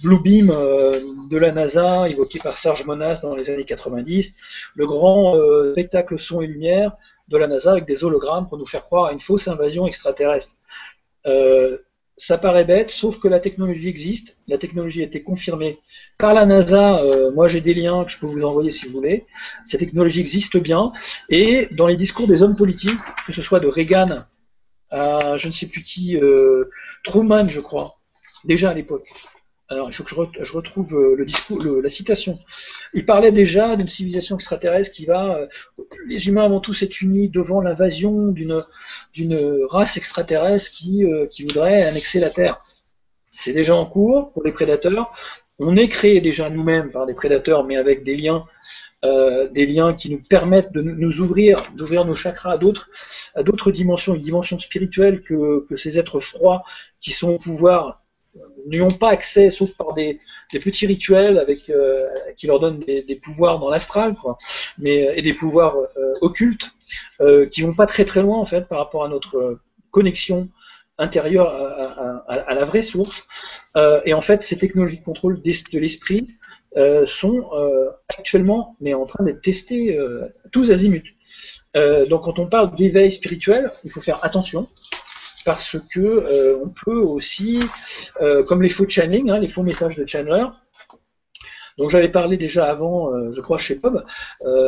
[0.04, 4.36] Blue Beam de la NASA, évoqué par Serge Monas dans les années 90,
[4.76, 5.36] le grand
[5.72, 6.96] spectacle son et lumière,
[7.28, 10.56] de la NASA avec des hologrammes pour nous faire croire à une fausse invasion extraterrestre.
[11.26, 11.78] Euh,
[12.16, 14.38] ça paraît bête, sauf que la technologie existe.
[14.48, 15.80] La technologie a été confirmée
[16.20, 16.96] par la NASA.
[17.04, 19.26] Euh, moi, j'ai des liens que je peux vous envoyer si vous voulez.
[19.66, 20.92] Cette technologie existe bien.
[21.30, 24.24] Et dans les discours des hommes politiques, que ce soit de Reagan
[24.92, 26.70] à je ne sais plus qui, euh,
[27.04, 27.98] Truman, je crois,
[28.46, 29.08] déjà à l'époque,
[29.88, 30.10] il faut que
[30.42, 32.38] je, retrouve euh, la citation.
[32.94, 35.38] Il parlait déjà d'une civilisation extraterrestre qui va.
[35.38, 35.48] Euh,
[36.08, 38.64] les humains vont tous être unis devant l'invasion d'une
[39.70, 42.60] race extraterrestre qui, euh, qui voudrait annexer la Terre.
[43.30, 45.14] C'est déjà en cours pour les prédateurs.
[45.60, 48.46] On est créé déjà nous-mêmes par des prédateurs, mais avec des liens,
[49.04, 54.22] des liens qui nous permettent de nous ouvrir, d'ouvrir nos chakras à d'autres, dimensions, une
[54.22, 56.64] dimension spirituelle que ces êtres froids
[57.00, 58.03] qui sont au pouvoir
[58.68, 60.20] n'y ont pas accès, sauf par des,
[60.52, 64.16] petits rituels avec euh, qui leur donnent des, pouvoirs dans l'astral,
[64.78, 66.72] mais et des pouvoirs euh, occultes
[67.22, 69.60] euh, qui vont pas très très loin en fait par rapport à notre
[69.92, 70.50] connexion
[71.00, 71.48] intérieure
[72.28, 73.26] à, la vraie source.
[74.06, 76.28] et en fait, ces technologies de contrôle de l'esprit
[77.04, 77.50] sont
[78.10, 79.98] actuellement mais en train d'être testées
[80.52, 81.16] tous azimuts.
[82.10, 84.68] donc, quand on parle d'éveil spirituel, il faut faire attention
[85.46, 87.62] parce que euh, on peut aussi,
[88.22, 90.46] euh, comme les faux channeling, hein, les faux messages de Chandler,
[91.80, 94.06] donc j'avais parlé déjà avant, euh, je crois chez Bob,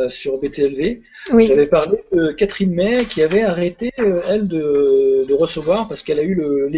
[0.08, 1.02] sur BTLV.
[1.38, 6.34] J'avais parlé de Catherine May qui avait arrêté, elle, de, recevoir parce qu'elle a eu
[6.34, 6.68] le,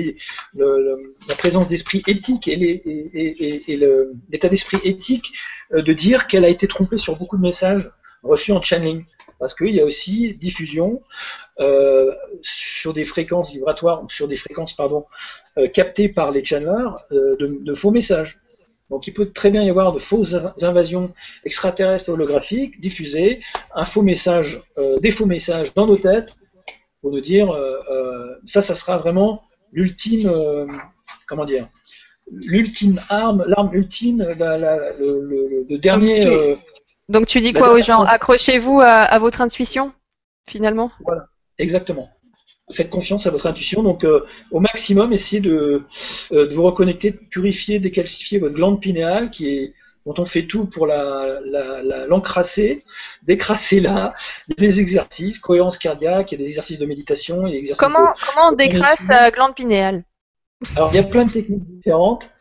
[1.28, 3.80] la présence d'esprit éthique et, et, et
[4.30, 5.32] l'état d'esprit éthique
[5.72, 7.90] de dire qu'elle a été trompée sur beaucoup de messages
[8.22, 9.04] reçus en channeling
[9.38, 11.02] parce qu'il y a aussi diffusion
[11.60, 15.06] euh, sur des fréquences vibratoires, sur des fréquences pardon,
[15.58, 18.38] euh, captées par les channelers euh, de, faux messages.
[18.90, 21.12] Donc il peut très bien y avoir de fausses invasions
[21.44, 23.40] extraterrestres holographiques diffusées,
[23.74, 24.62] un faux message,
[25.02, 26.36] des faux messages dans nos têtes
[27.02, 27.54] pour nous dire
[28.46, 29.42] ça, ça sera vraiment
[29.72, 30.32] l'ultime,
[31.26, 31.68] comment dire,
[32.46, 36.56] l'ultime arme, l'arme ultime, le, dernier.
[37.08, 38.02] Donc tu dis quoi aux gens?
[38.02, 39.92] Accrochez-vous à, votre intuition,
[40.48, 40.90] finalement?
[41.04, 41.26] Voilà,
[41.58, 42.10] exactement.
[42.70, 43.82] Faites confiance à votre intuition.
[43.82, 45.84] Donc euh, au maximum, essayez de,
[46.32, 49.74] euh, de, vous reconnecter, de purifier, décalcifier votre glande pinéale qui est
[50.08, 54.14] dont on fait tout pour l'encrasser, la, décrasser là.
[54.48, 57.46] Il y a des exercices, cohérence cardiaque, il y a des exercices de méditation.
[57.46, 60.04] Il y a exercices comment, comment on décrasse la glande pinéale?
[60.76, 62.32] Alors il y a plein de techniques différentes.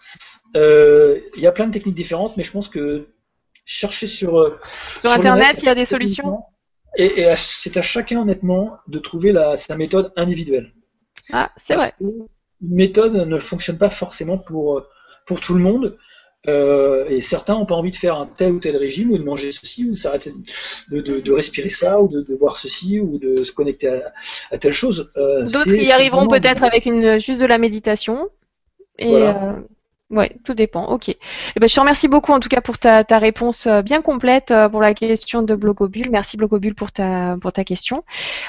[0.55, 3.07] Euh, il y a plein de techniques différentes, mais je pense que
[3.67, 4.57] chercher sur,
[4.99, 6.39] sur, Internet, il y a des solutions.
[6.97, 10.73] Et, c'est à chacun honnêtement de trouver la, sa méthode individuelle.
[11.31, 11.91] Ah, c'est vrai.
[12.01, 12.25] Une
[12.61, 14.83] méthode ne fonctionne pas forcément pour,
[15.27, 15.97] pour tout le monde.
[16.47, 19.23] Euh, et certains n'ont pas envie de faire un tel ou tel régime, ou de
[19.23, 19.91] manger ceci, ou
[20.91, 24.01] de respirer ça, ou de, voir ceci, ou de se connecter
[24.51, 25.09] à, telle chose.
[25.17, 28.29] Euh, D'autres y arriveront peut-être avec une, juste de la méditation.
[28.97, 29.53] Et euh,
[30.09, 30.85] ouais, tout dépend.
[30.87, 31.09] Ok.
[31.09, 34.81] Eh ben, je te remercie beaucoup en tout cas pour ta, réponse bien complète pour
[34.81, 36.09] la question de Blogobule.
[36.11, 38.03] Merci Blogobule pour ta, pour ta question.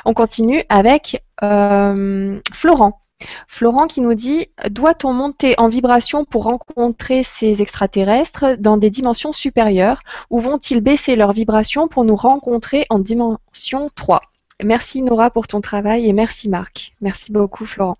[0.05, 3.01] On continue avec Florent.
[3.49, 9.33] Florent qui nous dit Doit-on monter en vibration pour rencontrer ces extraterrestres dans des dimensions
[9.33, 14.21] supérieures ou vont-ils baisser leur vibration pour nous rencontrer en dimension 3
[14.65, 16.95] Merci Nora pour ton travail et merci Marc.
[17.01, 17.97] Merci beaucoup Florent.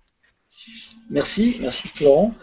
[1.09, 2.35] Merci, merci Florent.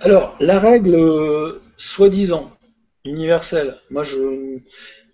[0.00, 2.50] Alors, la règle euh, soi-disant
[3.06, 4.58] universelle, moi je,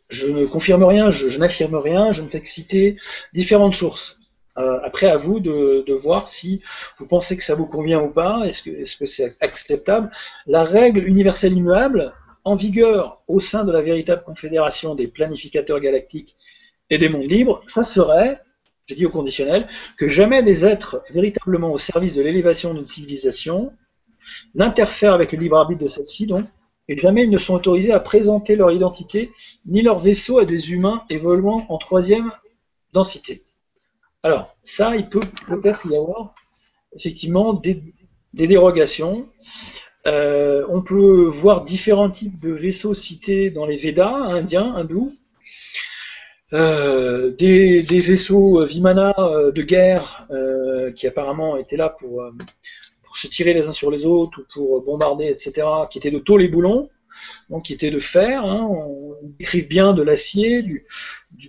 [0.08, 2.96] je ne confirme rien, je, je n'affirme rien, je ne fais que citer
[3.32, 4.18] différentes sources.
[4.58, 6.62] Euh, après, à vous de, voir si
[6.98, 10.10] vous pensez que ça vous convient ou pas, est-ce que c'est -ce c'est acceptable.
[10.46, 12.12] La règle universelle immuable,
[12.44, 16.36] en vigueur au sein de la véritable confédération des planificateurs galactiques
[16.90, 18.40] et des mondes libres, ça serait,
[18.86, 23.72] j'ai dit au conditionnel, que jamais des êtres véritablement au service de l'élévation d'une civilisation
[24.54, 26.46] n'interfèrent avec le libre arbitre de celle-ci, donc,
[26.88, 29.32] et jamais ils ne sont autorisés à présenter leur identité
[29.66, 32.30] ni leur vaisseau à des humains évoluant en troisième
[32.92, 33.42] densité.
[34.22, 36.34] Alors, ça, il peut peut-être y avoir
[36.94, 37.82] effectivement des,
[38.32, 39.28] dérogations.
[40.06, 45.12] Euh, on peut voir différents types de vaisseaux cités dans les Védas, indiens, hindous.
[46.52, 50.28] Euh, des, vaisseaux Vimana euh, de guerre
[50.94, 52.24] qui apparemment étaient là pour,
[53.14, 56.42] se tirer les uns sur les autres ou pour bombarder, etc., qui étaient de tôle
[56.42, 56.90] et boulons
[57.50, 58.44] donc qui était de fer.
[58.44, 60.84] Hein, on décrive bien de l'acier, du,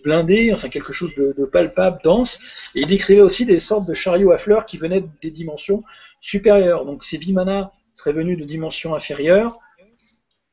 [0.04, 2.70] blindé, enfin quelque chose de, palpable, dense.
[2.76, 5.84] Et il décrivait aussi des sortes de chariots à fleurs qui venaient des dimensions
[6.20, 6.86] supérieures.
[6.86, 9.58] Donc ces Vimana seraient venus de dimensions inférieures,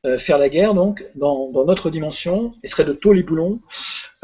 [0.05, 3.59] euh, faire la guerre donc dans, notre dimension, et seraient de tôle et boulons.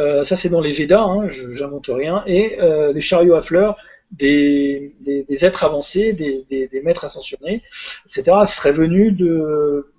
[0.02, 2.24] Euh, ça c'est dans les Védas, hein, j'invente rien.
[2.26, 3.78] Et euh, les chariots à fleurs
[4.12, 4.94] des,
[5.42, 7.62] êtres avancés, des, maîtres ascensionnés,
[8.06, 9.94] etc., seraient venus de,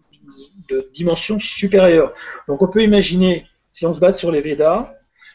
[0.69, 2.12] de dimension supérieure.
[2.49, 4.93] Donc on peut imaginer, si on se base sur les Védas,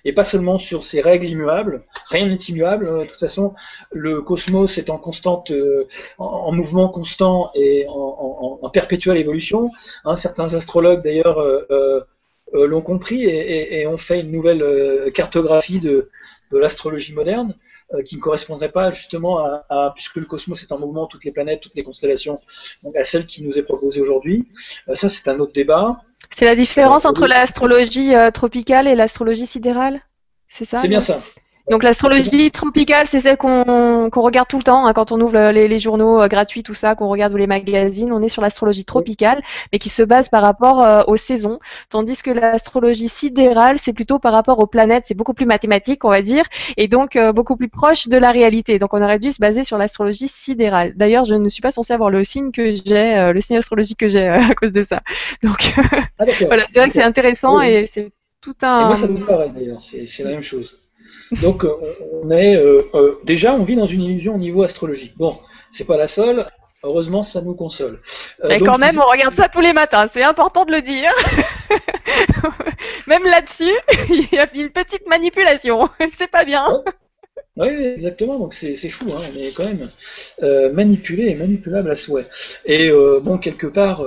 [0.08, 3.54] et pas seulement sur ces règles immuables, rien n'est immuable, de toute façon,
[3.92, 5.86] le cosmos est en constante, euh,
[6.18, 9.70] en, mouvement constant et en, perpétuelle évolution.
[10.16, 12.02] Certains astrologues d'ailleurs euh, euh,
[12.54, 16.10] l'ont compris et, ont fait une nouvelle cartographie de,
[16.52, 17.54] de l'astrologie moderne,
[17.94, 21.32] euh, qui ne correspondrait pas justement à, puisque le cosmos est en mouvement, toutes les
[21.32, 22.38] planètes, toutes les constellations,
[22.84, 24.48] donc à celle qui nous est proposée aujourd'hui.
[24.88, 26.02] Euh, ça, c'est un autre débat.
[26.32, 30.02] C'est la différence euh, entre l'astrologie tropicale et l'astrologie sidérale?
[30.48, 31.20] C'est ça C'est bien ça.
[31.70, 35.80] Donc l'astrologie tropicale, c'est celle qu'on regarde tout le temps hein, quand on ouvre les,
[35.80, 38.14] journaux euh, gratuits, tout ça, qu'on regarde ou les magazines.
[38.14, 41.60] On est sur l'astrologie tropicale, mais qui se base par rapport euh, aux saisons.
[41.90, 45.04] Tandis que l'astrologie sidérale, c'est plutôt par rapport aux planètes.
[45.08, 46.46] C'est beaucoup plus mathématique, on va dire,
[46.78, 48.80] et donc euh, beaucoup plus proche de la réalité.
[48.80, 50.94] Donc on aurait dû se baser sur l'astrologie sidérale.
[50.96, 54.08] D'ailleurs, je ne suis pas censée avoir le signe que j'ai, le signe astrologique que
[54.08, 55.02] j'ai à cause de ça.
[55.44, 55.74] Donc
[56.18, 58.82] ah, voilà, c'est vrai que c'est intéressant et c'est tout un.
[58.82, 59.82] Et moi, ça me paraît d'ailleurs.
[59.84, 60.78] C'est la même chose.
[61.42, 61.74] Donc euh,
[62.24, 65.14] on est euh, euh, déjà on vit dans une illusion au niveau astrologique.
[65.18, 65.38] Bon,
[65.72, 66.46] c'est pas la seule.
[66.84, 68.00] Heureusement, ça nous console.
[68.48, 70.06] Mais quand même, on regarde ça tous les matins.
[70.06, 71.12] C'est important de le dire.
[73.08, 73.74] même là-dessus,
[74.10, 75.90] il y a une petite manipulation.
[76.14, 76.84] C'est pas bien.
[77.58, 78.38] Oui, exactement.
[78.38, 79.08] Donc c'est fou.
[79.12, 79.22] Hein.
[79.34, 79.90] On est quand même
[80.74, 82.26] manipulé et manipulable à souhait.
[82.66, 84.06] Et bon, quelque part,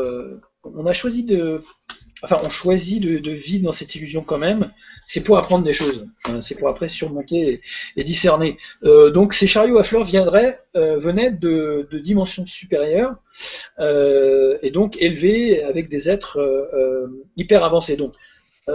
[0.63, 1.65] on a choisi de
[2.23, 4.73] enfin, on choisit de, vivre dans cette illusion quand même,
[5.07, 6.07] c'est pour apprendre des choses.
[6.41, 7.61] C'est pour après surmonter
[7.97, 8.59] et, discerner.
[8.85, 13.15] Euh, donc ces chariots à fleurs viendraient, euh, venaient de, dimensions supérieures
[13.79, 16.39] euh, et donc élevés avec des êtres
[17.37, 17.97] hyper avancés.
[17.97, 18.15] Donc,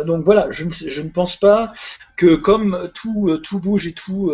[0.05, 1.71] donc voilà, je ne, pense pas
[2.17, 4.31] que comme tout, tout bouge et tout,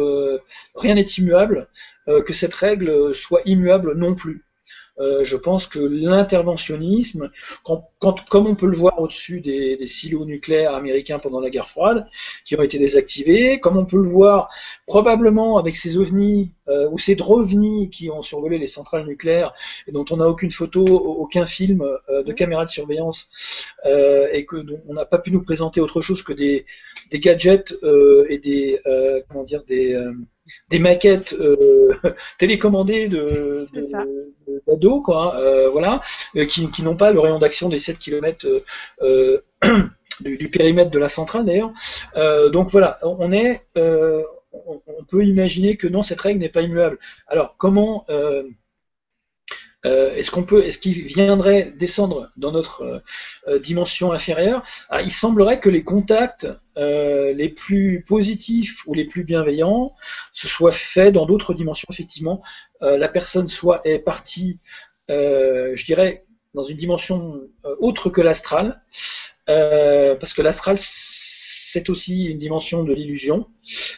[0.76, 1.68] rien n'est immuable,
[2.08, 4.44] que cette règle soit immuable non plus.
[5.02, 7.32] Euh, je pense que l'interventionnisme,
[7.64, 12.06] comme on peut le voir au-dessus des, silos nucléaires américains pendant la guerre froide,
[12.46, 14.50] qui ont été désactivés, comme on peut le voir
[14.86, 19.54] probablement avec ces ovnis euh, ou ces drovnis qui ont survolé les centrales nucléaires
[19.88, 23.66] et dont on n'a aucune photo, aucun film euh, de caméra de surveillance
[24.34, 24.58] et que
[24.88, 26.66] on n'a pas pu nous présenter autre chose que des,
[27.10, 27.74] des gadgets
[28.30, 28.80] et des
[29.28, 29.98] comment dire des
[30.70, 31.96] des maquettes euh,
[32.38, 33.68] télécommandées de,
[34.68, 36.02] d'ados, quoi, euh, voilà,
[36.36, 38.48] euh, qui, n'ont pas le rayon d'action des 7 km
[40.22, 41.72] du, périmètre de la centrale d'ailleurs.
[42.52, 47.00] donc voilà, on est, on, peut imaginer que non, cette règle n'est pas immuable.
[47.28, 48.06] Alors comment
[49.84, 53.02] est-ce qu'on peut, est-ce qu'il viendrait descendre dans notre
[53.62, 54.64] dimension inférieure?
[54.90, 59.96] Ah, Il semblerait que les contacts les plus positifs ou les plus bienveillants
[60.34, 61.88] se soient faits dans d'autres dimensions.
[61.92, 62.44] Effectivement,
[62.82, 64.60] la personne soit est partie,
[65.10, 68.82] je dirais, dans une dimension euh, autre que l'astral,
[69.50, 70.78] euh, parce que l'astral
[71.72, 73.48] c'est aussi une dimension de l'illusion,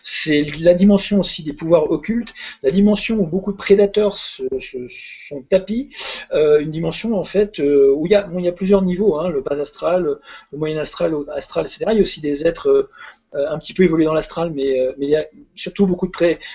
[0.04, 5.42] c'est la dimension aussi des pouvoirs occultes, la dimension où beaucoup de prédateurs se, sont
[5.44, 5.90] tapis,
[6.34, 9.30] euh, une dimension en fait où il y, a, il y a plusieurs niveaux, hein,
[9.30, 10.20] le bas astral,
[10.52, 11.86] le moyen astral, astral, etc.
[11.92, 12.90] Il y a aussi des êtres
[13.34, 15.26] un petit peu évolués dans l'astral, mais, mais il y a
[15.56, 16.12] surtout beaucoup de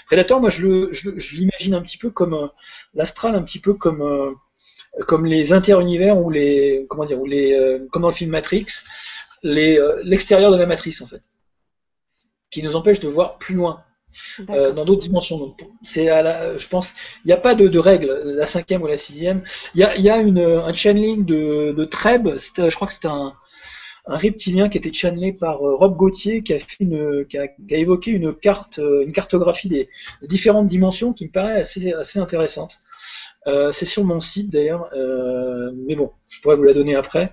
[0.07, 0.41] prédateurs.
[0.41, 0.91] Moi, je,
[1.37, 2.51] l'imagine un petit peu comme
[2.95, 4.37] l'astral, un petit peu comme
[5.07, 8.67] comme les interunivers ou les comment dire ou les euh, comme dans le film Matrix,
[9.45, 11.23] euh, l'extérieur de la matrice en fait,
[12.51, 13.83] qui nous empêche de voir plus loin.
[14.49, 15.55] Euh, dans d'autres dimensions.
[15.83, 16.95] c'est je pense,
[17.25, 19.43] il n'y a pas de, de, règle, la cinquième ou la sixième.
[19.75, 23.09] Il y a, y a une, un channeling de, de Treb, je crois que c'était
[23.09, 23.35] un,
[24.07, 27.75] un reptilien qui était channelé par Rob Gauthier, qui a, fait une, qui a, qui
[27.75, 29.91] a évoqué une carte, une cartographie des,
[30.23, 32.81] des, différentes dimensions qui me paraît assez, assez intéressante.
[33.49, 37.33] Euh, c'est sur mon site d'ailleurs, euh, mais bon, je pourrais vous la donner après.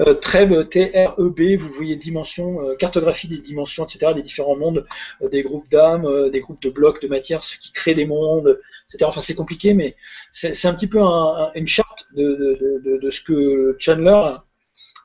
[0.00, 4.86] Euh, Treb, T-R-E-B, vous voyez euh, cartographie des dimensions, etc., des différents mondes,
[5.30, 8.58] des groupes d'âmes, des groupes de blocs de matière, ce qui crée des mondes,
[8.88, 9.06] etc.
[9.06, 9.96] Enfin, c'est compliqué, mais
[10.30, 14.36] c'est un petit peu une charte de, ce que Chandler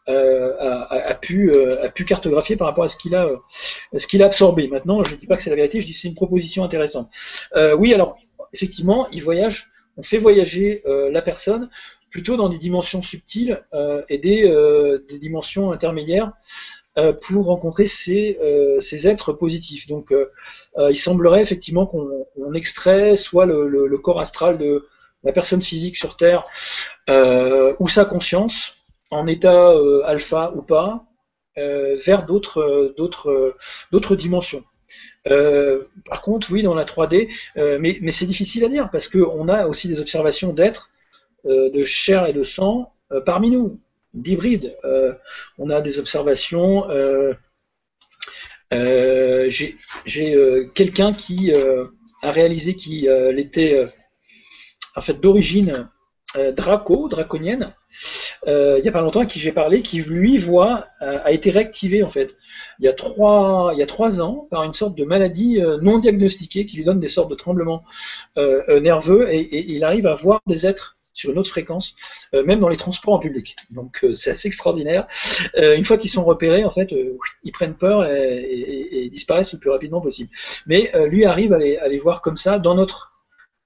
[0.08, 3.30] a, pu, a pu cartographier par rapport à ce qu'il a,
[3.98, 4.68] ce qu'il a absorbé.
[4.68, 6.64] Maintenant, je ne dis pas que c'est la vérité, je dis que c'est une proposition
[6.64, 7.10] intéressante.
[7.78, 8.18] oui, alors
[8.54, 11.70] effectivement, il voyage on fait voyager euh, la personne
[12.10, 16.32] plutôt dans des dimensions subtiles euh, et euh, des, dimensions intermédiaires
[17.28, 18.38] pour rencontrer ces,
[19.04, 19.86] êtres positifs.
[19.88, 20.14] Donc
[20.80, 24.88] il semblerait effectivement qu'on extrait soit le, corps astral de
[25.26, 26.46] la personne physique sur Terre
[27.10, 28.76] ou sa conscience
[29.12, 29.74] en état
[30.06, 31.04] alpha ou pas
[31.58, 34.64] vers d'autres dimensions.
[35.30, 39.48] Euh, par contre, oui, dans la 3D, euh, mais, c'est difficile à dire parce qu'on
[39.48, 40.90] a aussi des observations d'êtres
[41.46, 42.92] euh, de chair et de sang
[43.26, 43.80] parmi nous,
[44.14, 44.76] d'hybrides.
[45.60, 46.86] on a des observations.
[48.72, 49.76] J'ai
[50.74, 53.08] quelqu'un qui a réalisé qu'il
[53.38, 53.88] était
[54.96, 55.88] en fait d'origine
[56.54, 57.76] draco, draconienne,
[58.48, 62.04] il n'y a pas longtemps à qui j'ai parlé, qui lui voit a été réactivé
[62.04, 62.36] en fait
[62.80, 65.78] il y a trois, il y a trois ans par une sorte de maladie euh,
[65.82, 67.84] non diagnostiquée qui lui donne des sortes de tremblements
[68.38, 71.96] euh, euh, nerveux et, il arrive à voir des êtres sur une autre fréquence,
[72.34, 73.56] même dans les transports en public.
[73.70, 75.08] Donc c'est assez extraordinaire.
[75.56, 76.94] une fois qu'ils sont repérés, en fait,
[77.46, 80.30] ils prennent peur et, disparaissent le plus rapidement possible.
[80.68, 83.14] Mais lui arrive à les voir comme ça dans notre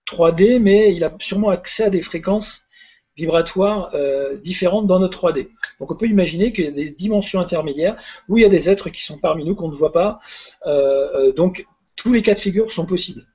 [0.08, 2.62] 3D, mais il a sûrement accès à des fréquences
[3.20, 3.94] vibratoires
[4.44, 5.50] différentes dans notre 3D.
[5.80, 7.96] Donc on peut imaginer qu'il y a des dimensions intermédiaires
[8.28, 10.20] où il y a des êtres qui sont parmi nous qu'on ne voit pas.
[10.66, 11.66] Euh, euh, donc
[11.96, 13.26] tous les cas de figure sont possibles.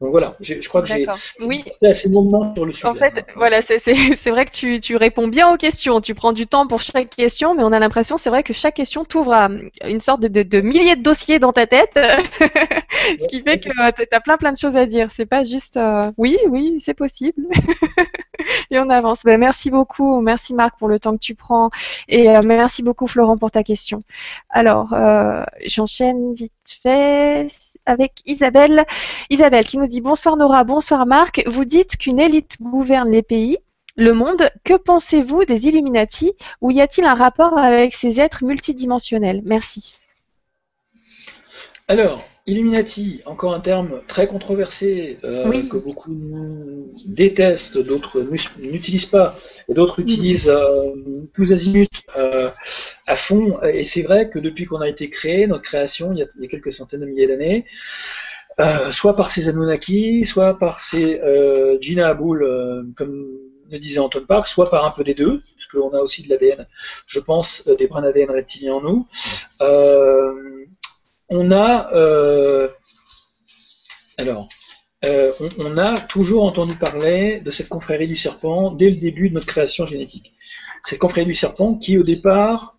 [0.00, 1.06] Donc voilà, je crois que j'ai
[1.40, 1.62] oui.
[1.82, 2.88] assez longuement sur le sujet.
[2.88, 6.00] En fait, voilà, c'est vrai que tu, tu, réponds bien aux questions.
[6.00, 8.74] Tu prends du temps pour chaque question, mais on a l'impression, c'est vrai que chaque
[8.74, 9.50] question t'ouvre à
[9.86, 14.08] une sorte de, de, milliers de dossiers dans ta tête, ce qui fait que tu
[14.12, 15.10] as plein plein de choses à dire.
[15.10, 17.46] C'est pas juste euh, oui, oui, c'est possible.
[18.70, 19.22] et on avance.
[19.24, 21.68] Ben, merci beaucoup, merci Marc pour le temps que tu prends
[22.08, 24.00] et euh, merci beaucoup Florent pour ta question.
[24.48, 27.48] Alors, euh, j'enchaîne vite fait
[27.90, 28.84] avec Isabelle.
[29.28, 31.42] Isabelle qui nous dit bonsoir Nora, bonsoir Marc.
[31.46, 33.58] Vous dites qu'une élite gouverne les pays,
[33.96, 34.50] le monde.
[34.64, 39.42] Que pensez-vous des Illuminati Ou y a-t-il un rapport avec ces êtres multidimensionnels?
[39.44, 39.94] Merci.
[41.88, 46.12] Alors, Illuminati, encore un terme très controversé euh, que beaucoup
[47.06, 48.20] détestent, d'autres
[48.58, 49.36] n'utilisent pas,
[49.68, 50.92] et d'autres utilisent euh,
[51.32, 51.86] tous azimuts
[52.16, 52.50] euh,
[53.06, 53.60] à fond.
[53.62, 56.72] Et c'est vrai que depuis qu'on a été créé, notre création, il y a, quelques
[56.72, 57.66] centaines de milliers d'années,
[58.90, 61.20] soit par ces Anunnaki, soit par ces
[61.80, 62.40] Gina Aboul,
[62.96, 63.28] comme
[63.70, 66.30] le disait Anton Park, soit par un peu des deux, parce qu'on a aussi de
[66.30, 66.66] l'ADN,
[67.06, 69.06] je pense, des brins d'ADN reptiliens en nous
[71.30, 72.68] on a euh,
[75.02, 79.34] euh, on, a toujours entendu parler de cette confrérie du serpent dès le début de
[79.34, 80.34] notre création génétique.
[80.82, 82.76] Cette confrérie du serpent qui au départ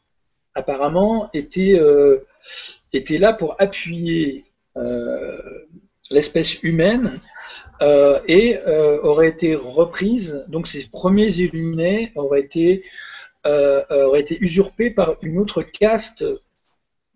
[0.53, 2.19] apparemment était, euh,
[2.93, 4.45] là pour appuyer
[6.11, 7.19] l'espèce humaine
[8.27, 8.59] et
[9.01, 12.83] aurait été reprise, donc ces premiers illuminés auraient été
[13.45, 16.23] aurait été usurpée par une autre caste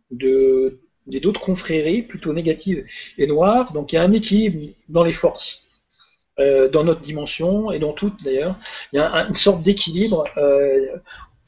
[0.09, 2.85] de d'autres confréries plutôt négatives
[3.17, 3.73] et noires.
[3.73, 5.67] Donc il y a un équilibre dans les forces.
[6.37, 8.55] dans notre dimension et dans toutes d'ailleurs,
[8.91, 10.23] il y a une sorte d'équilibre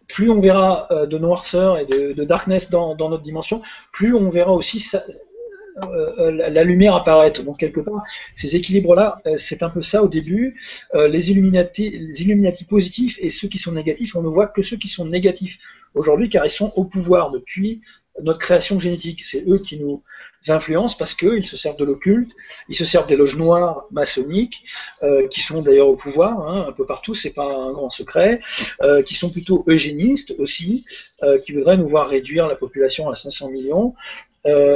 [0.07, 3.61] plus on verra euh, de noirceur et de, darkness dans, notre dimension,
[3.91, 7.43] plus on verra aussi euh, euh, la lumière apparaître.
[7.43, 8.03] Donc quelque part,
[8.35, 10.59] ces équilibres-là, c'est un peu ça au début.
[10.93, 14.77] les, Illuminati, les Illuminati positifs et ceux qui sont négatifs, on ne voit que ceux
[14.77, 15.59] qui sont négatifs
[15.93, 17.81] aujourd'hui, car ils sont au pouvoir depuis
[18.21, 19.23] notre création génétique.
[19.23, 20.03] C'est eux qui nous
[20.49, 22.31] influencent parce qu'ils se servent de l'occulte,
[22.69, 24.63] ils se servent des loges noires maçonniques,
[25.03, 28.41] euh, qui sont d'ailleurs au pouvoir hein, un peu partout, c'est pas un grand secret,
[28.81, 30.85] euh, qui sont plutôt eugénistes aussi,
[31.23, 33.93] euh, qui voudraient nous voir réduire la population à 500 millions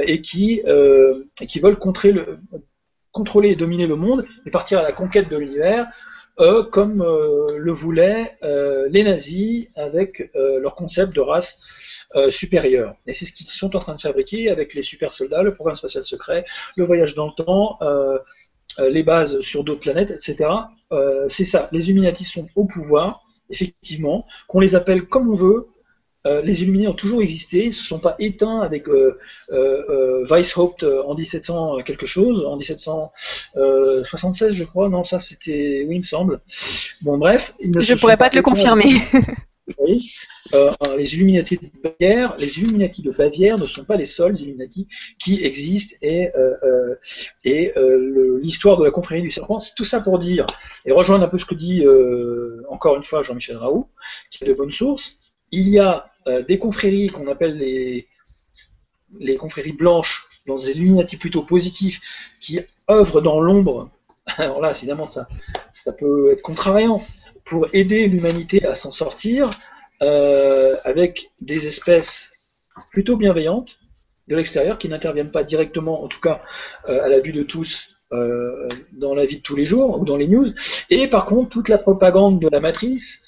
[0.06, 0.62] et qui,
[1.48, 2.40] qui veulent contrer le,
[3.14, 5.88] contrôler et dominer le monde et partir à la conquête de l'univers
[6.40, 11.60] euh, comme euh, le voulaient euh, les nazis avec leur concept de race
[12.30, 12.96] supérieure.
[13.08, 15.76] Et c'est ce qu'ils sont en train de fabriquer avec les super soldats, le programme
[15.76, 16.46] spatial secret,
[16.76, 17.80] le voyage dans le temps,
[18.80, 20.50] les bases sur d'autres planètes, etc.
[21.28, 21.70] c'est ça.
[21.72, 25.68] Les Illuminati sont au pouvoir, effectivement, qu'on les appelle comme on veut,
[26.28, 29.18] euh, les Illuminés ont toujours existé, ils ne se sont pas éteints avec euh,
[29.52, 36.00] euh, Weishaupt en 1700 quelque chose, en 1776 je crois, non ça c'était, oui il
[36.00, 36.42] me semble.
[37.02, 37.56] Bon bref.
[37.60, 38.86] Ils ne je pourrais pas, te le confirmer.
[39.80, 40.14] oui.
[40.96, 44.88] les Illuminati de Bavière, les Illuminati de Bavière ne sont pas les seuls Illuminati
[45.18, 46.30] qui existent et,
[47.44, 47.74] et
[48.44, 50.46] l'histoire de la confrérie du serpent, c'est tout ça pour dire
[50.86, 51.84] et rejoindre un peu ce que dit
[52.70, 53.90] encore une fois Jean-Michel Raoult,
[54.30, 55.18] qui est de bonne source.
[55.54, 58.08] Il y a euh, des confréries qu'on appelle les,
[59.20, 62.00] les confréries blanches, dans des Illuminati plutôt positifs,
[62.40, 63.90] qui œuvrent dans l'ombre.
[64.38, 65.28] Alors là, évidemment, ça,
[65.72, 67.02] ça peut être contrariant
[67.44, 69.50] pour aider l'humanité à s'en sortir
[70.02, 72.32] euh, avec des espèces
[72.92, 73.80] plutôt bienveillantes
[74.28, 76.42] de l'extérieur qui n'interviennent pas directement, en tout cas
[76.88, 77.96] euh, à la vue de tous,
[78.92, 80.50] dans la vie de tous les jours ou dans les news.
[80.90, 83.22] Et par contre, toute la propagande de la matrice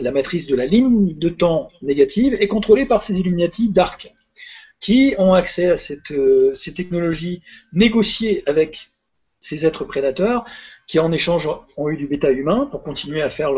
[0.00, 4.12] la matrice de la ligne de temps négative est contrôlée par ces Illuminati Dark,
[4.80, 7.42] qui ont accès à cette, euh, ces technologies
[7.72, 8.90] négociées avec
[9.40, 10.44] ces êtres prédateurs,
[10.86, 13.50] qui en échange ont eu du bêta humain pour continuer à faire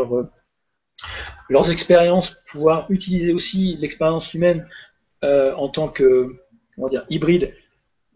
[1.49, 4.67] leurs expériences, pouvoir utiliser aussi l'expérience humaine
[5.23, 6.35] euh, en tant que
[6.89, 7.53] dire, hybride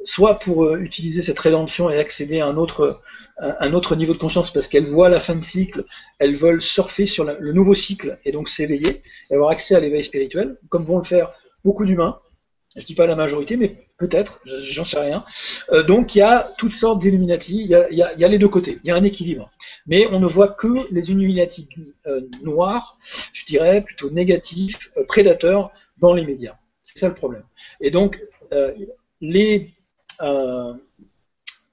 [0.03, 3.01] soit pour euh, utiliser cette rédemption et accéder à un autre,
[3.37, 5.85] un autre niveau de conscience parce qu'elles voient la fin de cycle,
[6.19, 9.01] elles veulent surfer sur le nouveau cycle et donc s'éveiller
[9.31, 11.31] avoir accès à l'éveil spirituel, comme vont le faire
[11.63, 12.19] beaucoup d'humains.
[12.75, 15.25] Je dis pas la majorité, mais peut-être, j'en sais rien.
[15.71, 18.79] Euh, donc il y a toutes sortes d'Illuminati, il, il, y a les deux côtés,
[18.83, 19.49] il y a un équilibre.
[19.87, 21.67] Mais on ne voit que les Illuminati
[22.05, 22.97] euh, noirs,
[23.33, 26.57] je dirais plutôt négatifs, prédateurs dans les médias.
[26.81, 27.43] C'est ça le problème.
[27.81, 28.21] Et donc
[29.21, 29.73] les
[30.21, 30.73] euh,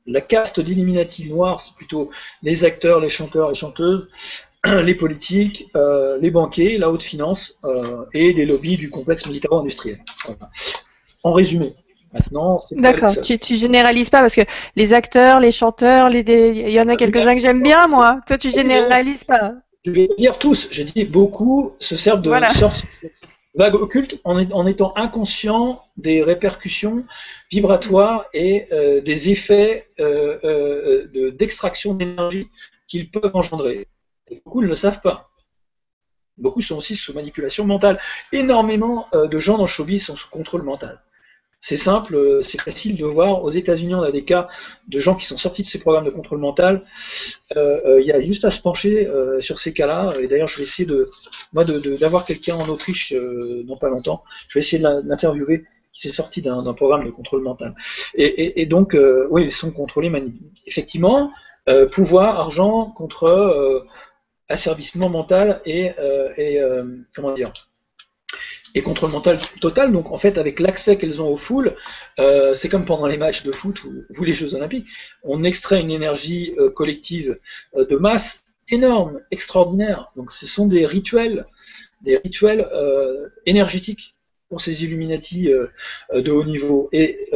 [0.06, 2.10] la caste d'Illuminati noire, c'est plutôt
[2.42, 4.08] les acteurs, les chanteurs, les chanteuses,
[4.64, 9.98] les politiques, euh, les banquiers, la haute finance euh, et les lobbies du complexe militaro-industriel.
[11.22, 11.74] En résumé.
[12.12, 14.42] Maintenant, D'accord, tu, tu généralises pas parce que
[14.76, 18.20] les acteurs, les chanteurs, les il y en a quelques-uns que j'aime bien, moi.
[18.26, 19.52] Toi, tu généralises pas.
[19.84, 20.68] Je vais dire tous.
[20.70, 22.48] Je dis beaucoup se servent de voilà
[23.56, 27.06] vague occulte en, étant inconscient des répercussions
[27.50, 32.48] vibratoires et euh, des effets euh, euh, d'extraction d'énergie
[32.86, 33.88] qu'ils peuvent engendrer.
[34.44, 35.30] beaucoup ne le savent pas.
[36.36, 37.98] Beaucoup sont aussi sous manipulation mentale.
[38.30, 41.02] Énormément de gens dans le showbiz sont sous contrôle mental.
[41.68, 43.42] C'est simple, euh, c'est facile de voir.
[43.42, 44.46] Aux États-Unis, on a des cas
[44.86, 46.84] de gens qui sont sortis de ces programmes de contrôle mental.
[47.56, 49.08] Euh, euh, il y a juste à se pencher
[49.40, 50.12] sur ces cas-là.
[50.22, 51.10] Et d'ailleurs, je vais essayer de,
[51.52, 53.12] moi, d'avoir quelqu'un en Autriche
[53.64, 54.22] dans pas longtemps.
[54.46, 57.74] Je vais essayer de l'interviewer qui s'est sorti d'un programme de contrôle mental.
[58.14, 58.96] Et, donc,
[59.30, 60.12] oui, ils sont contrôlés.
[60.66, 61.32] Effectivement,
[61.90, 63.84] pouvoir, argent contre
[64.48, 65.90] asservissement mental et
[67.12, 67.52] comment dire
[68.76, 69.90] et contrôle mental total.
[69.90, 71.74] Donc en fait, avec l'accès qu'elles ont aux foules,
[72.20, 74.86] euh, c'est comme pendant les matchs de foot ou, les Jeux Olympiques,
[75.24, 77.38] on extrait une énergie euh, collective
[77.74, 80.12] euh, de masse énorme, extraordinaire.
[80.14, 81.46] Donc ce sont des rituels,
[82.02, 82.68] des rituels
[83.46, 84.14] énergétiques
[84.48, 85.48] pour ces Illuminati
[86.12, 86.88] de haut niveau.
[86.90, 87.30] Et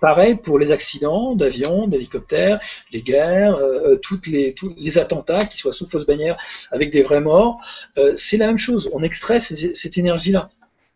[0.00, 2.60] pareil pour les accidents d'avions, d'hélicoptères,
[2.92, 3.58] les guerres,
[4.00, 6.38] toutes les, tous les attentats, qui soient sous fausse bannière
[6.70, 7.58] avec des vrais morts.
[8.14, 8.88] c'est la même chose.
[8.92, 10.50] On extrait cette énergie-là.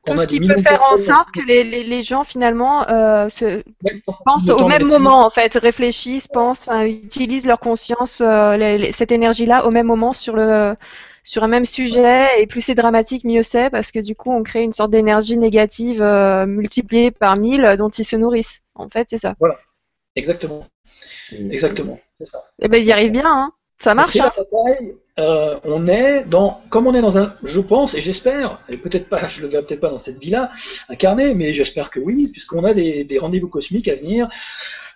[0.06, 3.62] Tout ce qui peut faire en sorte que les, les, gens finalement euh, se
[4.24, 9.70] pensent au même moment en fait, réfléchissent, pensent, utilisent leur conscience, euh, cette énergie-là au
[9.70, 10.74] même moment sur le
[11.22, 14.42] sur un même sujet et plus c'est dramatique, mieux c'est parce que du coup on
[14.42, 18.62] crée une sorte d'énergie négative euh, multipliée par mille dont ils se nourrissent.
[18.74, 19.34] En fait, c'est ça.
[19.38, 19.58] Voilà,
[20.16, 20.66] exactement.
[21.30, 22.00] Exactement.
[22.20, 22.24] Et
[22.62, 23.52] eh ben ils y arrivent bien, hein.
[23.78, 24.16] Ça marche.
[24.16, 24.30] Hein.
[25.20, 29.08] Euh, on est dans, comme on est dans un, je pense et j'espère, et peut-être
[29.08, 30.50] pas, je le verrai peut-être pas dans cette vie-là
[30.88, 34.30] incarné, mais j'espère que oui, puisqu'on a des, rendez-vous cosmiques à venir,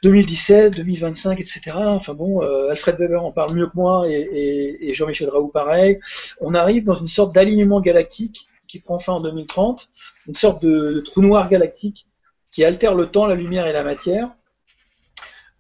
[0.02, 1.60] 2017, 2025, etc.
[1.76, 5.98] Enfin bon, euh, Alfred Weber en parle mieux que moi et, Jean-Michel Raoult pareil.
[6.40, 9.88] On arrive dans une sorte d'alignement galactique qui prend fin en 2030,
[10.28, 12.06] une sorte de trou noir galactique
[12.50, 14.30] qui altère le temps, la lumière et la matière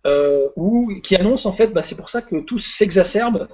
[0.06, 0.48] euh,
[1.02, 3.48] qui annonce en fait, bah, c'est pour ça que tout s'exacerbe.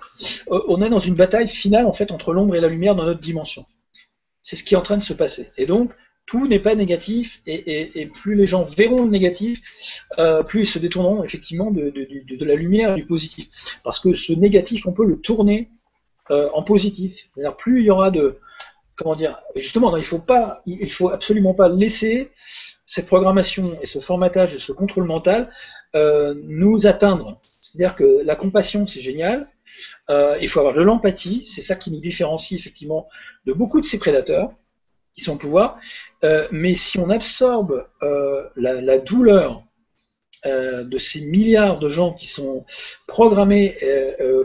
[0.51, 3.05] Euh, on est dans une bataille finale en fait entre l'ombre et la lumière dans
[3.05, 3.65] notre dimension.
[4.43, 5.51] C'est ce qui est en train de se passer.
[5.57, 5.93] Et donc
[6.31, 10.79] tout n'est pas négatif, et, plus les gens verront le négatif, euh, plus ils se
[10.79, 11.93] détourneront effectivement de,
[12.45, 13.49] la lumière et du positif.
[13.83, 15.71] Parce que ce négatif, on peut le tourner
[16.31, 17.29] euh, en positif.
[17.35, 18.39] C'est-à-dire plus il y aura de,
[18.95, 20.23] comment dire, justement, il faut
[20.67, 22.31] il faut absolument pas laisser
[22.87, 25.51] cette programmation et ce formatage et ce contrôle mental
[25.97, 27.41] euh, nous atteindre.
[27.61, 29.49] C'est-à-dire que la compassion, c'est génial.
[30.09, 31.43] Euh, il faut avoir de l'empathie.
[31.43, 33.09] C'est ça qui nous différencie effectivement
[33.45, 34.53] de beaucoup de ces prédateurs
[35.15, 35.81] qui sont au pouvoir.
[36.23, 37.89] Euh, mais si on absorbe
[38.57, 39.65] la, douleur
[40.45, 42.65] de ces milliards de gens qui sont
[43.09, 43.77] programmés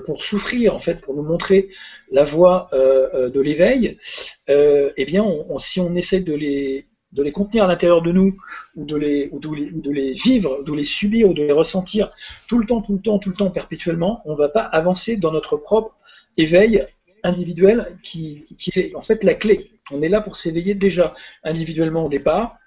[0.05, 1.69] pour souffrir, en fait, pour nous montrer
[2.11, 3.99] la voie de l'éveil,
[4.47, 5.25] eh bien,
[5.59, 8.37] si on essaie de les de les contenir à l'intérieur de nous,
[8.75, 12.11] ou de, les, ou, de les, vivre, de les subir, ou de les ressentir
[12.47, 15.15] tout le temps, tout le temps, tout le temps, perpétuellement, on ne va pas avancer
[15.15, 15.95] dans notre propre
[16.37, 16.85] éveil
[17.23, 18.43] individuel qui,
[18.75, 19.71] est en fait la clé.
[19.91, 22.57] On est là pour s'éveiller déjà individuellement au départ,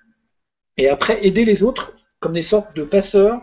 [0.79, 3.41] et après aider les autres comme des sortes de passeurs,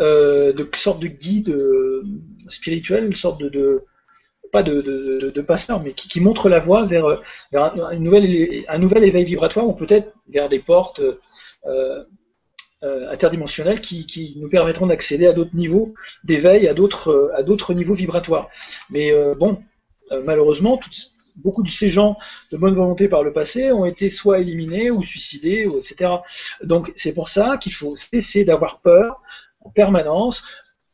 [0.00, 2.02] euh, de sortes de guides euh,
[2.48, 3.84] spirituels, une sorte de
[4.54, 7.06] pas de, de, passeur, mais qui, montre la voie vers,
[7.52, 11.02] une nouvelle, un nouvel éveil vibratoire ou peut-être vers des portes
[11.66, 12.04] euh,
[12.84, 15.88] euh, interdimensionnelles qui, nous permettront d'accéder à d'autres niveaux
[16.22, 18.48] d'éveil, à d'autres, à d'autres niveaux vibratoires.
[18.90, 19.60] Mais euh, bon,
[20.22, 20.78] malheureusement,
[21.34, 22.16] beaucoup de ces gens
[22.52, 26.12] de bonne volonté par le passé ont été soit éliminés ou suicidés, ou etc.
[26.62, 29.20] Donc c'est pour ça qu'il faut cesser d'avoir peur
[29.64, 30.44] en permanence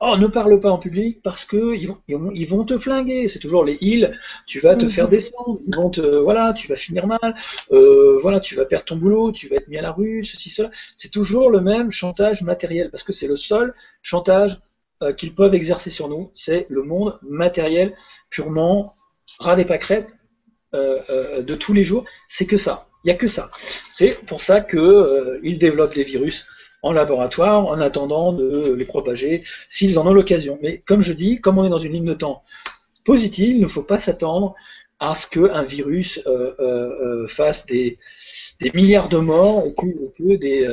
[0.03, 1.99] Oh, ne parle pas en public parce que ils vont,
[2.33, 3.29] ils vont te flinguer.
[3.29, 4.19] C'est toujours les îles.
[4.47, 5.11] Tu vas te faire mhm.
[5.11, 5.59] descendre.
[5.67, 7.35] Ils vont te, voilà, tu vas finir mal.
[7.71, 9.31] Euh, voilà, tu vas perdre ton boulot.
[9.31, 10.25] Tu vas être mis à la rue.
[10.25, 10.71] Ceci, cela.
[10.97, 14.59] C'est toujours le même chantage matériel parce que c'est le seul chantage
[15.03, 16.31] euh, qu'ils peuvent exercer sur nous.
[16.33, 17.95] C'est le monde matériel
[18.31, 18.95] purement
[19.39, 20.17] ras des pâquerettes
[20.73, 22.07] euh, de tous les jours.
[22.27, 22.87] C'est que ça.
[23.05, 23.51] Il n'y a que ça.
[23.87, 26.47] C'est pour ça qu'ils développent des virus
[26.83, 30.59] en laboratoire en attendant de les propager s'ils en ont l'occasion.
[30.63, 32.43] Mais comme je dis, comme on est dans une ligne de temps
[33.05, 34.55] positive, il ne faut pas s'attendre
[35.01, 37.99] à ce qu'un virus euh, euh, euh, fasse des,
[38.75, 40.69] milliards de morts et que, des,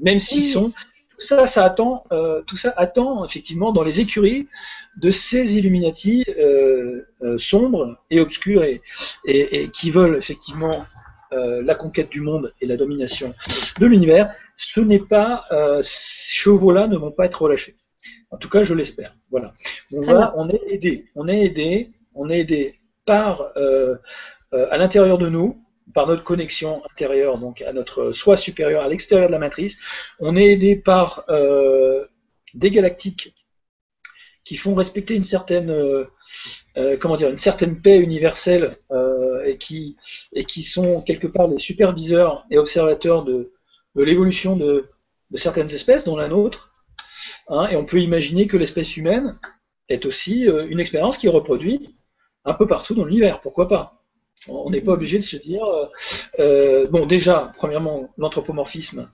[0.00, 0.72] même s'ils sont
[1.18, 2.04] tout ça, ça attend,
[2.46, 4.46] tout ça attend effectivement dans les écuries
[4.98, 6.24] de ces Illuminati
[7.38, 10.84] sombres et obscurs et, qui veulent effectivement
[11.32, 13.34] la conquête du monde et la domination
[13.80, 17.76] de l'univers ce n'est pas, euh, ces chevaux-là ne vont pas être relâchés.
[18.30, 19.14] En tout cas, je l'espère.
[19.30, 19.52] Voilà.
[19.92, 23.96] On va, on est aidé, on est aidé, on est aidé par euh,
[24.54, 25.62] euh, à l'intérieur de nous,
[25.94, 29.78] par notre connexion intérieure, donc à notre soi supérieur, à l'extérieur de la matrice.
[30.18, 31.24] On est aidé par
[32.54, 33.34] des galactiques
[34.44, 35.72] qui font respecter une certaine,
[37.00, 38.78] comment dire, une certaine paix universelle
[39.44, 39.96] et qui
[40.32, 43.52] et qui sont quelque part les superviseurs et observateurs de
[43.96, 44.86] de l'évolution de,
[45.34, 46.72] certaines espèces, dont la nôtre.
[47.48, 49.38] Hein, et on peut imaginer que l'espèce humaine
[49.88, 51.94] est aussi euh, une expérience qui est reproduite
[52.44, 53.40] un peu partout dans l'univers.
[53.40, 54.04] Pourquoi pas?
[54.48, 55.86] On n'est pas obligé de se dire, euh,
[56.38, 59.10] euh, bon déjà, premièrement, l'anthropomorphisme,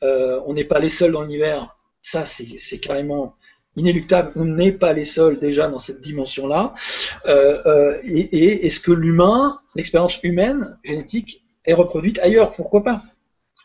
[0.00, 3.34] on n'est pas les seuls dans l'univers, ça c'est carrément
[3.76, 6.72] inéluctable, on n'est pas les seuls déjà dans cette dimension-là.
[7.26, 12.54] et est-ce que l'humain, l'expérience humaine, génétique, est reproduite ailleurs?
[12.54, 13.02] Pourquoi pas?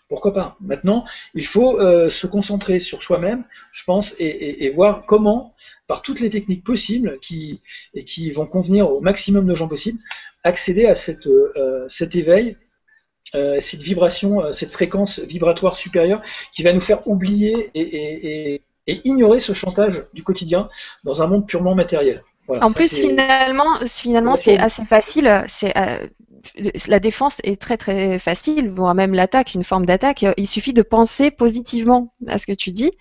[0.07, 0.56] Pourquoi pas?
[0.61, 5.53] Maintenant, il faut euh, se concentrer sur soi-même, je pense, et, voir comment,
[5.88, 7.61] par toutes les techniques possibles qui,
[7.94, 9.99] et qui vont convenir au maximum de gens possibles,
[10.44, 12.57] accéder à cette, euh, cet éveil,
[13.34, 16.22] euh, cette vibration, cette fréquence vibratoire supérieure
[16.52, 20.69] qui va nous faire oublier et, ignorer ce chantage du quotidien
[21.03, 22.22] dans un monde purement matériel.
[22.48, 25.44] en plus, finalement, finalement, c'est assez facile.
[25.48, 25.73] C'est
[26.88, 30.26] la défense est très très facile, voire même l'attaque, une forme d'attaque.
[30.38, 32.92] Il suffit de penser positivement à ce que tu dis.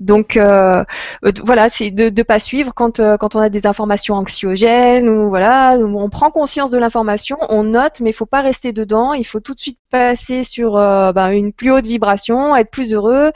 [0.00, 5.28] Donc voilà, c'est de ne pas suivre quand, quand on a des informations anxiogènes ou
[5.28, 9.24] voilà, on prend conscience de l'information, on note, mais il faut pas rester dedans, il
[9.24, 13.32] faut tout de suite passer sur ben, une plus haute vibration, être plus heureux.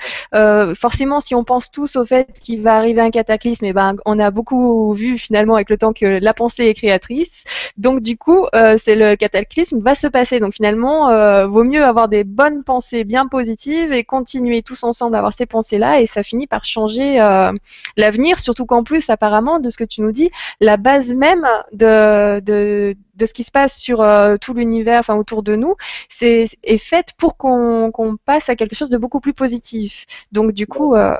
[0.74, 3.96] forcément, si on pense tous au fait qu'il va arriver un cataclysme, et eh ben
[4.06, 7.44] on a beaucoup vu finalement avec le temps que la pensée est créatrice.
[7.76, 8.46] Donc du coup,
[8.78, 10.40] c'est le cataclysme va se passer.
[10.40, 11.08] Donc finalement,
[11.48, 15.46] vaut mieux avoir des bonnes pensées bien positives et continuer tous ensemble à avoir ces
[15.46, 17.50] pensées-là et ça finit par changer euh,
[17.96, 20.30] l'avenir, surtout qu'en plus, apparemment, de ce que tu nous dis,
[20.60, 25.56] la base même de, ce qui se passe sur euh, tout l'univers, enfin autour de
[25.56, 25.76] nous,
[26.10, 30.04] c'est est faite pour qu'on passe à quelque chose de beaucoup plus positif.
[30.30, 31.16] Donc du coup, euh,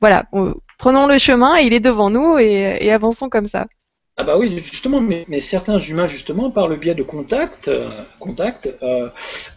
[0.00, 0.26] voilà,
[0.78, 3.66] prenons le chemin, il est devant nous et avançons comme ça.
[4.20, 7.88] Ah bah oui, justement, mais, certains humains, justement, par le biais de contacts, euh,
[8.82, 9.08] euh,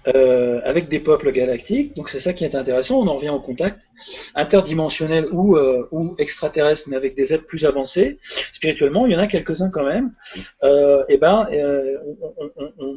[0.08, 3.40] euh, avec des peuples galactiques, donc c'est ça qui est intéressant, on en revient au
[3.40, 3.90] contact
[4.36, 5.58] interdimensionnel ou,
[5.92, 8.20] ou extraterrestre, mais avec des êtres plus avancés,
[8.52, 10.14] spirituellement, il y en a quelques-uns quand même,
[10.64, 10.68] et
[11.10, 11.48] eh ben,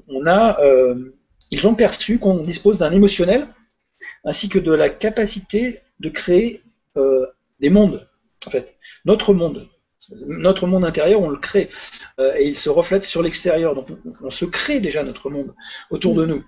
[0.08, 0.58] on, a,
[1.50, 3.46] ils ont perçu qu'on dispose d'un émotionnel,
[4.26, 6.60] ainsi que de la capacité de créer
[7.58, 8.06] des mondes,
[8.46, 8.74] en fait,
[9.06, 9.66] notre monde,
[10.26, 11.70] notre monde intérieur, on le crée
[12.18, 13.74] euh, et il se reflète sur l'extérieur.
[13.74, 13.88] Donc
[14.22, 15.54] on, se crée déjà notre monde
[15.90, 16.28] autour de mm.
[16.28, 16.44] nous.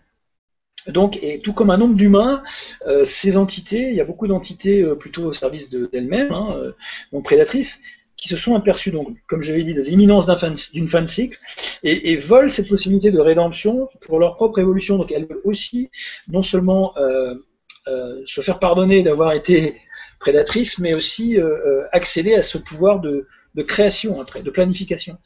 [0.88, 2.44] Donc, et tout comme un nombre d'humains,
[2.86, 6.72] euh, ces entités, il y a beaucoup d'entités euh, plutôt au service d'elles-mêmes, hein,
[7.12, 7.80] donc prédatrices,
[8.16, 10.26] qui se sont aperçues, donc, comme j'avais dit, de l'imminence
[10.72, 11.36] d'une fin, de cycle,
[11.82, 14.96] et, et, veulent cette possibilité de rédemption pour leur propre évolution.
[14.96, 15.90] Donc, elles veulent aussi
[16.28, 16.94] non seulement
[18.24, 19.76] se faire pardonner d'avoir été
[20.18, 21.36] prédatrices, mais aussi
[21.92, 23.26] accéder à ce pouvoir de,
[23.56, 25.18] de création après, de planification.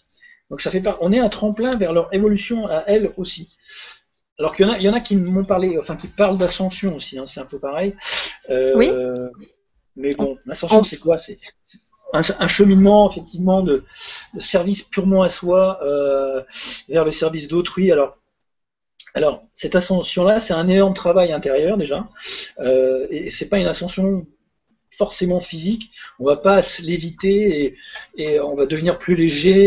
[0.48, 3.57] Donc ça fait pas, on est un tremplin vers leur évolution à elles aussi.
[4.39, 6.39] Alors qu'il y en a, il y en a qui m'ont parlé, enfin qui parlent
[6.39, 7.94] d'ascension aussi, hein, c'est un peu pareil.
[8.48, 8.90] Euh, oui.
[9.97, 11.19] Mais bon, l'ascension c'est quoi?
[11.19, 11.39] C'est
[12.12, 13.85] un, cheminement effectivement de,
[14.39, 16.43] service purement à soi euh,
[16.89, 17.93] vers le service d'autrui.
[17.93, 18.16] Alors
[19.12, 22.09] alors, cette ascension-là, c'est un énorme travail intérieur déjà,
[22.61, 24.24] euh, et c'est pas une ascension
[25.01, 27.74] forcément physique, on va pas léviter
[28.18, 29.62] et, on va devenir plus léger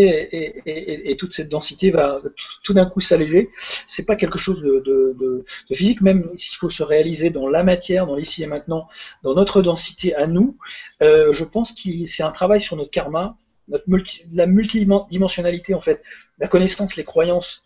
[1.12, 2.22] et, toute cette densité va
[2.64, 3.50] tout d'un coup s'alléger.
[3.88, 5.44] C'est pas quelque chose de,
[5.74, 8.88] physique, même s'il faut se réaliser dans la matière, dans l'ici et maintenant,
[9.24, 10.56] dans notre densité à nous.
[11.02, 13.36] Euh, je pense que c'est un travail sur notre karma
[13.68, 16.02] la multidimensionnalité en fait,
[16.40, 17.66] la connaissance, les croyances,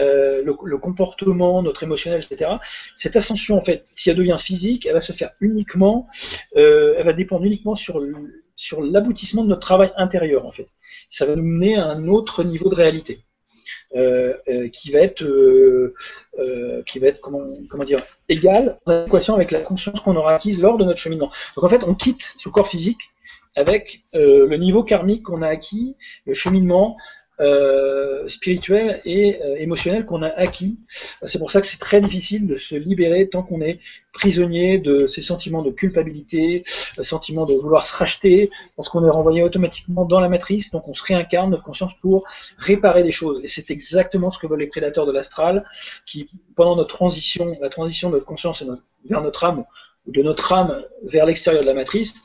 [0.00, 2.52] euh, le, comportement, notre émotionnel, etc.
[2.94, 6.08] Cette ascension en fait, si elle devient physique, elle va se faire uniquement,
[6.56, 8.04] euh, elle va dépendre uniquement sur
[8.56, 10.68] sur l'aboutissement de notre travail intérieur en fait.
[11.10, 13.24] Ça va nous mener à un autre niveau de réalité.
[13.96, 14.34] Euh,
[14.70, 15.24] qui va être,
[16.84, 17.40] qui va être comment,
[17.70, 21.30] comment dire, égal en adéquation avec la conscience qu'on aura acquise lors de notre cheminement.
[21.56, 23.00] Donc en fait, on quitte ce corps physique
[23.58, 26.96] avec euh, le niveau karmique qu'on a acquis, le cheminement
[27.40, 30.78] euh, spirituel et euh, émotionnel qu'on a acquis.
[31.24, 33.80] C'est pour ça que c'est très difficile de se libérer tant qu'on est
[34.12, 36.62] prisonnier de ces sentiments de culpabilité,
[36.96, 40.88] le sentiment de vouloir se racheter, parce qu'on est renvoyé automatiquement dans la matrice, donc
[40.88, 42.24] on se réincarne notre conscience pour
[42.58, 43.40] réparer des choses.
[43.44, 45.64] Et c'est exactement ce que veulent les prédateurs de l'astral,
[46.06, 48.64] qui pendant notre transition, la transition de notre conscience
[49.08, 49.64] vers notre âme,
[50.06, 52.22] ou de notre âme vers l'extérieur de la matrice,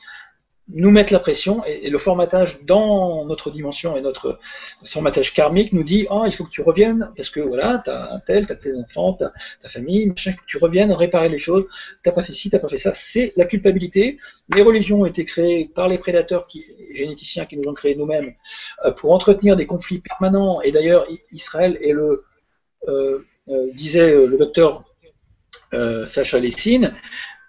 [0.69, 4.39] nous mettre la pression et, le formatage dans notre dimension et notre
[4.85, 8.13] formatage karmique nous dit oh, il faut que tu reviennes parce que voilà, tu as
[8.13, 10.57] un tel, tu as tes enfants, tu as ta famille, machin, il faut que tu
[10.57, 11.65] reviennes réparer les choses,
[12.01, 14.17] t'as pas fait ci, t'as pas fait ça, c'est la culpabilité.
[14.55, 16.63] Les religions ont été créées par les prédateurs qui,
[16.93, 18.33] généticiens qui nous ont créés nous-mêmes
[18.85, 20.61] euh, pour entretenir des conflits permanents.
[20.61, 22.23] Et d'ailleurs Israël est le
[22.87, 24.85] euh, euh, disait le docteur
[26.07, 26.93] Sacha Lessine,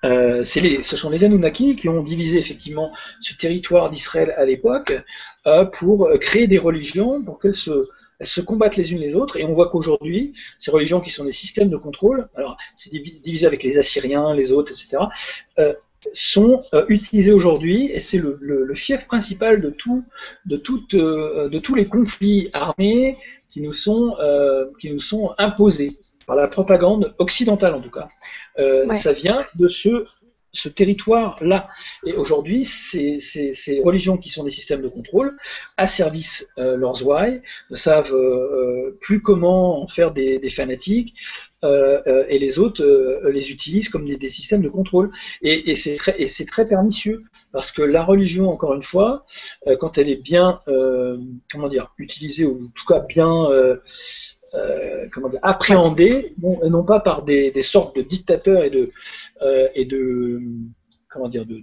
[0.05, 4.93] euh, ce sont les Anunnaki qui ont divisé effectivement ce territoire d'Israël à l'époque
[5.47, 9.39] euh, pour créer des religions, pour qu'elles se, combattent les unes les autres.
[9.39, 13.47] Et on voit qu'aujourd'hui, ces religions qui sont des systèmes de contrôle, alors c'est divisé
[13.47, 15.05] avec les Assyriens, les autres, etc.,
[15.59, 15.73] euh,
[16.13, 16.61] sont
[16.91, 20.05] utilisées aujourd'hui et c'est le, fief principal de tous
[21.75, 23.17] les conflits armés
[23.49, 24.15] qui nous sont
[25.39, 25.97] imposés
[26.27, 28.09] par la propagande occidentale en tout cas.
[28.59, 30.07] Euh, ça vient de ce,
[30.53, 31.69] ce territoire-là.
[32.07, 35.37] Et aujourd'hui, ces, ces, ces, religions qui sont des systèmes de contrôle
[35.77, 41.15] asservissent euh, leurs ouailles, ne savent euh, plus comment en faire des, des fanatiques,
[42.29, 42.85] et les autres
[43.31, 45.11] les utilisent comme des, des, systèmes de contrôle.
[45.41, 46.13] Et, et c'est très,
[46.45, 49.25] très, pernicieux, parce que la religion, encore une fois,
[49.81, 50.61] quand elle est bien,
[51.51, 53.49] comment dire, utilisée, ou en tout cas bien
[54.55, 58.91] euh, comment dire, appréhendés, non, et non pas par des, sortes de dictateurs et de,
[59.43, 60.41] euh, et de
[61.09, 61.61] comment dire, de,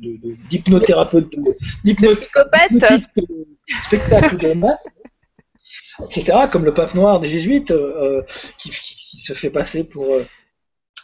[0.50, 2.14] d'hypnothérapeute, de,
[3.84, 4.88] spectacle de masse,
[6.04, 7.74] etc., comme le pape noir des jésuites,
[8.58, 10.06] qui, se fait passer pour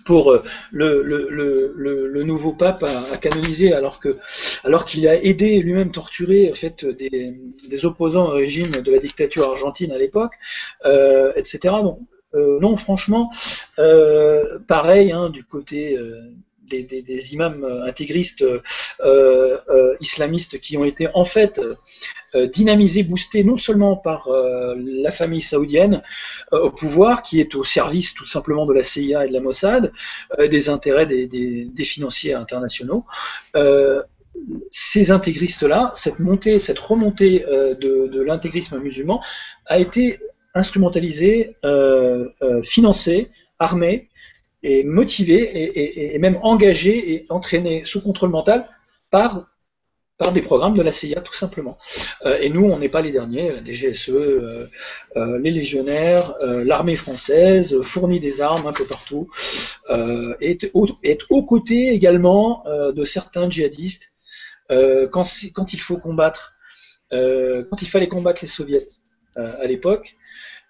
[0.08, 4.18] pour euh, le, le, le, nouveau pape à, canoniser alors que
[4.64, 7.38] alors qu'il a aidé lui-même torturer en fait des,
[7.70, 10.36] des, opposants au régime de la dictature argentine à l'époque,
[10.86, 11.76] euh, etc.
[12.36, 13.32] Euh, non, franchement,
[14.68, 15.98] pareil hein, du côté
[16.68, 21.62] des, imams intégristes euh, euh, islamistes qui ont été en fait
[22.36, 24.30] euh, dynamisés, boostés non seulement par
[24.76, 26.04] la famille saoudienne
[26.52, 29.92] au pouvoir, qui est au service tout simplement de la CIA et de la Mossad,
[30.40, 33.06] des intérêts des, financiers internationaux.
[34.70, 39.22] Ces intégristes-là, cette montée, cette remontée de, l'intégrisme musulman
[39.66, 40.20] a été
[40.54, 41.56] instrumentalisée,
[42.64, 44.10] financée, armée
[44.64, 48.68] et motivé et, même engagé et entraîné sous contrôle mental
[49.12, 49.48] par,
[50.18, 51.78] par des programmes de la CIA tout simplement.
[52.26, 54.70] Euh, et nous, on n'est pas les derniers, la DGSE, euh,
[55.16, 59.30] euh, les légionnaires, l'armée française fournit des armes un peu partout,
[60.42, 64.12] est, au, est aux côtés également de certains djihadistes
[64.70, 66.56] quand, quand il faut combattre,
[67.12, 68.86] quand il fallait combattre les soviets
[69.36, 70.18] à l'époque,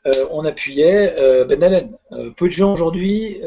[0.08, 1.92] euh, on appuyait euh, Ben Laden.
[2.14, 3.38] Euh, peu de gens aujourd'hui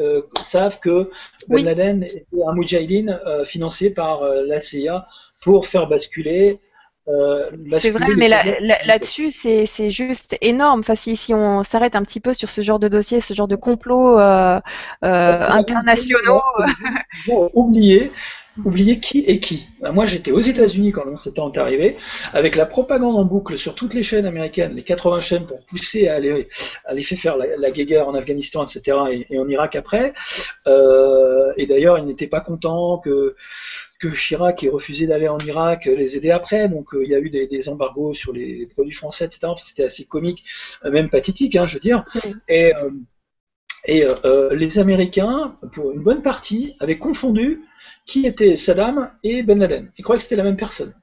[0.43, 1.09] savent que
[1.47, 5.07] Ben Laden était un mujahideen financé par la CIA
[5.41, 6.59] pour faire basculer
[7.79, 10.79] c'est vrai, mais là-dessus, c'est juste énorme.
[10.81, 13.57] Enfin, si, on s'arrête un petit peu sur ce genre de dossier, ce genre de
[13.57, 14.17] complots
[15.01, 16.41] internationaux.
[18.57, 19.65] Oublier oubliez qui est qui.
[19.79, 21.95] Ben, moi, j'étais aux États-Unis quand le est arrivé,
[22.33, 26.09] avec la propagande en boucle sur toutes les chaînes américaines, les 80 chaînes pour pousser
[26.09, 26.49] à aller,
[26.83, 30.13] à les faire faire la, guerre en Afghanistan, etc., et, en Irak après.
[30.67, 33.35] Euh, et d'ailleurs, ils n'étaient pas contents que
[34.01, 36.67] que Chirac ait refusé d'aller en Irak les aider après.
[36.67, 39.53] Donc euh, il y a eu des, embargos sur les, produits français, etc.
[39.55, 40.43] C'était assez comique,
[40.83, 42.03] euh, même pathétique, hein, je veux dire.
[42.49, 42.73] Et,
[43.85, 44.05] et
[44.51, 47.61] les Américains, pour une bonne partie, avaient confondu
[48.05, 49.91] qui était Saddam et Ben Laden.
[49.97, 50.93] Ils croyaient que c'était la même personne.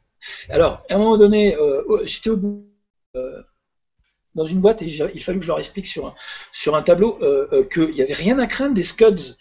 [0.49, 2.67] Alors, à un moment donné, euh, j'étais au bout
[3.17, 3.43] euh,
[4.35, 6.15] dans une boîte et il fallut que je leur explique sur
[6.75, 9.37] un, tableau euh, qu'il n'y avait rien à craindre des Scuds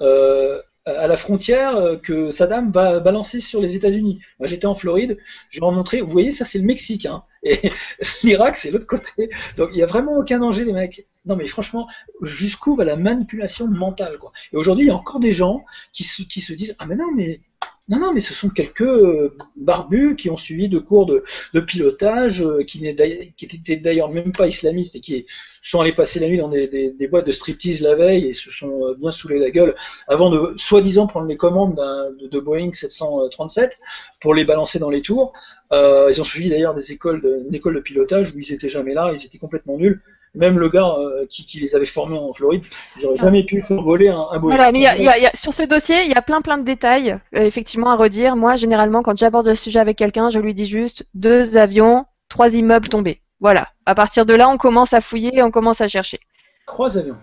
[0.00, 4.20] à la frontière que Saddam va balancer sur les États-Unis.
[4.38, 5.18] Moi, j'étais en Floride,
[5.50, 7.72] je leur montrais, vous voyez, ça c'est le Mexique, hein, et
[8.22, 9.30] l'Irak c'est l'autre côté.
[9.56, 11.06] Donc il n'y a vraiment aucun danger, les mecs.
[11.26, 11.88] Non, mais franchement,
[12.22, 14.18] jusqu'où va la manipulation mentale.
[14.52, 16.96] Et aujourd'hui, il y a encore des gens qui se, qui se disent, ah mais
[16.96, 17.40] non, mais
[17.88, 21.24] non, non, mais ce sont quelques euh, barbus qui ont suivi de cours de,
[21.60, 25.24] pilotage, euh, qui n'étaient d'ailleurs même pas islamistes et qui
[25.62, 28.84] sont allés passer la nuit dans des, boîtes de striptease la veille et se sont
[28.84, 29.74] euh, bien saoulés la gueule
[30.06, 31.76] avant de soi-disant prendre les commandes
[32.20, 33.78] de, de, Boeing 737
[34.20, 35.32] pour les balancer dans les tours.
[35.72, 38.92] ils ont suivi d'ailleurs des écoles de, une école de pilotage où ils étaient jamais
[38.92, 40.02] là, ils étaient complètement nuls.
[40.34, 42.64] Même le gars euh, qui, les avait formés en Floride,
[42.96, 46.04] ils n'auraient jamais pu faire voler un, un Voilà, mais y a, sur ce dossier,
[46.04, 48.36] il y a plein plein de détails, euh, effectivement, à redire.
[48.36, 52.54] Moi, généralement, quand j'aborde le sujet avec quelqu'un, je lui dis juste deux avions, trois
[52.54, 53.20] immeubles tombés.
[53.40, 53.68] Voilà.
[53.86, 56.20] À partir de là, on commence à fouiller, on commence à chercher.
[56.66, 57.16] Trois avions.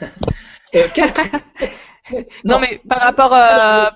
[0.74, 0.86] euh,
[2.44, 3.86] non, mais par rapport, euh,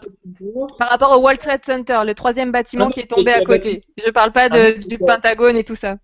[0.78, 3.84] par rapport au World Trade Center, le troisième bâtiment ah qui est tombé à côté.
[4.04, 5.96] Je parle pas de, ah du Pentagone et tout ça.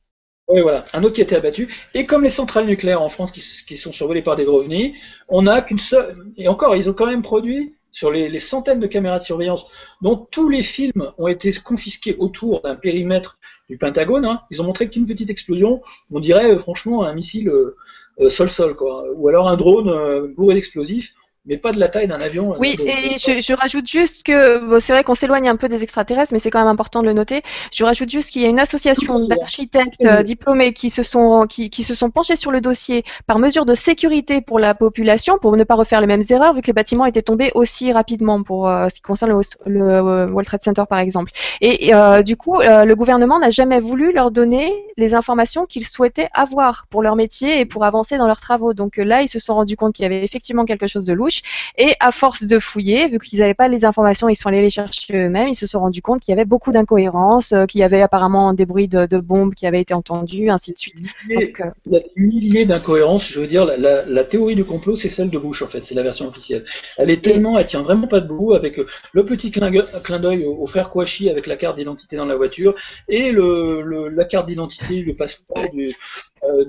[0.49, 1.73] Oui, voilà, un autre qui a été abattu.
[1.95, 4.97] Et comme les centrales nucléaires en France qui, sont survolées par des revenus,
[5.29, 6.17] on n'a qu'une seule.
[6.37, 9.67] Et encore, ils ont quand même produit sur les, centaines de caméras de surveillance
[10.01, 13.39] dont tous les films ont été confisqués autour d'un périmètre
[13.69, 14.25] du Pentagone.
[14.25, 14.41] Hein.
[14.51, 19.05] Ils ont montré qu'une petite explosion, on dirait euh, franchement un missile euh, sol-sol, quoi.
[19.15, 21.15] Ou alors un drone euh, bourré d'explosifs
[21.45, 22.55] mais pas de la taille d'un avion.
[22.55, 26.33] Euh, oui, et je, rajoute juste que c'est vrai qu'on s'éloigne un peu des extraterrestres,
[26.33, 27.43] mais c'est quand même important de le noter.
[27.73, 31.69] Je rajoute juste qu'il y a une association d'architectes euh, diplômés qui se sont qui,
[31.69, 35.57] qui, se sont penchés sur le dossier par mesure de sécurité pour la population, pour
[35.57, 38.69] ne pas refaire les mêmes erreurs, vu que les bâtiments étaient tombés aussi rapidement pour
[38.69, 39.33] euh, ce qui concerne
[39.67, 41.33] le, World Trade Center par exemple.
[41.61, 41.93] Et
[42.25, 47.03] du coup, le gouvernement n'a jamais voulu leur donner les informations qu'ils souhaitaient avoir pour
[47.03, 48.75] leur métier et pour avancer dans leurs travaux.
[48.75, 51.32] Donc là, ils se sont rendus compte qu'il y avait effectivement quelque chose de louche
[51.79, 54.71] et à force de fouiller, vu qu'ils n'avaient pas les informations, ils sont allés les
[54.71, 57.85] chercher eux-mêmes, ils se sont rendus compte qu'il y avait beaucoup d'incohérences, euh, qu'il y
[57.85, 60.97] avait apparemment des bruits de, bombes qui avaient été entendus, ainsi de suite.
[61.31, 61.47] Euh,
[61.87, 63.29] il y a des milliers d'incohérences.
[63.29, 65.83] Je veux dire, la, théorie du complot, c'est celle de Bush, en fait.
[65.83, 66.65] C'est la version officielle.
[66.97, 69.71] Elle est tellement, elle tient vraiment pas debout avec euh, le petit clin
[70.19, 72.75] d'œil au, frère Kouachi avec la carte d'identité dans la voiture
[73.09, 75.95] et le, la carte d'identité, le passeport du,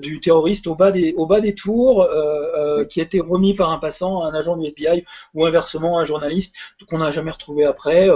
[0.00, 2.06] du terroriste au bas des, au bas des tours,
[2.88, 5.04] qui a été remis par un passant, un agent du FBI,
[5.34, 6.56] ou inversement un journaliste
[6.88, 8.08] qu'on n'a jamais retrouvé après,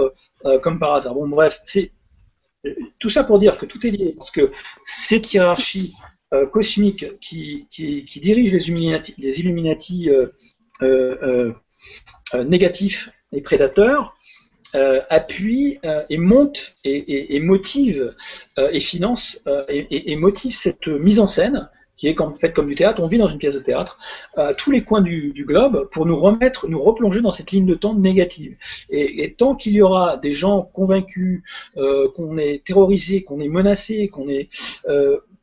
[0.61, 1.13] comme par hasard.
[1.13, 1.91] Bon, bref, c'est
[2.99, 4.51] tout ça pour dire que tout est lié, parce que
[4.83, 5.95] cette hiérarchie
[6.51, 8.69] cosmique qui, qui, dirige les
[9.39, 10.09] Illuminati,
[12.45, 14.15] négatifs et prédateurs,
[14.75, 18.15] euh, appuie euh, et monte et, motive
[18.59, 22.99] euh, et finance et, motive cette mise en scène qui est faite comme du théâtre.
[23.03, 23.99] On vit dans une pièce de théâtre
[24.35, 27.75] à tous les coins du, globe pour nous remettre, nous replonger dans cette ligne de
[27.75, 28.55] temps négative.
[28.89, 31.43] Et, tant qu'il y aura des gens convaincus
[31.75, 34.49] qu'on est terrorisé, qu'on est menacé, qu'on est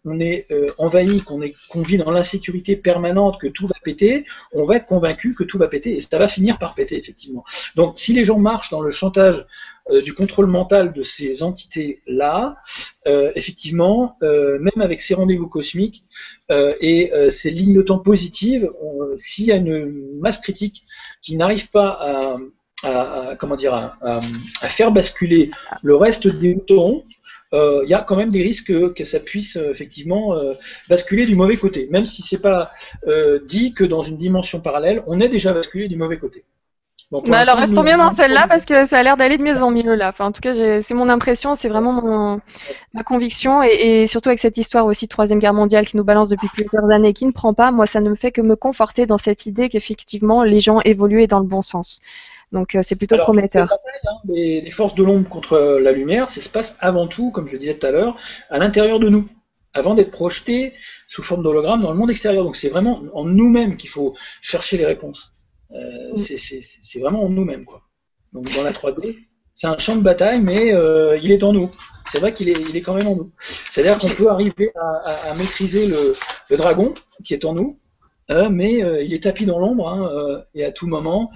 [0.07, 4.77] on est euh, envahi, qu'on vit dans l'insécurité permanente, que tout va péter, on va
[4.77, 7.45] être convaincu que tout va péter et ça va finir par péter effectivement.
[7.75, 9.45] Donc si les gens marchent dans le chantage
[9.91, 12.57] euh, du contrôle mental de ces entités-là,
[13.07, 16.05] euh, effectivement, même avec ces rendez-vous cosmiques
[16.51, 18.71] et ces lignes de temps positives,
[19.17, 20.85] s'il y a une masse critique
[21.23, 22.39] qui n'arrive pas
[22.83, 24.21] à, comment dire, à,
[24.69, 25.51] faire basculer
[25.83, 27.05] le reste des moutons,
[27.53, 30.55] euh, il y a quand même des risques que, ça puisse euh, effectivement euh,
[30.89, 32.71] basculer du mauvais côté, même si c'est pas
[33.47, 36.45] dit que dans une dimension parallèle, on est déjà basculé du mauvais côté.
[37.13, 39.71] Bah alors restons bien dans celle-là parce que ça a l'air d'aller de mieux en
[39.71, 40.09] mieux là.
[40.09, 42.41] Enfin, en tout cas, c'est mon impression, c'est vraiment
[42.95, 46.29] ma conviction et, surtout avec cette histoire aussi de troisième guerre mondiale qui nous balance
[46.29, 47.71] depuis plusieurs années, qui ne prend pas.
[47.71, 51.27] Moi, ça ne me fait que me conforter dans cette idée qu'effectivement les gens évoluent
[51.27, 52.01] dans le bon sens.
[52.53, 53.73] Donc euh, c'est plutôt prometteur.
[53.73, 57.57] Hein, les, forces de l'ombre contre la lumière, ça se passe avant tout, comme je
[57.57, 58.17] disais tout à l'heure,
[58.51, 59.29] à l'intérieur de nous,
[59.75, 60.73] avant d'être projeté
[61.09, 62.45] sous forme d'hologramme dans le monde extérieur.
[62.45, 65.36] Donc c'est vraiment en nous-mêmes qu'il faut chercher les réponses.
[65.73, 66.17] Euh, mm.
[66.17, 67.65] C'est vraiment en nous-mêmes.
[67.65, 67.83] quoi.
[68.33, 69.17] Donc dans la 3D,
[69.55, 71.71] c'est un champ de bataille, mais euh, il est en nous.
[72.11, 73.33] C'est vrai qu'il est, il est quand même en nous.
[73.39, 76.15] C'est-à-dire qu'on peut arriver à, maîtriser le,
[76.57, 76.95] dragon
[77.25, 77.81] qui est en nous,
[78.29, 78.75] mais
[79.05, 81.33] il est tapis dans l'ombre, hein, et à tout moment,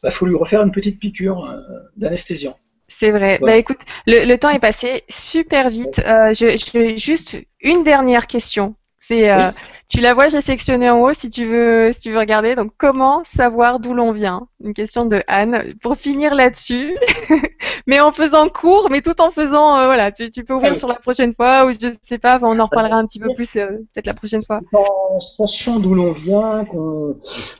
[0.00, 1.60] il bah, faut lui refaire une petite piqûre euh,
[1.96, 2.56] d'anesthésiant.
[2.88, 3.38] C'est vrai.
[3.40, 6.00] Bah écoute, le, temps est passé super vite.
[6.00, 8.74] Euh, je, juste une dernière question.
[8.98, 9.50] C'est, euh,
[9.90, 12.54] tu la vois, j'ai sectionné en haut si tu veux, si tu veux regarder.
[12.54, 14.46] Donc, comment savoir d'où l'on vient?
[14.62, 15.64] Une question de Anne.
[15.82, 16.96] Pour finir là-dessus,
[17.88, 20.94] mais en faisant court, mais tout en faisant, euh, voilà, tu, peux ouvrir sur la
[20.94, 24.06] prochaine fois ou je sais pas, on en reparlera un petit peu plus euh, peut-être
[24.06, 24.60] la prochaine fois.
[24.72, 27.16] En sachant d'où l'on vient, qu'on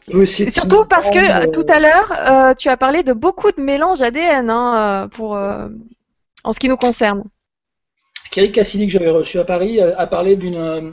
[0.08, 0.50] peut essayer.
[0.50, 5.08] Surtout parce que tout à l'heure, tu as parlé de beaucoup de mélanges ADN hein,
[5.10, 7.24] pour en ce qui nous concerne.
[8.30, 10.92] Kerry Cassidy que j'avais reçu à Paris a parlé d'une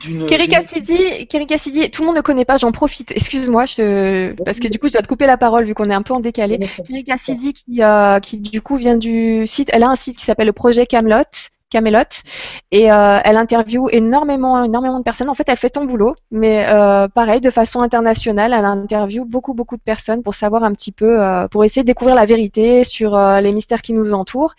[0.00, 3.12] Kerry Cassidy, Kerry Cassidy, tout le monde ne connaît pas, j'en profite.
[3.12, 5.94] Excuse-moi, je parce que du coup, je dois te couper la parole vu qu'on est
[5.94, 6.58] un peu en décalé.
[6.58, 10.24] Kerry Cassidy, qui, euh, qui du coup vient du site, elle a un site qui
[10.24, 11.22] s'appelle le projet Camelot.
[11.70, 12.22] Camelot
[12.70, 15.28] et euh, elle interviewe énormément énormément de personnes.
[15.28, 19.54] En fait, elle fait ton boulot, mais euh, pareil de façon internationale, elle interviewe beaucoup
[19.54, 21.18] beaucoup de personnes pour savoir un petit peu,
[21.50, 24.54] pour essayer de découvrir la vérité sur les mystères qui nous entourent.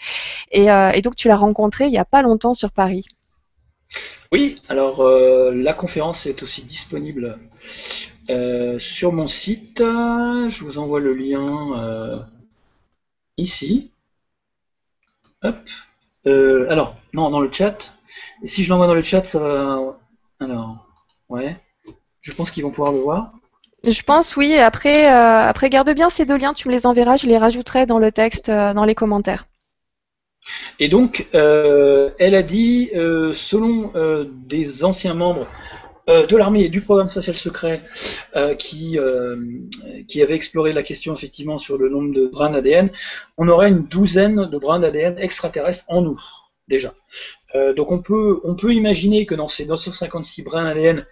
[0.52, 3.06] Et, et donc tu l'as rencontrée il y a pas longtemps sur Paris.
[4.32, 7.40] Oui, alors euh, la conférence est aussi disponible
[8.30, 9.80] euh, sur mon site.
[9.80, 12.20] Je vous envoie le lien euh,
[13.38, 13.92] ici.
[15.44, 15.56] Hop.
[16.26, 17.94] alors, non, dans le chat.
[18.44, 19.98] Si je l'envoie dans le chat, ça va.
[20.40, 20.86] Alors,
[21.30, 21.56] ouais.
[22.22, 23.32] Je pense qu'ils vont pouvoir le voir.
[23.88, 24.56] Je pense, oui.
[24.56, 28.00] Après, après, garde bien ces deux liens, tu me les enverras, je les rajouterai dans
[28.00, 29.46] le texte, dans les commentaires.
[30.80, 35.48] Et donc, euh, elle a dit, euh, selon euh, des anciens membres
[36.08, 37.82] de l'armée et du programme spatial secret
[38.60, 42.92] qui, avaient exploré la question effectivement sur le nombre de brins d'ADN,
[43.38, 46.22] on aurait une douzaine de brins d'ADN extraterrestres en nous,
[46.68, 46.94] déjà.
[47.76, 51.08] donc on peut, on peut imaginer que dans ces 956 brins d'ADN,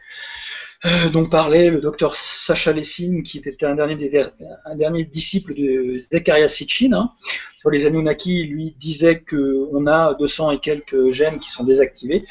[0.85, 6.91] euh, dont parlait le docteur Sacha Lessing, qui était un dernier, disciple de Zechariah Sitchin.
[6.91, 7.11] Hein.
[7.57, 12.25] Sur les Anunnaki, lui disait qu'on a 200 et quelques gènes qui sont désactivés,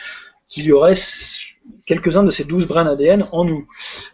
[0.49, 0.93] qu'il y aurait
[1.87, 3.66] quelques-uns de ces 12 brins ADN en nous.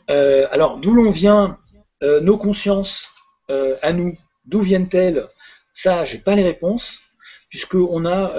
[0.08, 1.58] Euh, alors, d'où l'on vient,
[2.04, 3.08] euh, nos consciences
[3.82, 5.26] à nous, d'où viennent-elles?
[5.72, 7.00] Ça, j'ai pas les réponses,
[7.48, 8.34] puisqu'on a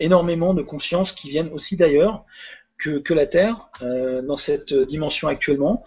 [0.00, 2.24] énormément de consciences qui viennent aussi d'ailleurs
[2.80, 5.84] que, la Terre euh, dans cette dimension actuellement.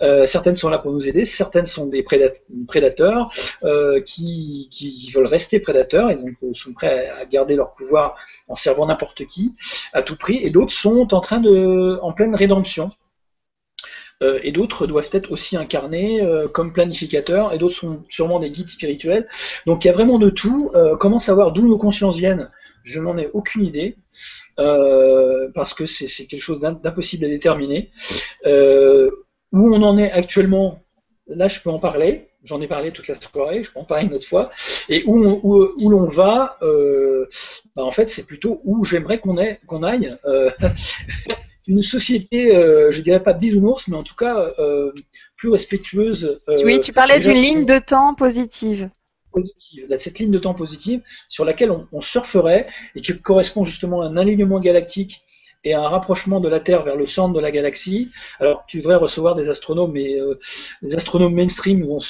[0.00, 2.04] Euh, certaines sont là pour nous aider, certaines sont des
[2.66, 3.30] prédateurs
[3.62, 4.68] euh, qui,
[5.14, 8.16] veulent rester prédateurs et donc sont prêts à, garder leur pouvoir
[8.48, 9.56] en servant n'importe qui
[9.92, 12.90] à tout prix, et d'autres sont en train de, en pleine rédemption.
[14.20, 16.20] et d'autres doivent être aussi incarnés
[16.52, 19.28] comme planificateurs, et d'autres sont sûrement des guides spirituels.
[19.66, 20.70] Donc il y a vraiment de tout.
[20.98, 22.48] comment savoir d'où nos consciences viennent?
[22.84, 23.96] Je n'en ai aucune idée.
[24.58, 27.90] Euh, parce que c'est quelque chose d'impossible à déterminer.
[28.46, 29.10] Euh,
[29.52, 30.80] où on en est actuellement,
[31.26, 34.06] là je peux en parler, j'en ai parlé toute la soirée, je peux en parler
[34.06, 34.50] une autre fois,
[34.88, 37.28] et où, où, où l'on va, euh,
[37.76, 39.36] bah, en fait c'est plutôt où j'aimerais qu'on
[39.66, 40.16] qu'on aille.
[41.68, 44.90] Une société, euh, je dirais pas bisounours, mais en tout cas euh,
[45.36, 46.42] plus respectueuse.
[46.64, 48.90] oui, tu parlais d'une ligne de temps positive
[49.32, 54.06] positive, cette ligne de temps positive sur laquelle on, surferait et qui correspond justement à
[54.06, 55.22] un alignement galactique
[55.64, 58.10] et à un rapprochement de la Terre vers le centre de la galaxie.
[58.40, 60.38] Alors, tu devrais recevoir des astronomes, mais euh,
[60.82, 62.00] les astronomes mainstream vont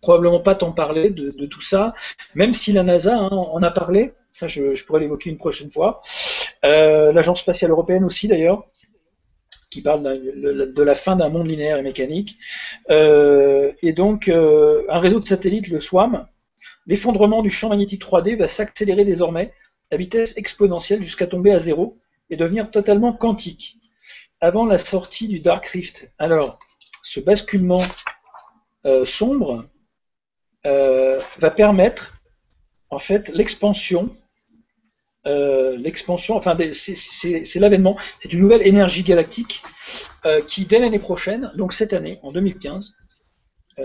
[0.00, 1.94] probablement pas t'en parler de, tout ça,
[2.34, 4.12] même si la NASA hein, en a parlé.
[4.30, 6.02] Ça, je, pourrais l'évoquer une prochaine fois.
[6.64, 8.66] Euh, L'Agence spatiale européenne aussi, d'ailleurs
[9.68, 12.36] qui parle de la fin d'un monde linéaire et mécanique.
[12.88, 16.26] Euh, et donc, un réseau de satellites, le SWAM,
[16.86, 19.52] L'effondrement du champ magnétique 3D va s'accélérer désormais
[19.90, 21.98] à vitesse exponentielle jusqu'à tomber à zéro
[22.30, 23.78] et devenir totalement quantique
[24.40, 26.10] avant la sortie du Dark Rift.
[26.18, 26.58] Alors,
[27.02, 27.82] ce basculement
[28.84, 29.66] euh, sombre
[30.64, 32.14] euh, va permettre
[32.90, 34.12] en fait l'expansion,
[35.26, 39.62] euh, l'expansion, enfin c'est l'avènement, c'est une nouvelle énergie galactique
[40.48, 43.05] qui dès l'année prochaine, donc cette année, en 2015, euh,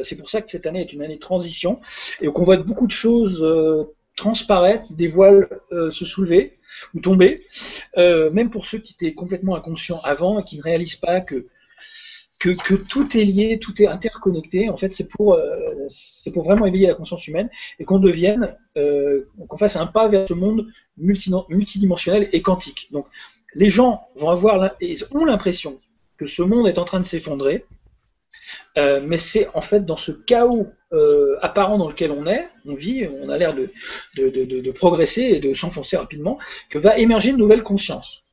[0.03, 1.79] c'est pour ça que cette année est une année de transition
[2.21, 3.83] et qu'on voit beaucoup de choses euh,
[4.15, 6.57] transparaître, des voiles euh, se soulever
[6.93, 7.45] ou tomber,
[7.97, 11.47] même pour ceux qui étaient complètement inconscients avant et qui ne réalisent pas que
[12.39, 14.67] que, tout est lié, tout est interconnecté.
[14.67, 15.37] En fait, c'est pour,
[16.33, 20.33] pour vraiment éveiller la conscience humaine et qu'on devienne, qu'on fasse un pas vers ce
[20.33, 20.65] monde
[20.97, 22.87] multidimensionnel et quantique.
[22.91, 23.05] Donc,
[23.53, 24.71] les gens vont avoir,
[25.11, 25.77] ont l'impression
[26.17, 27.65] que ce monde est en train de s'effondrer,
[28.77, 32.75] euh, mais c'est en fait dans ce chaos euh, apparent dans lequel on est, on
[32.75, 36.39] vit, on a l'air de, progresser et de s'enfoncer rapidement,
[36.69, 38.23] que va émerger une nouvelle conscience.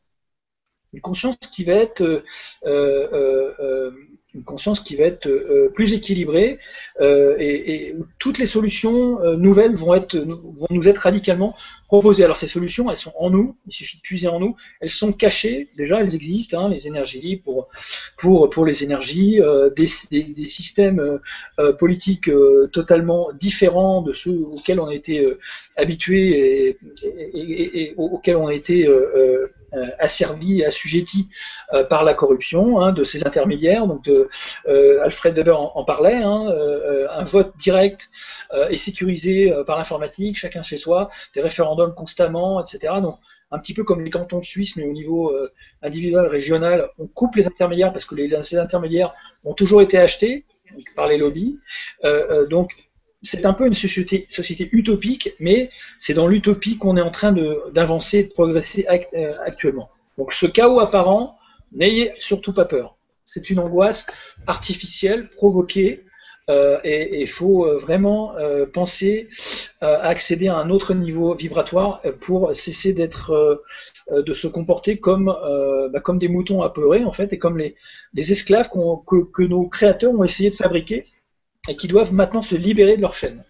[0.93, 2.23] Une conscience qui va être
[2.65, 3.91] euh
[4.39, 6.59] une conscience qui va être euh, plus équilibrée
[7.01, 11.55] euh, et, et, toutes les solutions euh, nouvelles vont, être, vont nous être radicalement
[11.89, 12.25] proposées.
[12.25, 15.13] Alors ces solutions, elles sont en nous, il suffit de puiser en nous, elles sont
[15.13, 17.69] cachées, déjà elles existent, hein, les énergies libres pour,
[18.17, 19.41] pour, pour les énergies,
[19.77, 21.21] des, des, systèmes
[21.79, 22.31] politiques
[22.73, 25.27] totalement différents de ceux auxquels on a été
[25.77, 26.79] habitués et,
[27.35, 28.89] et, et, auxquels on a été
[29.99, 31.29] asservi, assujetti
[31.73, 33.87] euh, par la corruption hein, de ces intermédiaires.
[33.87, 34.09] Donc
[34.67, 36.53] Alfred Weber en, parlait, hein,
[37.11, 38.09] un vote direct
[38.71, 42.95] et sécurisé par l'informatique, chacun chez soi, des référendums constamment, etc.
[43.03, 43.19] Donc
[43.51, 45.35] un petit peu comme les cantons suisses, mais au niveau
[45.83, 49.15] individuel, régional, on coupe les intermédiaires parce que les, ces intermédiaires
[49.45, 50.45] ont toujours été achetés
[50.97, 51.59] par les lobbies.
[52.51, 52.73] donc
[53.23, 54.27] c'est un peu une société,
[54.73, 57.35] utopique, mais c'est dans l'utopie qu'on est en train
[57.73, 59.91] d'avancer de progresser euh, actuellement.
[60.17, 61.39] Donc ce chaos apparent,
[61.73, 62.98] n'ayez surtout pas peur.
[63.31, 64.07] C'est une angoisse
[64.47, 66.07] artificielle, provoquée,
[66.49, 68.35] euh, et il faut euh, vraiment
[68.73, 69.29] penser
[69.83, 73.63] à accéder à un autre niveau vibratoire pour cesser d'être,
[74.11, 75.27] de se comporter comme,
[75.93, 77.77] bah, comme des moutons apeurés en fait, et comme les,
[78.17, 81.05] esclaves que nos créateurs ont essayé de fabriquer
[81.69, 83.45] et qui doivent maintenant se libérer de leur chaîne.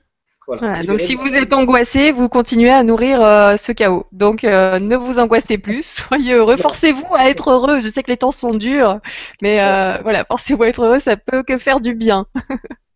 [0.49, 4.07] Voilà, donc si vous êtes angoissé, vous continuez à nourrir euh, ce chaos.
[4.13, 7.83] Donc euh, ne vous angoissez plus, soyez heureux, forcez-vous à être heureux.
[7.83, 8.99] Je sais que les temps sont durs,
[9.43, 12.27] mais euh, voilà, forcez-vous à être heureux, ça peut que faire du bien.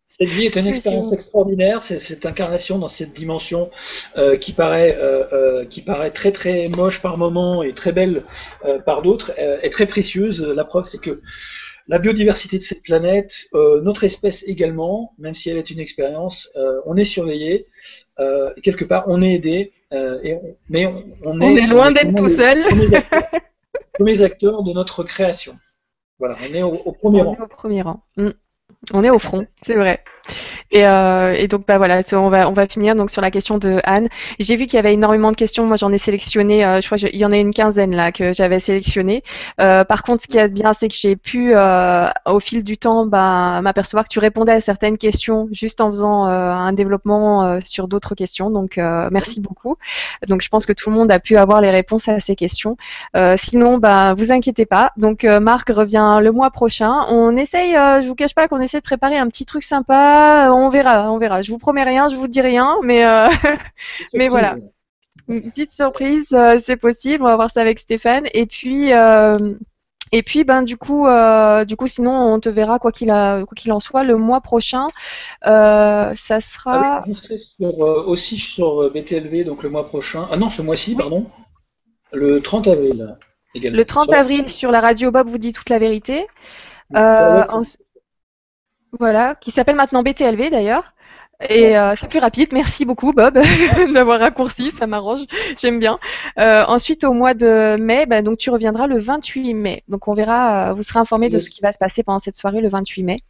[0.07, 3.71] Cette vie est une expérience extraordinaire, c'est cette incarnation dans cette dimension
[4.41, 4.97] qui paraît
[5.71, 8.23] qui paraît très très moche par moments et très belle
[8.85, 10.43] par d'autres, est très précieuse.
[10.43, 11.23] La preuve, c'est que
[11.89, 16.51] la biodiversité de cette planète, euh, notre espèce également, même si elle est une expérience,
[16.57, 17.67] euh, on est surveillé,
[18.19, 20.39] euh, quelque part on est aidé, et
[20.71, 20.87] mais
[21.23, 22.65] on, est, loin d'être tout seul.
[23.93, 25.59] Premiers acteurs, de notre création.
[26.19, 27.35] Voilà, on est au, premier rang.
[27.35, 28.01] Est au premier rang.
[28.17, 28.31] Mm.
[28.95, 30.03] On est au front, c'est vrai.
[30.71, 33.59] Et, euh, et, donc bah voilà, on va on va finir donc sur la question
[33.59, 34.09] de Anne.
[34.39, 35.67] J'ai vu qu'il y avait énormément de questions.
[35.67, 38.33] Moi j'en ai sélectionné, euh, je crois qu'il y en a une quinzaine là que
[38.33, 39.23] j'avais sélectionné.
[39.61, 43.07] Euh, par contre, ce qui est bien, c'est que j'ai pu au fil du temps
[43.07, 48.15] bah, m'apercevoir que tu répondais à certaines questions juste en faisant un développement sur d'autres
[48.15, 48.51] questions.
[48.51, 48.79] Donc
[49.11, 49.77] merci beaucoup.
[50.27, 52.77] Donc je pense que tout le monde a pu avoir les réponses à ces questions.
[53.37, 54.93] sinon, bah vous inquiétez pas.
[54.97, 57.07] Donc Marc revient le mois prochain.
[57.09, 60.12] On essaye, je vous cache pas qu'on essaie de préparer un petit truc sympa
[60.53, 61.43] on verra, on verra.
[61.43, 63.29] Je vous promets rien, je vous dis rien, mais euh,
[64.15, 64.57] mais voilà.
[65.29, 67.23] Une petite surprise, euh, c'est possible.
[67.25, 68.27] On va voir ça avec Stéphane.
[68.35, 68.93] Et puis.
[68.93, 69.55] Euh,
[70.15, 73.11] Et puis, ben, du coup, euh, du coup, sinon, on te verra quoi qu'il
[73.57, 74.89] qu'il en soit le mois prochain.
[75.47, 77.03] Euh, ça sera.
[77.03, 77.05] Ah
[77.63, 80.29] euh, aussi sur BTLV, donc le mois prochain.
[80.31, 81.31] Ah non, ce mois-ci, pardon.
[82.13, 83.17] Le 30 avril
[83.55, 83.79] également.
[83.79, 86.27] Le 30 avril sur la radio Bob vous dit toute la vérité.
[88.99, 90.93] Voilà, qui s'appelle maintenant BTLV d'ailleurs.
[91.49, 92.51] Et euh, c'est plus rapide.
[92.53, 93.39] Merci beaucoup, Bob,
[93.95, 94.71] d'avoir raccourci.
[94.71, 95.21] Ça m'arrange.
[95.61, 95.99] J'aime bien.
[96.39, 99.83] Euh, ensuite, au mois de mai, bah, donc tu reviendras le 28 mai.
[99.89, 100.71] Donc on verra.
[100.71, 103.03] Euh, vous serez informé de ce qui va se passer pendant cette soirée le 28
[103.03, 103.21] mai.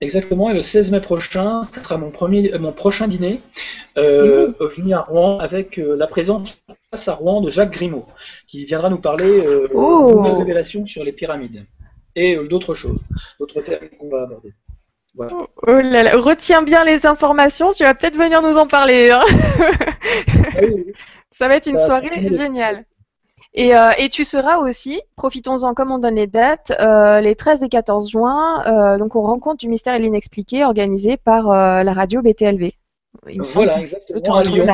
[0.00, 0.50] Exactement.
[0.50, 3.40] Et le 16 mai prochain, ce sera mon premier, mon prochain dîner
[3.96, 6.60] euh, venu à Rouen avec la présence
[6.90, 8.06] face à Rouen de Jacques Grimaud,
[8.46, 10.14] qui viendra nous parler de oh.
[10.14, 11.66] nouvelles révélations sur les pyramides
[12.14, 13.00] et d'autres choses,
[13.40, 14.52] d'autres thèmes qu'on va aborder.
[15.18, 19.10] Oh, oh Retiens bien les informations, tu vas peut-être venir nous en parler.
[19.10, 19.22] Hein.
[20.56, 20.60] Ah
[21.30, 22.84] Ça va être une soirée géniale.
[23.56, 27.68] Euh, et, tu seras aussi, profitons-en comme on donne les dates, euh, les 13 et
[27.68, 32.72] 14 juin, euh, donc on rencontre du mystère et l'inexpliqué organisé par la radio BTLV.
[33.54, 34.36] voilà, exactement.
[34.36, 34.66] À Lyon.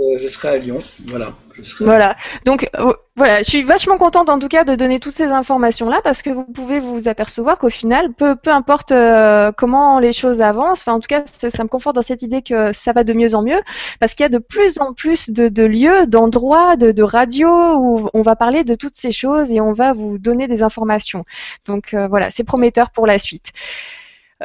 [0.00, 0.78] Euh, je serai à Lyon.
[1.06, 1.32] Voilà.
[1.80, 2.16] Voilà.
[2.46, 6.00] Donc euh, voilà, je suis vachement contente en tout cas de donner toutes ces informations-là
[6.02, 10.40] parce que vous pouvez vous apercevoir qu'au final, peu, peu importe euh, comment les choses
[10.40, 13.12] avancent, enfin en tout cas ça, me conforte dans cette idée que ça va de
[13.12, 13.60] mieux en mieux
[13.98, 18.08] parce qu'il y a de plus en plus de, lieux, d'endroits, de, de radios où
[18.14, 21.24] on va parler de toutes ces choses et on va vous donner des informations.
[21.66, 23.50] Donc voilà, c'est prometteur pour la suite.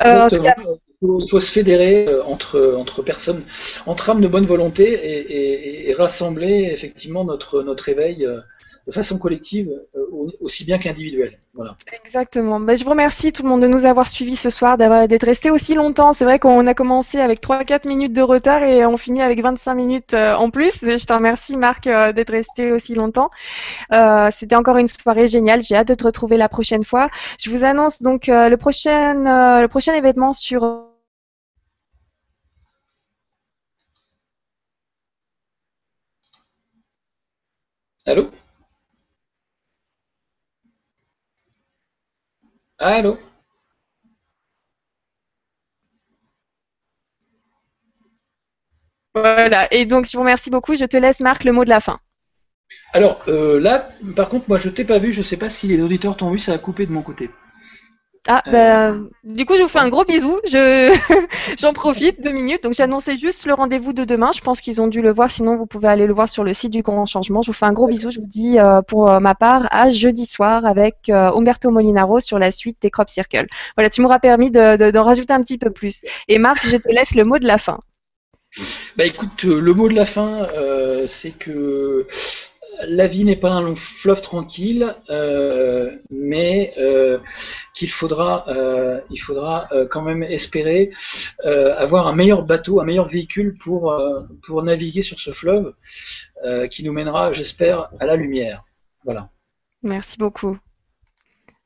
[0.04, 0.56] en tout cas,
[1.20, 3.44] il faut se fédérer euh, entre, personnes,
[3.86, 8.42] entre âmes de bonne volonté et, rassembler effectivement notre, notre éveil euh,
[8.86, 10.06] de façon collective euh,
[10.42, 11.40] aussi bien qu'individuelle.
[11.54, 11.78] Voilà.
[12.04, 12.60] Exactement.
[12.60, 15.50] Bah, je vous remercie tout le monde de nous avoir suivis ce soir, d'être resté
[15.50, 16.12] aussi longtemps.
[16.12, 19.74] C'est vrai qu'on a commencé avec 3-4 minutes de retard et on finit avec 25
[19.74, 20.82] minutes en plus.
[20.82, 23.30] Je te remercie Marc d'être resté aussi longtemps.
[24.32, 25.62] C'était encore une soirée géniale.
[25.62, 27.08] J'ai hâte de te retrouver la prochaine fois.
[27.42, 30.85] Je vous annonce donc le prochain événement sur
[38.06, 38.32] Allô?
[42.78, 43.20] Allô?
[49.16, 50.76] Voilà, et donc je vous remercie beaucoup.
[50.76, 52.00] Je te laisse, Marc, le mot de la fin.
[52.94, 55.80] Alors euh, là, par contre, moi je t'ai pas vu, je sais pas si les
[55.84, 57.30] auditeurs t'ont vu, ça a coupé de mon côté.
[58.28, 60.40] Ah, bah, du coup, je vous fais un gros bisou.
[60.46, 60.98] Je,
[61.60, 62.64] j'en profite deux minutes.
[62.64, 64.32] Donc, j'annonçais juste le rendez-vous de demain.
[64.34, 65.30] Je pense qu'ils ont dû le voir.
[65.30, 67.42] Sinon, vous pouvez aller le voir sur le site du Grand Changement.
[67.44, 68.10] Je vous fais un gros bisou.
[68.10, 72.20] Je vous dis euh, pour euh, ma part à jeudi soir avec euh, Umberto Molinaro
[72.20, 73.46] sur la suite des Crop Circle.
[73.76, 76.02] Voilà, tu m'auras permis de, d'en rajouter un petit peu plus.
[76.28, 77.80] Et Marc, je te laisse le mot de la fin.
[78.96, 80.48] Bah écoute, le mot de la fin,
[81.08, 82.08] c'est que
[82.84, 87.20] la vie n'est pas un long fleuve tranquille, euh, mais euh,
[87.74, 90.92] qu'il faudra, euh, il faudra quand même espérer
[91.44, 93.94] avoir un meilleur bateau, un meilleur véhicule pour,
[94.64, 95.74] naviguer sur ce fleuve
[96.70, 98.64] qui nous mènera, j'espère, à la lumière.
[99.04, 99.30] Voilà.
[99.84, 100.58] Merci beaucoup.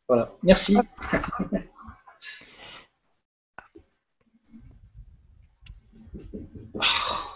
[0.08, 0.32] Voilà.
[0.44, 0.78] Merci.
[6.82, 7.29] Ah.